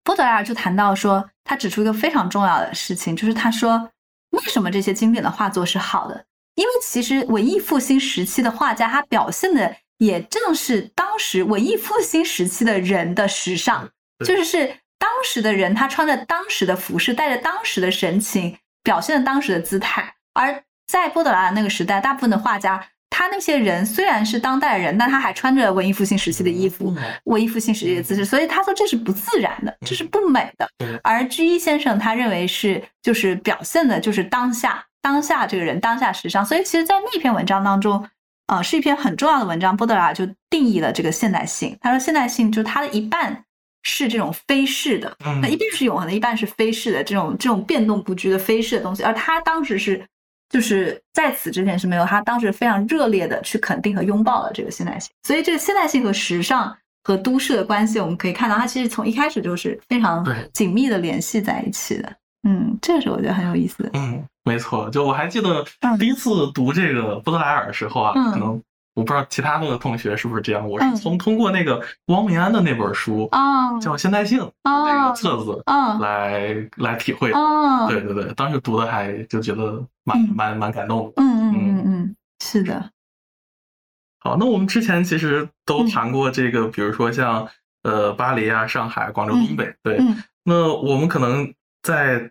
[0.05, 3.91] 波德莱尔就谈到说，他指出一个非常重要的事情，就是他说，
[4.31, 6.25] 为什么这些经典的画作是好的？
[6.55, 13.89] 因为其实文艺复兴时期的画家，他表现的也正是当时文艺复兴时期的人的时尚，
[14.25, 20.15] 就是是当时的人，他穿着当时的服饰，带着当时的神情，表现了当时的姿态。
[20.35, 26.95] 而在波德莱那个时代，大部分的画家，他那些人虽然是当代人，但他还穿着文艺复兴时期的衣服，
[27.25, 30.69] 文艺复兴时期的姿势，所以他说这是不自然的，这是不美的。
[31.03, 38.07] 而居一先生他认为是就是表现的就是当下当下这个人当下时尚，所以其实，在那篇文章当中，
[38.49, 39.77] 呃，是一篇很重要的文章。
[39.77, 43.45] 波德拉就定义了这个现代性，他说现代性就是它的一半
[43.83, 50.05] 是这种非逝的，嗯那一半是永恒的，一半是非逝的这种这种变动不居的非逝的东西，而他当时是。
[50.53, 62.13] 就是在此之前是没有，他当时非常热烈的去肯定和拥抱了这个现代性，所以这个现代性和时尚和都市的关系，我们可以看到，它其实从一开始就是非常紧密的联系在一起的。
[62.43, 63.91] 嗯，这个是我觉得很有意思的。
[63.93, 68.61] 嗯，没错，就我还记得嗯第一次读这个波德莱尔的时候啊，嗯可能
[68.95, 77.31] 我不知道其他的同学是不是这样，我嗯是从通过那个汪明安的那本书啊叫《现代性》那哦个册子哦来来体会。
[77.33, 81.23] 哦，对对对，当时读的还就觉得蛮嗯蛮蛮感动的。
[81.23, 82.91] 嗯嗯嗯嗯，是的，
[84.19, 87.49] 好，那我们之前其实都嗯谈过这个，比如说像
[87.85, 89.97] 呃巴黎啊、上海、广州、嗯东北，对。
[89.99, 92.31] 嗯，那我们可能再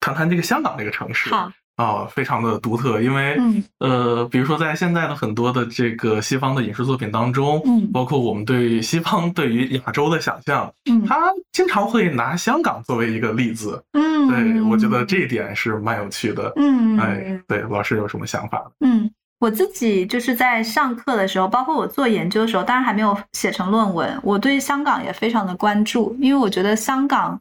[0.00, 1.30] 谈谈这个香港这个城市。
[1.76, 13.82] 好，啊，非常的独特，因为、嗯呃，比如说在现在的很多的这个西方的影视作品当中，嗯包括我们对西方对于亚洲的想象，嗯他经常会拿香港作为一个例子。
[13.92, 16.50] 嗯，对，我觉得这一点是蛮有趣的。
[16.56, 18.70] 嗯，哎，对，老师有什么想法？
[18.80, 27.38] 嗯，我自己就是在上课的时候，包括我做研究的时候，当然还没有写成论文，我对香港也非常的关注，因为我觉得香港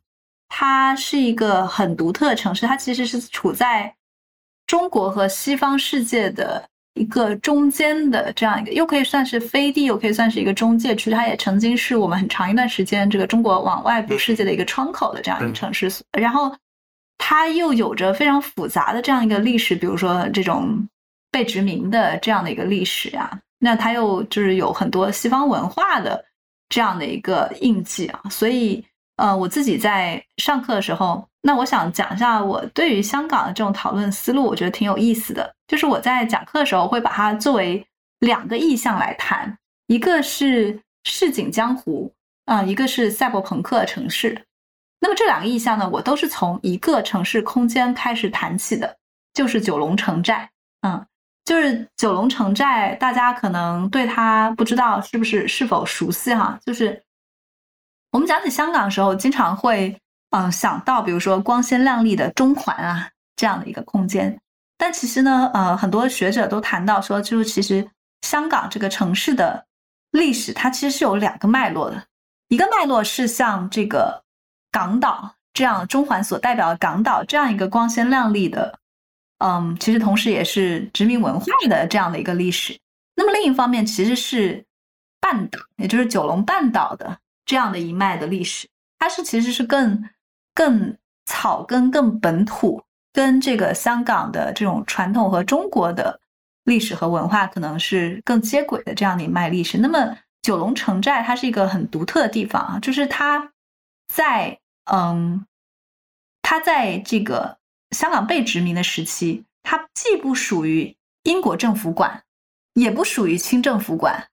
[0.50, 3.94] 它是一个很独特的城市，它其实是处在
[4.68, 11.12] 中国和西方世界的一个中间的这样一个，又可以算是飞地，又可以算是一个中介区。
[11.12, 15.90] 它也曾经是我们很长一段时间这个中国往外部世界的一个窗口的这样一个城市。
[16.18, 16.56] 然后
[17.18, 20.88] 它又有着非常复杂的这样一个历史，比如说这种
[21.32, 26.24] 被殖民的这样的一个历史啊，那它又就是有很多西方文化的
[26.70, 28.84] 这样的一个印记啊，所以
[29.18, 35.54] 呃，我自己在上课的时候，那我想讲一下我对于香港的这种讨论思路，我觉得挺有意思的。
[35.68, 37.86] 就是我在讲课的时候会把它作为
[38.20, 42.12] 两个意象来谈，一个是市井江湖
[42.46, 44.46] 啊、一个是赛博朋克城市。
[45.00, 48.98] 那么这两个意象呢，我都是从一个城市空间开始谈起的，
[49.34, 50.50] 就是九龙城寨。
[50.82, 51.06] 嗯，
[51.46, 56.60] 就是九龙城寨，大家可能对它不知道是不是是否熟悉哈？
[56.66, 57.02] 就是
[58.16, 59.94] 我们讲起香港的时候，经常会
[60.30, 64.40] 嗯、想到，比如说光鲜亮丽的中环啊这样的一个空间。
[64.78, 67.86] 但其实呢，呃，很多学者都谈到说，就是其实
[68.22, 69.66] 香港这个城市的
[70.12, 72.02] 历史，它其实是有两个脉络的。
[72.48, 74.24] 一个脉络是像这个
[74.72, 78.80] 港岛这样中环所代表的港岛这样一个光鲜亮丽的
[79.40, 82.80] 嗯，其实同时也是殖民文化的这样的一个历史。
[83.14, 84.64] 那么另一方面，其实是
[85.20, 88.68] 半岛，也就是九龙半岛的这样的一脉的历史，
[89.00, 90.04] 它是其实是更
[90.54, 96.20] 更草根、更本土，跟这个香港的这种传统和中国的
[96.64, 99.78] 历史和文化可能是更接轨的这样的一脉历史。
[99.78, 103.52] 那么九龙城寨它是一个很独特的地方啊，就是它
[104.08, 104.60] 在
[104.92, 105.46] 嗯，
[106.42, 107.58] 它在这个。
[107.92, 112.24] 香港被殖民的时期，它既不属于英国政府管，
[112.74, 114.28] 也不属于清政府管，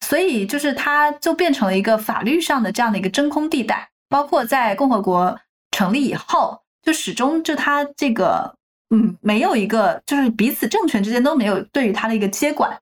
[0.00, 3.88] 所以就是它就变成了一个法律上的这样的一个真空地带。
[4.08, 5.38] 包括在共和国
[5.72, 8.54] 成立以后，就始终就它这个
[8.90, 12.78] 嗯，没有一个就是彼此政权之间都没有对于它的一个接管。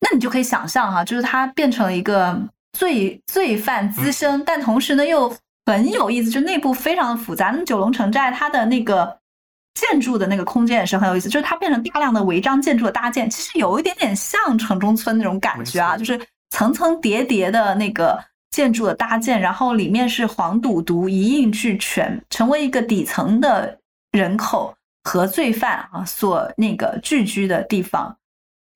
[0.00, 2.38] 那你就可以想象哈，就是它变成了一个
[2.78, 5.34] 罪罪犯滋生，但同时呢又
[5.66, 7.50] 很有意思，就内部非常的复杂。
[7.50, 9.21] 那九龙城寨它的那个。
[9.74, 16.20] 建筑的那个空间也是很有意思，就是它变成大量的违章建筑的搭建，其实有一点点像城中村那种感觉啊，就是
[16.50, 23.78] 层层叠叠的那个建筑的搭建，然后里面是黄赌毒一应俱全，成为一个底层的
[24.10, 24.74] 人口
[25.04, 28.14] 和罪犯啊所那个聚居的地方。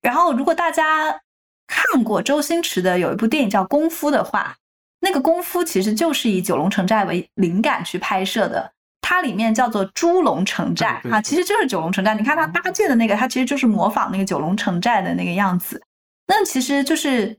[0.01, 1.21] 然后，如果大家
[1.67, 4.57] 看过周星驰的有一部电影叫《功夫》的话，
[5.01, 8.73] 那个《功夫》其实就是以九龙城寨为灵感去拍摄的。
[9.09, 12.13] 它里面叫做猪龙城寨啊，其实就是九龙城寨。
[12.13, 15.81] 你看它搭建的那个，它其实就是模仿那个九龙城寨的那个样子。
[16.27, 17.39] 那其实就是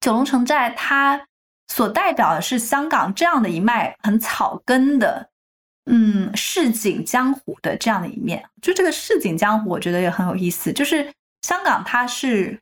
[0.00, 1.20] 九龙城寨，它
[1.68, 5.28] 所代表的是香港这样的一脉很草根的，
[5.90, 8.42] 嗯，市井江湖的这样的一面。
[8.62, 10.72] 就这个市井江湖，我觉得也很有意思。
[10.72, 11.12] 就是
[11.42, 12.58] 香港，它是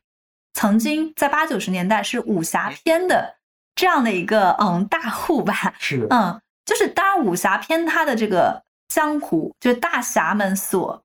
[0.55, 3.33] 曾经在八九十年代是武侠片的
[3.75, 5.73] 这样的一个嗯大户吧？
[5.79, 6.41] 是嗯。
[6.65, 10.99] 就是当然，武侠片它的这个江湖，就是大侠们所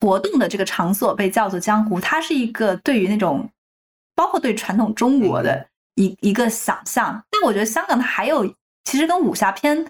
[0.00, 3.48] 活动的这个场所被叫做江湖，它是一个对于那种
[4.14, 5.66] 包括对传统中国的
[5.96, 7.22] 一一个想象。
[7.30, 8.46] 但我觉得香港它还有，
[8.84, 9.86] 其实跟武侠片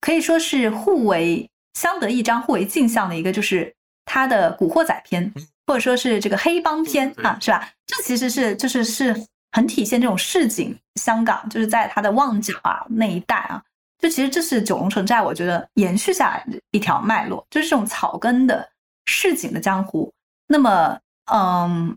[0.00, 3.74] 可以说是互为相得益彰、互为镜像的一个，就是
[4.04, 5.32] 它的古惑仔片，
[5.66, 7.68] 或者说是这个黑帮片啊，是吧？
[7.86, 9.14] 这其实是就是是
[9.52, 13.62] 很体现这种市井香港，就是在它的旺角啊那一带啊。
[14.02, 18.68] 就其实这是九龙城寨，我觉得延续下来的一条脉络，就是这种草根的
[19.06, 20.12] 市井的江湖。
[20.48, 20.98] 那么，
[21.32, 21.96] 嗯，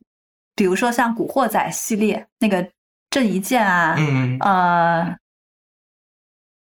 [0.53, 2.65] 比如说像《古惑仔》系列，那个
[3.09, 5.17] 郑伊健啊，嗯，呃，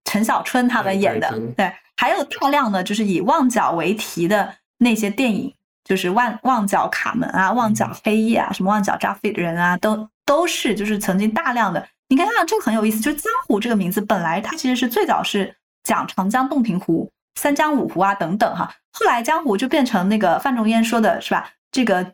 [0.07, 5.55] 陈小春他们演的，对，还有大量的就是以旺角为题的那些电影，
[5.85, 11.89] 就是旺旺角卡门啊，旺角黑夜啊，什么旺角扎菲的人啊，都都是就是曾经大量的。
[12.09, 15.55] 你看啊，这个很有意思，就是江湖这个名字本来它其实是最早是
[15.85, 21.51] 讲长江、洞庭湖、三江五湖啊等等哈，后来江湖就变成那个范仲淹说的是吧？
[21.71, 22.13] 这个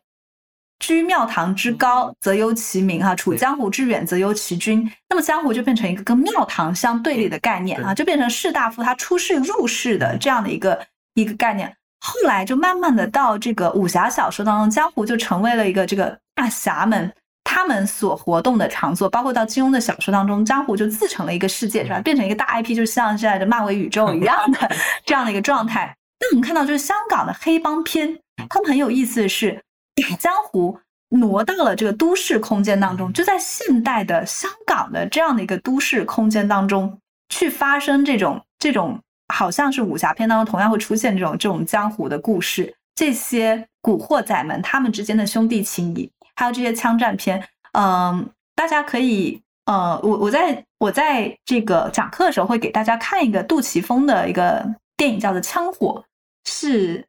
[0.80, 4.90] 居庙堂之高则忧其民哈，处江湖之远则忧其君。
[5.08, 10.84] 那么江湖就变成一个跟庙堂相对立的概念啊，就变成士大夫他出世入世的这样的一个
[11.14, 11.72] 一个概念。
[12.00, 17.14] 后来就慢慢的到这个武侠小说当中，江湖就成为了一个这个大侠们。
[17.44, 22.00] 他们所活动的场所，包括到金庸的小说当中，江湖就自成了一个世界，是吧？
[22.00, 24.70] 变成一个大 IP，就像现在的漫威宇宙一样的
[25.06, 25.94] 这样的一个状态。
[26.18, 28.18] 那我们看到，就是香港的黑帮片，
[28.48, 29.62] 他们很有意思的是，
[30.08, 30.78] 把江湖
[31.10, 36.98] 挪到了这个都市空间当中，就在现代的香港的这样的一个都市空间当中
[37.28, 38.98] 去发生这种这种，
[39.32, 46.10] 好像是武侠片当中同样会出现这种这种江湖的故事，这些古惑仔们他们之间的兄弟情谊。
[46.36, 47.42] 还有这些枪战片，
[47.72, 54.66] 嗯，大家可以，呃，我我在我在这个讲课的时候会给大家看一个杜琪峰的一个
[54.96, 56.04] 电影，叫做《枪火》，
[56.50, 57.04] 是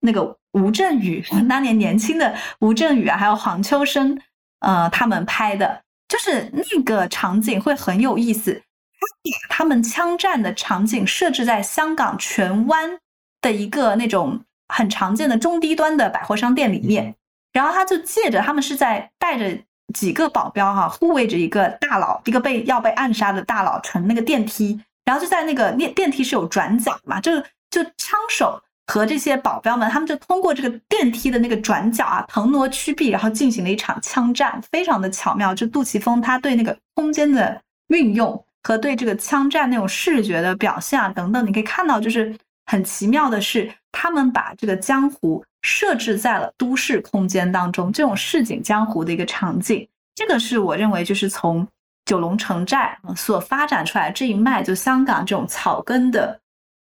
[0.00, 4.18] 那个吴镇宇 当年年轻的吴镇宇啊，还有黄秋生，
[4.60, 9.06] 呃，他们拍的，就是那个场景会很有意思，他
[9.48, 12.98] 把他们枪战的场景设置在香港荃湾
[13.40, 17.14] 的一个那种很常见的中低端的百货商店里面。
[17.52, 19.58] 然后他就借着他们是在带着
[19.92, 27.40] 几个保镖哈，护卫着一个大佬，一个被要被暗杀的大佬乘那个电梯，然后就在那个电电梯是有转角嘛，就
[27.70, 35.54] 就枪手和这些保镖们，他们就通过这个电梯的那个转角啊，腾挪曲臂，然后进行了一场枪战，非常的巧妙。
[35.54, 42.32] 就杜琪峰他对那个空间的运用和对这个枪战那种视觉的表现啊等等，你可以看到，就是
[42.70, 45.44] 很奇妙的是，他们把这个江湖。
[45.62, 51.68] 设置在了都市空间当中，这种市井江湖的一个场景，这个是我认为就是从
[52.06, 56.40] 九龙城寨所发展出来这一脉，就香港这种草根的，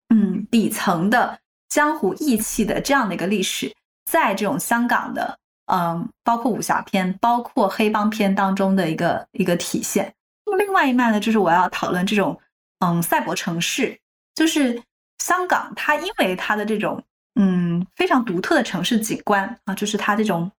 [0.09, 1.39] 嗯，底层的
[1.69, 3.71] 江湖义气的这样的一个历史。
[4.09, 5.37] 在这种香港的，
[5.71, 10.11] 嗯，包括武侠片、包括黑帮片当中的一个一个体现。
[10.43, 12.35] 那么另外一脉呢，就是我要讨论这种，
[12.79, 13.95] 嗯，赛博城市，
[14.33, 14.81] 就是
[15.25, 17.03] 香港，它因为它的这种，
[17.33, 20.51] 嗯，非常独特的城市景观啊，就是它这种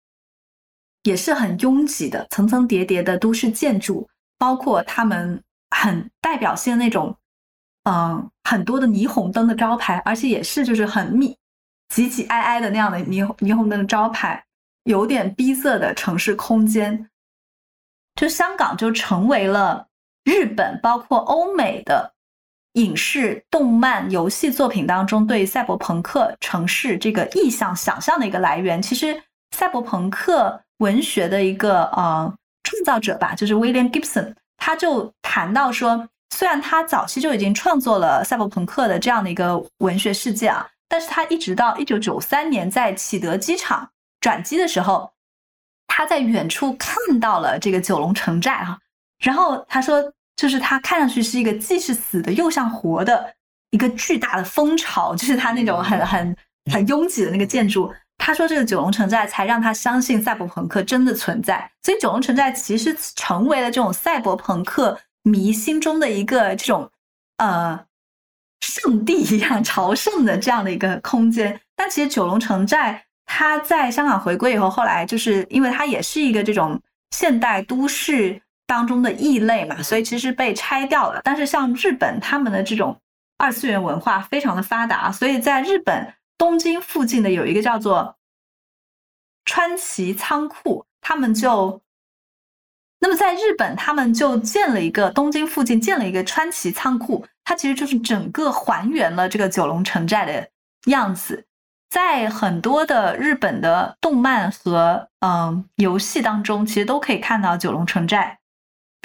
[1.03, 4.09] 也是很拥挤的、层层叠叠的都市建筑，
[4.39, 5.39] 包括他们
[5.69, 7.15] 很代表性那种。
[7.87, 11.37] 嗯，很多的霓虹灯的招牌，而且也是就是很密、
[11.89, 14.43] 挤挤挨挨的那样的霓霓虹灯的招牌，
[14.85, 17.07] 有点逼仄的城市空间，
[18.15, 19.87] 就香港就成为了
[20.23, 22.14] 日本包括欧美的
[22.75, 28.81] 影视、动漫、游戏作品当中对赛博朋克城市这个意象想象的一个来源。
[28.81, 29.21] 其实，
[29.51, 32.33] 赛博朋克文学的一个呃
[32.63, 36.07] 创造者吧，就是 William Gibson，他就谈到说。
[36.31, 43.87] 虽然他早期就已经创作了赛博朋克的这样的一个文学世界啊，但是他一直到一九九三年在启德机场
[44.19, 45.13] 转机的时候，
[45.87, 48.77] 他在远处看到了这个九龙城寨哈，
[49.19, 53.33] 然后他说，就是它看上去是一个既是死的又像活的
[53.71, 56.35] 一个巨大的蜂巢，就是它那种很很
[56.71, 57.93] 很拥挤的那个建筑。
[58.17, 64.99] 他说这个九龙城寨才让他相信赛博朋克真的存在，所以九龙城寨其实成为了这种赛博朋克。
[65.27, 66.87] 迷心中的一个这种
[67.37, 67.83] 呃
[68.61, 76.79] 圣地一样朝圣的这样的一个空间，但其实九龙城寨它在香港回归以后，后来就是因为它也是一个这种
[77.09, 81.21] 现代都市当中的异类嘛，所以其实被拆掉了。
[81.23, 82.99] 但是像日本他们的这种
[83.37, 88.17] 二次元文化非常的发达，所以在日本东京附近的有一个叫做
[89.45, 91.81] 川崎仓库，他们就。
[92.97, 100.49] 那么在日本，他们就建了一个东京附近建了一个川崎仓库，它其实就是整个还原了这个九龙城寨的
[100.85, 101.45] 样子。
[101.87, 108.39] 在很多的日本的动漫和嗯游戏当中，其实都可以看到九龙城寨。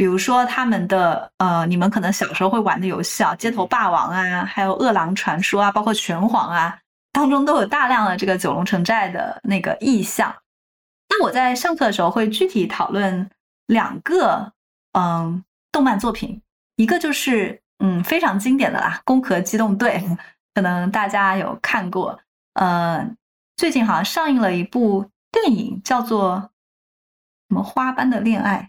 [0.01, 6.79] 比如说他们的呃，你们可能小时候会玩的游戏啊，《街头霸王》啊，还有《饿狼传说》啊，包括《拳皇》啊，
[7.13, 10.35] 当中都有大量的这个九龙城寨的那个意象。
[11.11, 13.31] 那我在上课的时候会具体讨论。
[13.67, 14.53] 两个
[14.95, 16.43] 嗯，动漫作品，
[16.75, 20.03] 一个就是嗯非常经典的啦，《攻壳机动队》，
[20.55, 22.19] 可能大家有看过。
[22.55, 23.09] 呃，
[23.57, 26.51] 最近好像上映了一部电影，叫做
[27.49, 28.69] 什么《花般的恋爱》，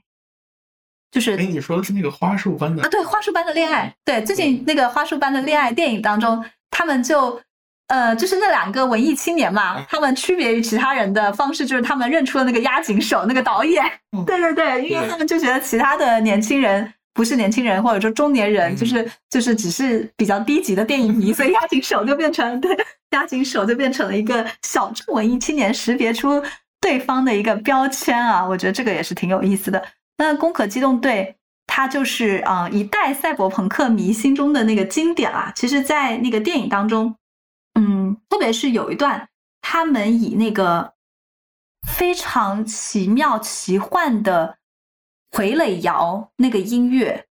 [1.11, 2.89] 就是哎，你说的是那个花束般的啊？
[2.89, 3.93] 对，花束般的恋爱。
[4.03, 7.39] 对，最近那个花束般的恋爱电影当中，他们就。
[7.87, 13.83] 呃，就是那两个文艺青年嘛，他们区别于其他人的方式，就是他们认出了那个押井守那个导演。
[14.25, 22.73] 对对对，因为他们就觉得其他的年轻人不是年轻人，或者说中年人，就是就是只是比较低级的电影迷，所以押井守就变成对
[23.09, 26.41] 押井守就变成了一个小众文艺青年识别出
[26.79, 28.41] 对方的一个标签啊。
[28.47, 29.83] 我觉得这个也是挺有意思的。
[30.17, 31.35] 那《攻壳机动队》
[31.67, 35.51] 它就是啊一代赛博朋克迷心中的那个经典啊。
[35.55, 37.15] 其实，在那个电影当中。
[37.75, 39.29] 嗯，特别是有一段，
[39.61, 40.93] 他们以那个
[41.87, 44.57] 非常奇妙奇幻的
[45.31, 47.25] 傀儡摇那个音乐，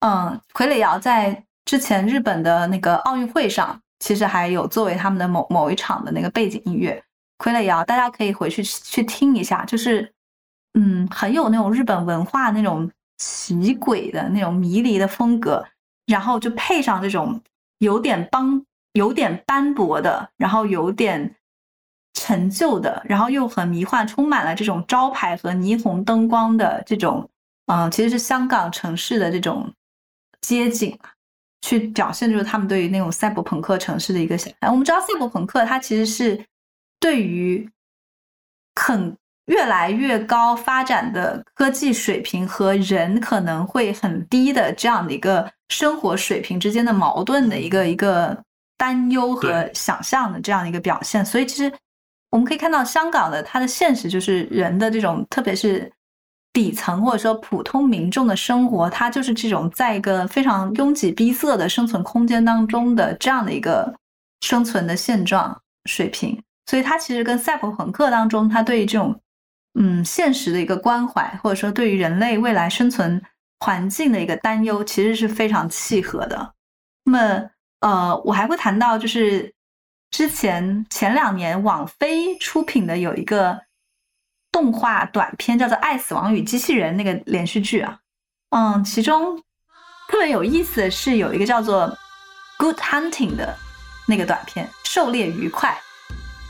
[0.00, 7.00] 嗯，傀儡摇在之前日本的那个奥运会上，其实还有作为他们的某某一场的那个背景音乐。
[7.38, 10.12] 傀儡摇，大家可以回去去听一下，就是
[10.74, 15.64] 嗯，很有那种日本文化那种奇诡的那种迷离的风格，
[16.06, 17.40] 然后就配上这种
[17.78, 18.64] 有点帮。
[18.94, 21.34] 有点斑驳的，然后有点
[22.12, 27.28] 陈旧的，然后又很迷幻，充满了这种招牌和霓虹灯光的这种，
[27.66, 29.68] 嗯，其实是香港城市的这种
[30.42, 30.96] 街景，
[31.62, 34.70] 去表现就是他们对于那种赛博朋克城市的一个想象。
[34.70, 36.46] 我们知道赛博朋克它其实是
[37.00, 37.68] 对于
[38.76, 48.36] 很越来越高发展的科技水平和人可能会很低的这样的一个生活水平之间的矛盾的一个一个。
[48.76, 51.72] 担忧和想象的这样一个表现，所以其实
[52.30, 55.90] 我们可以看到香港的它的现实就是人的这种，特别是
[56.52, 63.94] 底层或者说普通民众的生活，它就是这种在一个非常拥挤逼仄的生存空间当中的这样的一个
[64.40, 66.36] 生存的现状水平。
[66.66, 69.18] 所以它其实跟赛博朋克当中它对于这种
[69.74, 73.22] 嗯现实的一个关怀，或者说对于人类未来生存
[73.60, 76.54] 环境的一个担忧，其实是非常契合的。
[77.04, 77.50] 那么。
[77.80, 79.52] 呃，我还会谈到，就是
[80.10, 83.60] 之前前两年网飞出品的有一个
[84.50, 87.98] 动画短片，叫做《爱死亡与机器人》那个连续剧啊，
[88.56, 89.36] 嗯，其中
[90.08, 91.86] 特别有意思的是有一个叫做
[92.56, 93.54] 《Good Hunting》的
[94.08, 95.78] 那个短片，《狩猎愉快》。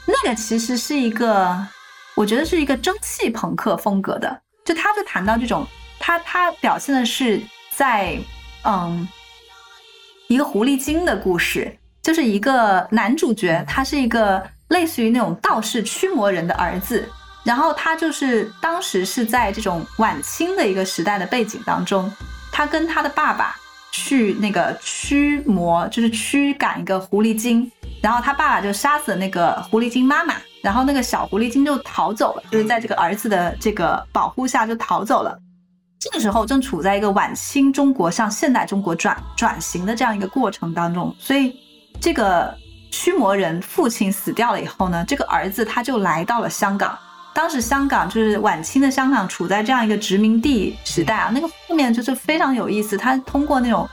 [0.07, 1.67] 那个其实是一个，
[2.15, 5.67] 我觉得是一个蒸汽朋克风格的，就他就谈到这种，
[5.99, 7.41] 他他表现的是
[7.75, 8.19] 在
[8.65, 9.07] 嗯
[10.29, 17.09] 一个狐狸精的故事，就是一个男主角，他是一个类似于那种道士驱魔人的儿子，
[17.45, 22.13] 然后他就是当时是在这种晚清的一个时代的背景当中，
[22.53, 23.57] 他跟他的爸爸。
[23.97, 27.71] 去那个驱魔，就是驱赶一个狐狸精，
[28.03, 30.35] 然后他爸爸就杀死了那个狐狸精妈妈，
[30.65, 35.39] 然后那个小狐狸精就逃走了，就是在这个儿子的这个保护下就逃走了。
[36.01, 41.55] 这个时候正处在一个晚清中国向现代中国转转型的这样一个过程当中，所以
[42.01, 42.57] 这个
[42.91, 46.99] 驱魔人父亲死掉了以后呢，这个儿子他就来到了香港。
[47.35, 52.97] 当时香港就是晚清的香港，处在这样一个殖民地时代啊，那个后面就是非常有意思。
[52.97, 53.87] 他通过那种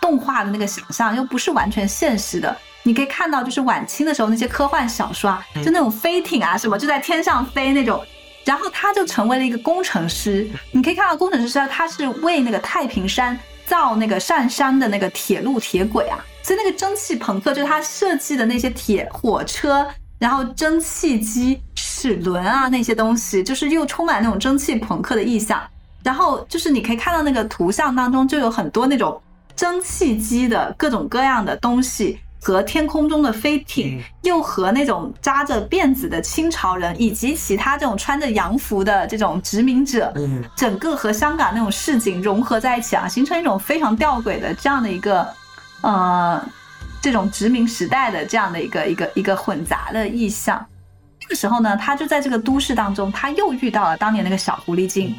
[0.00, 8.04] 动画的那个想象，又不是完全现实的，你可以看到，就是晚清的时候那些科幻小说，就那种飞艇啊什么，就在天上飞那种。
[8.44, 19.86] 然后他就成为了一个工程师，你可以看到工程师他是为那个太平山造那个上山的那个铁路铁轨啊，所以那个蒸汽朋克就是他设计的那些铁火车。
[20.18, 25.62] 然后蒸汽机、齿轮啊那些东西，就是又充满那种蒸汽朋克的意象。
[26.02, 29.22] 然后就是你可以看到那个图像当中，就有很多那种
[29.54, 45.26] 蒸汽机的各种各样的东西，和天空中的飞艇，又和那种扎着辫子的清朝人，以及其他这种穿着洋服的这种殖民者，嗯，整个和香港那种市井融合在一起啊，形成一种非常吊诡的这样的一个，
[45.82, 46.42] 呃。
[47.00, 50.66] 这种殖民时代的这样的一个一个一个混杂的意象，
[51.20, 55.14] 这个时候呢，他就在这个都市当中，他又遇到了当年那个小狐狸精，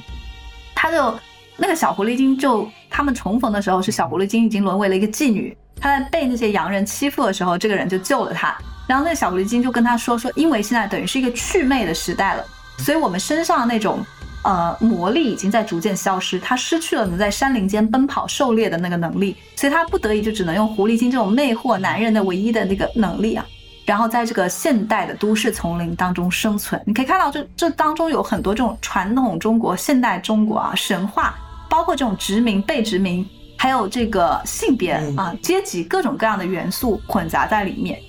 [0.75, 1.17] 他就
[1.55, 8.57] 那个小狐狸精就他们重逢的时候，是小狐狸精已经沦为了一个妓女，他在被那些洋人欺负的时候，这个人就救了他，
[8.87, 12.45] 然后那个小狐狸精就跟他说说，因为现在等于是一个祛魅的时代了，
[12.77, 14.05] 所以我们身上那种。
[14.41, 23.45] 呃，魔力已经在逐渐消失，他失去了能在山林间奔跑狩猎的那个能力，所以他不得已就只能用狐狸精这种魅惑男人的唯一的那个能力啊，
[23.85, 26.81] 然后在这个现代的都市丛林当中生存。
[26.85, 31.35] 你可以看到，这这当中有很多这种传统中国、现代中国啊神话，
[31.69, 33.27] 包括这种殖民、被殖民，
[33.59, 38.01] 还有这个性别啊、阶级各种各样的元素混杂在里面。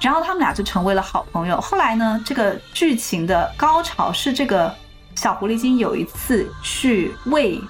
[0.00, 1.60] 然后他们俩就成为了好朋友。
[1.60, 4.72] 后来呢，这个剧情的高潮是这个。
[5.16, 7.60] 小狐狸精有一次去为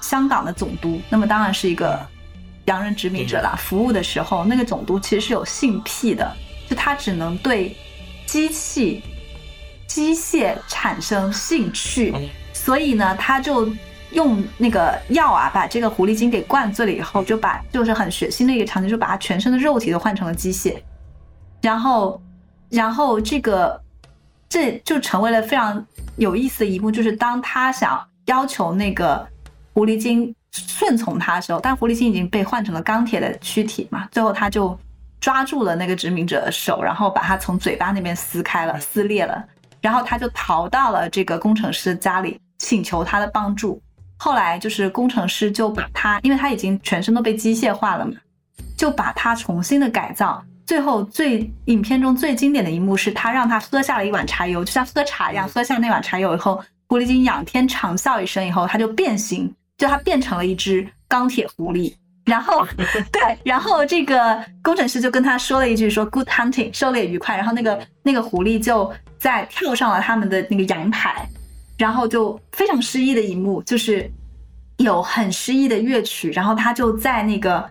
[0.00, 2.04] 香港的总督，那么当然是一个
[2.64, 6.28] 洋人殖民者啦，服务的时候，那个总督其实是有性癖的，
[6.68, 7.76] 就他只能对
[8.26, 9.04] 机器、
[9.86, 12.12] 机械产生兴趣，
[12.52, 13.68] 所以呢，他就
[14.14, 20.76] 用那个药啊，把这个狐狸精给灌醉了以后，就把就是很血腥的一个场景，就把他全身的肉体都换成了机械，
[21.60, 22.20] 然后，
[22.70, 23.80] 然后这个
[24.48, 25.84] 这就成为了非常。
[26.16, 29.26] 有意思的一幕就是，当他想要求那个
[29.72, 34.78] 狐狸精顺从他的时候，但狐狸精已经被换成了钢铁的躯体嘛，最后他就
[35.18, 39.44] 抓住了那个殖民者的手，然后把他从嘴巴那边撕开了、撕裂了，
[39.80, 43.82] 然后他就逃到了这个工程师家里，请求他的帮助。
[44.16, 48.12] 后来就是工程师就把他，因为他已经全身都被机械化了嘛，
[48.76, 50.42] 就把他重新的改造。
[50.66, 61.94] 最后，最影片中最经典的一幕是他让他喝下了一碗茶油，就像喝茶一样，喝下那碗茶油以后，狐狸精仰天长啸一声以后，他就变形，就他变成了一只钢铁狐狸。
[62.24, 62.66] 然后，
[63.12, 67.36] 对，然后这个工程师就跟他说了一句说 “Good hunting，狩猎愉快”。
[67.36, 71.28] 然后那个那个狐狸就在跳上了他们的那个阳台，
[71.84, 74.10] 然后就非常诗意的一幕，就是
[74.78, 77.70] 有很诗意的乐曲，然后他就在那个。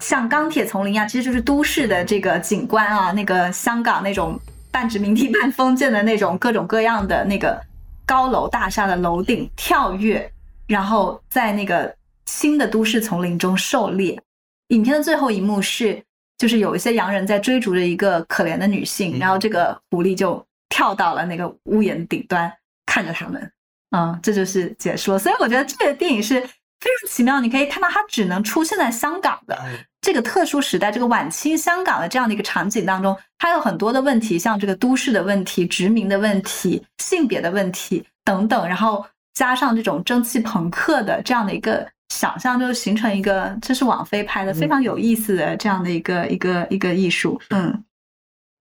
[0.00, 4.36] 像钢铁丛林一样，其实就是都市的这个景观啊，那个香港那种
[4.72, 7.56] 半殖民地半封建的那种各种各样的那个
[8.04, 10.28] 高楼大厦的楼顶跳跃，
[10.66, 11.94] 然后在那个
[12.26, 14.20] 新的都市丛林中狩猎。
[14.68, 16.02] 影片的最后一幕是，
[16.36, 22.52] 就是有一些洋人在追逐着一个可怜的女性，然后这个狐狸就跳到了那个屋檐顶端
[22.92, 23.52] 看着他们，
[23.96, 25.18] 嗯，这就是解说。
[25.18, 29.58] 所以我觉得这个电影是非常奇妙，你可以看到它只能出现在香港的。
[30.02, 47.40] 这个特殊时代，这个晚清香港的这样的一个场景当中，它有很多的问题，像这个都市的问题、殖民的问题、性别的问题等等，然后加上这种蒸汽朋克的这样的一个想象，就形成一个这是网飞拍的非常有意思的这样的一个一个一个艺术。
[47.48, 47.82] 嗯，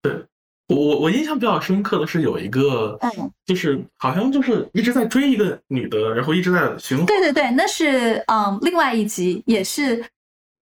[0.01, 0.25] 对
[0.73, 7.05] 我我我印象比较深刻的是有一个，嗯，就是好像就是一直在追一个女的，然后一直在循。
[7.05, 10.03] 对对对，那是嗯另外一集也是。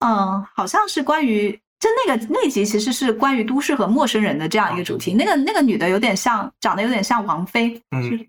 [0.02, 5.14] 嗯，好像是关于就那个那集其实是关于都市和陌生人的这样一个主题。
[5.14, 7.76] 那个那个女的有点像，长得有点像王菲。
[7.92, 8.26] 嗯，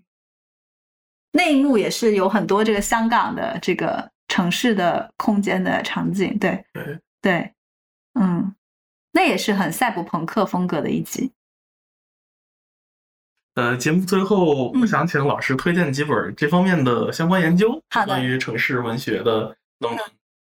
[1.31, 6.37] 那一幕也是有很多这个香港的这个城市的空间的场景。
[6.37, 7.53] 对对对，
[8.19, 8.53] 嗯，
[9.13, 11.31] 那也是很赛博朋克风格的一集。
[13.55, 20.05] 呃，节目最后，我想请老师推荐几本这方面的相关研究，关于城市文学的，能不能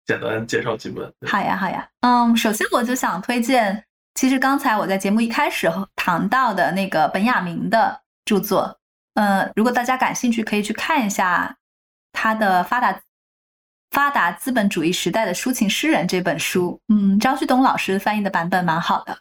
[0.06, 1.12] 简单介绍几本？
[1.28, 1.86] 好呀，好呀。
[2.02, 8.80] 嗯，首先我就想推荐，其实刚才我在节目一开始谈到的那个本雅明的著作。
[9.16, 11.54] 嗯，如果大家感兴趣，可以去看一下
[12.14, 13.02] 他的《发达
[13.92, 16.80] 发达资本主义时代的抒情诗人》这本书。
[16.88, 19.18] 嗯，张旭东老师翻译的版本蛮好的。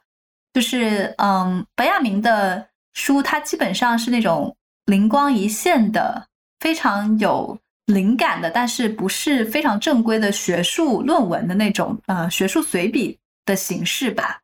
[0.53, 4.57] 就是嗯，本雅明的书，它基本上是那种
[4.87, 6.27] 灵光一现的，
[6.61, 7.57] 非常有。
[7.89, 14.41] 灵感的，但是不是非常正规的学术论文的那种，呃，学术随笔的形式吧。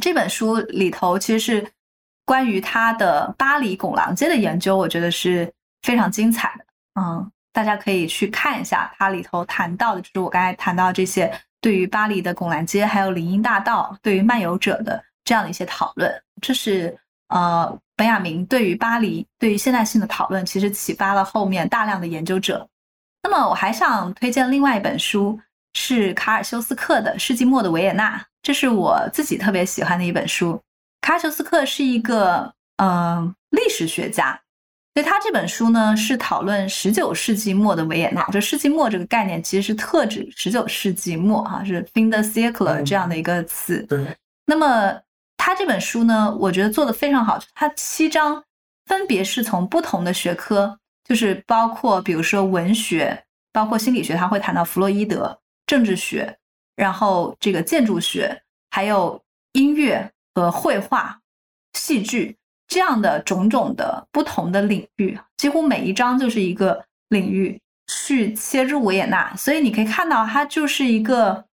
[0.00, 1.70] 这本书里头其实是
[2.24, 5.48] 关于他的巴黎拱廊街的研究，我觉得是
[5.82, 6.64] 非常精彩的。
[7.00, 16.12] 嗯，大家可以去看一下，它里头谈到的就是我刚才谈到这些对于巴黎的拱廊街，还有林荫大道，对于漫游者的这样的一些讨论，
[16.42, 16.98] 这是。
[17.28, 22.66] 呃，本雅明对于巴黎、对于现代性的讨论，其实启发了后面大量的研究者。
[23.22, 25.38] 那么，我还想推荐另外一本书，
[25.74, 30.58] 是卡尔修斯克的《世纪末的维也纳》，这是我自己特别喜欢的一本书。
[31.02, 34.40] 卡尔修斯克是一个呃历史学家，
[34.94, 38.24] 所以他这本书呢是讨论十九世纪末的维也纳。
[38.28, 43.82] 就世纪末这个概念，其实是特指十九世纪末，哈，是 fin de siècle 这样的一个词。
[43.82, 44.16] 对。
[44.46, 44.98] 那么。
[45.38, 47.38] 他这本书呢，我觉得做的非常好。
[47.54, 48.44] 他七章
[48.84, 56.36] 分别是从不同的学科，就是包括比如说文学，包括心理学，他会谈到弗洛伊德，政治学，
[56.76, 59.18] 然后这个建筑学，还有
[59.52, 61.18] 音乐和绘画、
[61.72, 62.36] 戏剧
[62.66, 71.47] 这样的种种的不同的领域，几乎每一章就是一个领域去切入维也纳，所以你可以看到它就是一个。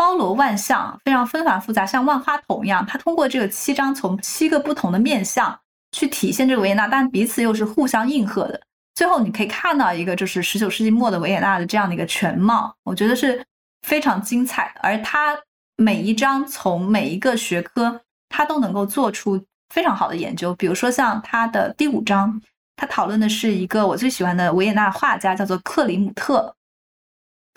[0.00, 2.82] 包罗万象，非常纷繁复杂，像万花筒一样。
[2.86, 5.60] 它通过这个七章，从七个不同的面相
[5.92, 8.58] 去体现这个维也纳，但彼此又是互相应和的。
[8.94, 13.44] 最后你可以看到一个就是十九世纪末的维也纳的这样的一个全貌，我觉得是
[13.86, 14.80] 非常精彩的。
[14.82, 15.36] 而它
[15.76, 18.00] 每一章从每一个学科，
[18.30, 20.54] 它都能够做出非常好的研究。
[20.54, 22.40] 比如说像它的第五章，
[22.74, 26.56] 它讨论的是一个我最喜欢的维也纳画家，叫做克里姆特。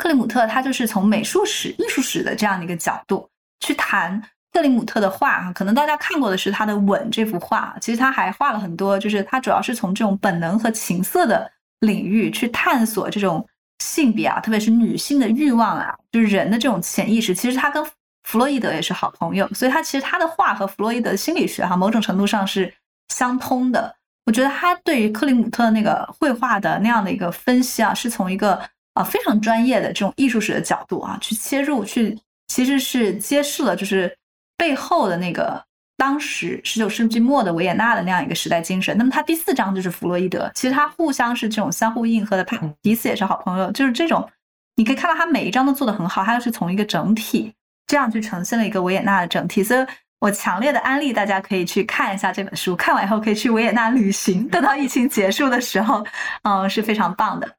[0.03, 3.25] 克里姆特他就是从美术史、艺术史的这样的一个角度
[3.61, 4.21] 去谈
[4.51, 11.49] 克里姆特的画啊，可能大家看过的是他的《吻》这幅画，其实他还画了很多，就是他主要是从这种本能和情色的
[11.79, 13.47] 领域去探索这种
[13.79, 17.33] 性别啊，特别是女性的欲望啊，就是人的这种潜意识。
[17.33, 17.81] 其实他跟
[18.23, 22.73] 弗洛伊德也是好朋友，所以他其实他的画和弗洛伊德心理学哈某种程度上是
[23.07, 23.95] 相通的。
[24.25, 28.61] 我觉得他对于克里姆特那个绘画的那样的一个分析啊，是从一个。
[28.93, 32.17] 啊，非常专业的这种艺术史的角度啊，去切入，去
[32.47, 34.15] 其实是揭示了就是
[34.57, 35.63] 背后的那个
[35.97, 38.95] 当时十九世纪末的维也纳的那样一个时代精神。
[38.97, 42.45] 那么他第四章就是弗洛伊德，其实他互相是这种相互应和的，
[42.81, 43.71] 彼此也是好朋友。
[43.71, 44.29] 就是这种，
[44.75, 47.53] 你可以看到他每一章都做得很好，他是从一个整体
[47.87, 49.63] 这样去呈现了一个维也纳的整体。
[49.63, 49.85] 所以
[50.19, 56.05] 我强烈的安利大家可以去看一下这本书，看完以后可以去维也纳旅行，等到疫情结束的时候，
[56.43, 57.49] 嗯，是非常棒的。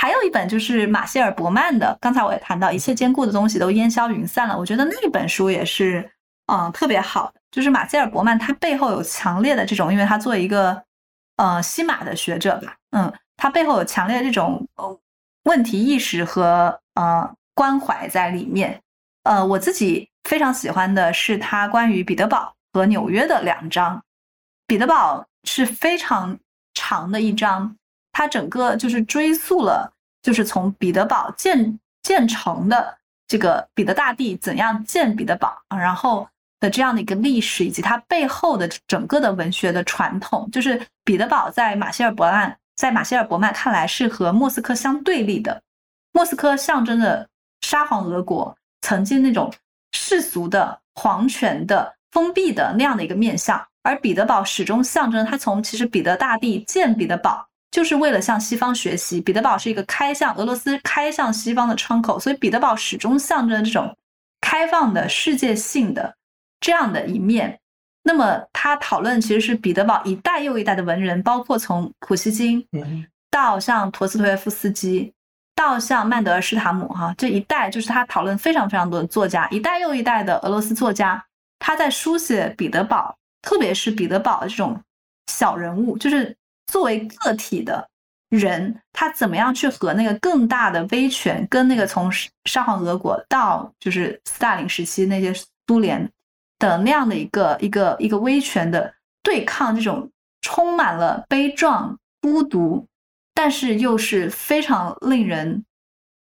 [0.00, 4.58] 还有一本就是马歇尔·伯曼的，刚才我也谈到，一切坚固的东西都烟消云散了。
[4.58, 6.10] 我觉得那本书也是，
[6.46, 7.40] 嗯，特别好的。
[7.50, 10.82] 就是马歇尔·伯曼，他背后有强烈的这种，因为他作为一个，
[11.36, 14.98] 呃，西马的学者吧，嗯，他背后有强烈的这种呃
[15.42, 18.80] 问题意识和呃关怀在里面。
[19.24, 24.02] 呃，我自己非常喜欢的是他关于彼得堡和纽约的两章。
[24.66, 26.38] 彼得堡是非常
[26.72, 27.76] 长的一章。
[28.12, 29.92] 它整个就是追溯了，
[30.22, 36.28] 就是从彼得堡建建成的这个彼得大帝怎样建彼得堡啊，然后
[36.58, 40.48] 的这样的一个历史，以及它背后的整个的文学的传统。
[40.50, 45.62] 就是彼得堡在马歇尔伯曼在马歇尔伯曼看来是和莫斯科相对立的，
[46.12, 47.28] 莫斯科象征着
[47.60, 49.52] 沙皇俄国曾经那种
[49.92, 57.46] 世俗的皇权的封闭的那样的一个面相，而彼得堡始终象征他从其实彼得大帝建彼得堡。
[57.70, 63.96] 就是为了向西方学习，彼得堡是一个开向俄罗斯、开向西方的窗口，所以彼得堡始终象征这种
[64.40, 66.14] 开放的世界性的
[66.60, 67.60] 这样的一面。
[68.02, 72.66] 那么，他讨论其实是彼得堡一代又一代的文人，包括从普希金
[73.30, 75.12] 到像陀思妥耶夫斯基，
[75.54, 81.22] 到像曼德尔施塔姆哈这一代，就是他讨论非常非常多的作家，一代又一代的俄罗斯作家，
[81.58, 84.80] 他在书写彼得堡，特别是彼得堡的这种
[85.26, 86.34] 小人物，就是
[86.70, 87.86] 作为个体的
[88.30, 92.10] 人，他怎么样去和那个更大的威权，跟那个从
[92.44, 95.34] 沙皇俄国到就是斯大林时期那些
[95.66, 96.08] 苏联
[96.58, 100.10] 的那样的一个一个一个威权的对抗，这种
[100.42, 102.86] 充满了悲壮、孤独。
[103.32, 105.64] 但是又是非常令人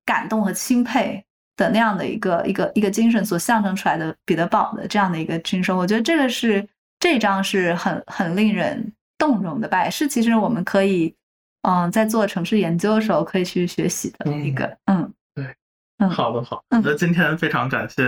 [0.05, 6.66] 感动和钦佩的那样的一个一个一个精神所象征出来的彼得堡的这样的一个精神，我觉得这个是
[6.99, 8.93] 这张是很很令人
[9.27, 11.15] 动容的吧，是其实我们可以
[11.63, 15.47] 嗯在做城市研究的时候可以去学习的一个嗯对
[15.99, 18.05] 嗯好的好那今天非常感谢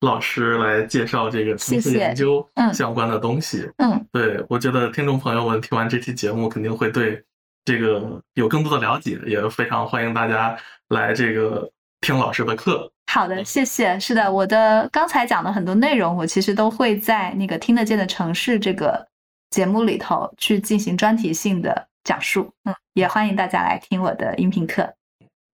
[0.00, 7.24] 老师来介绍这个城市研究相关的东西嗯对我觉得听众朋友们听完这期节目肯定会对。
[7.64, 10.56] 这个有更多的了解，也非常欢迎大家
[10.88, 11.70] 来这个
[12.00, 12.90] 听老师的课。
[13.12, 14.00] 好的，谢谢。
[14.00, 19.06] 是的，我的刚才讲的很多内容，我其实都会在那个听得见的城市这个
[19.50, 22.50] 节目里头去进行专题性的讲述。
[22.64, 24.92] 嗯，也欢迎大家来听我的音频课。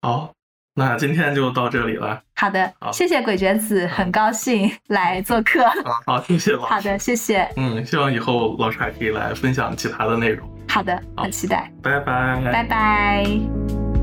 [0.02, 0.32] 好，
[0.74, 2.20] 那今天就到这里了。
[2.36, 5.64] 好的，谢谢鬼卷子，很高兴来做客。
[6.06, 6.66] 好，谢谢老师。
[6.66, 7.48] 好的，谢谢。
[7.56, 10.48] 嗯，希望以后老师还可以来分享其他的内容。
[10.68, 11.70] 好的，很期待。
[11.82, 13.93] 拜拜，拜拜。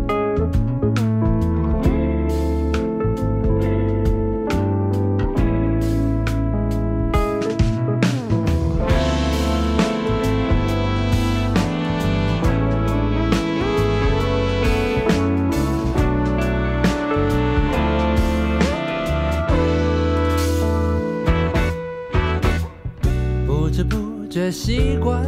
[24.51, 25.23] 习惯。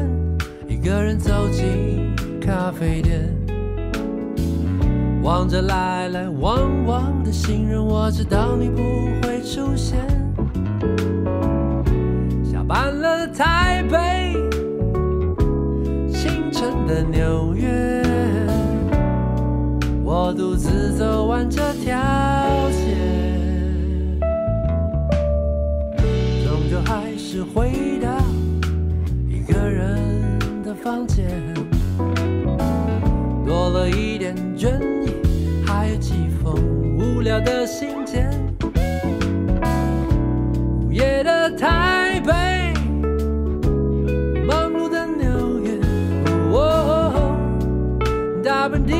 [0.67, 3.33] 一个人走进咖啡店，
[5.21, 8.81] 望着来来往往的行人，我知道你不
[9.21, 9.97] 会出现。
[12.43, 14.33] 下班了台北，
[16.11, 18.03] 清晨的纽约，
[20.03, 21.97] 我独自走完这条
[22.71, 22.97] 街，
[26.43, 27.92] 终究还是回。
[30.83, 31.25] 房间
[33.45, 36.53] 多了一点倦意，还有几封
[36.97, 38.29] 无聊的信件。
[40.81, 42.73] 午夜的台北，
[44.45, 45.79] 忙碌的纽约，
[46.51, 47.33] 哦
[48.43, 48.93] 大本地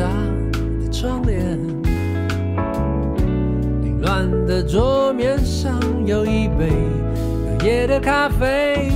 [0.00, 0.06] 纱
[0.82, 1.58] 的窗帘，
[3.82, 6.70] 凌乱的桌面上有一杯
[7.58, 8.90] 隔夜的咖啡。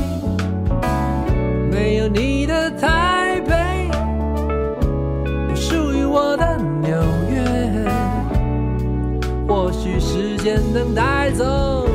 [1.71, 3.91] 没有你的台北，
[5.47, 6.97] 不属于我的纽
[7.31, 7.45] 约。
[9.47, 11.87] 或许时间能带走。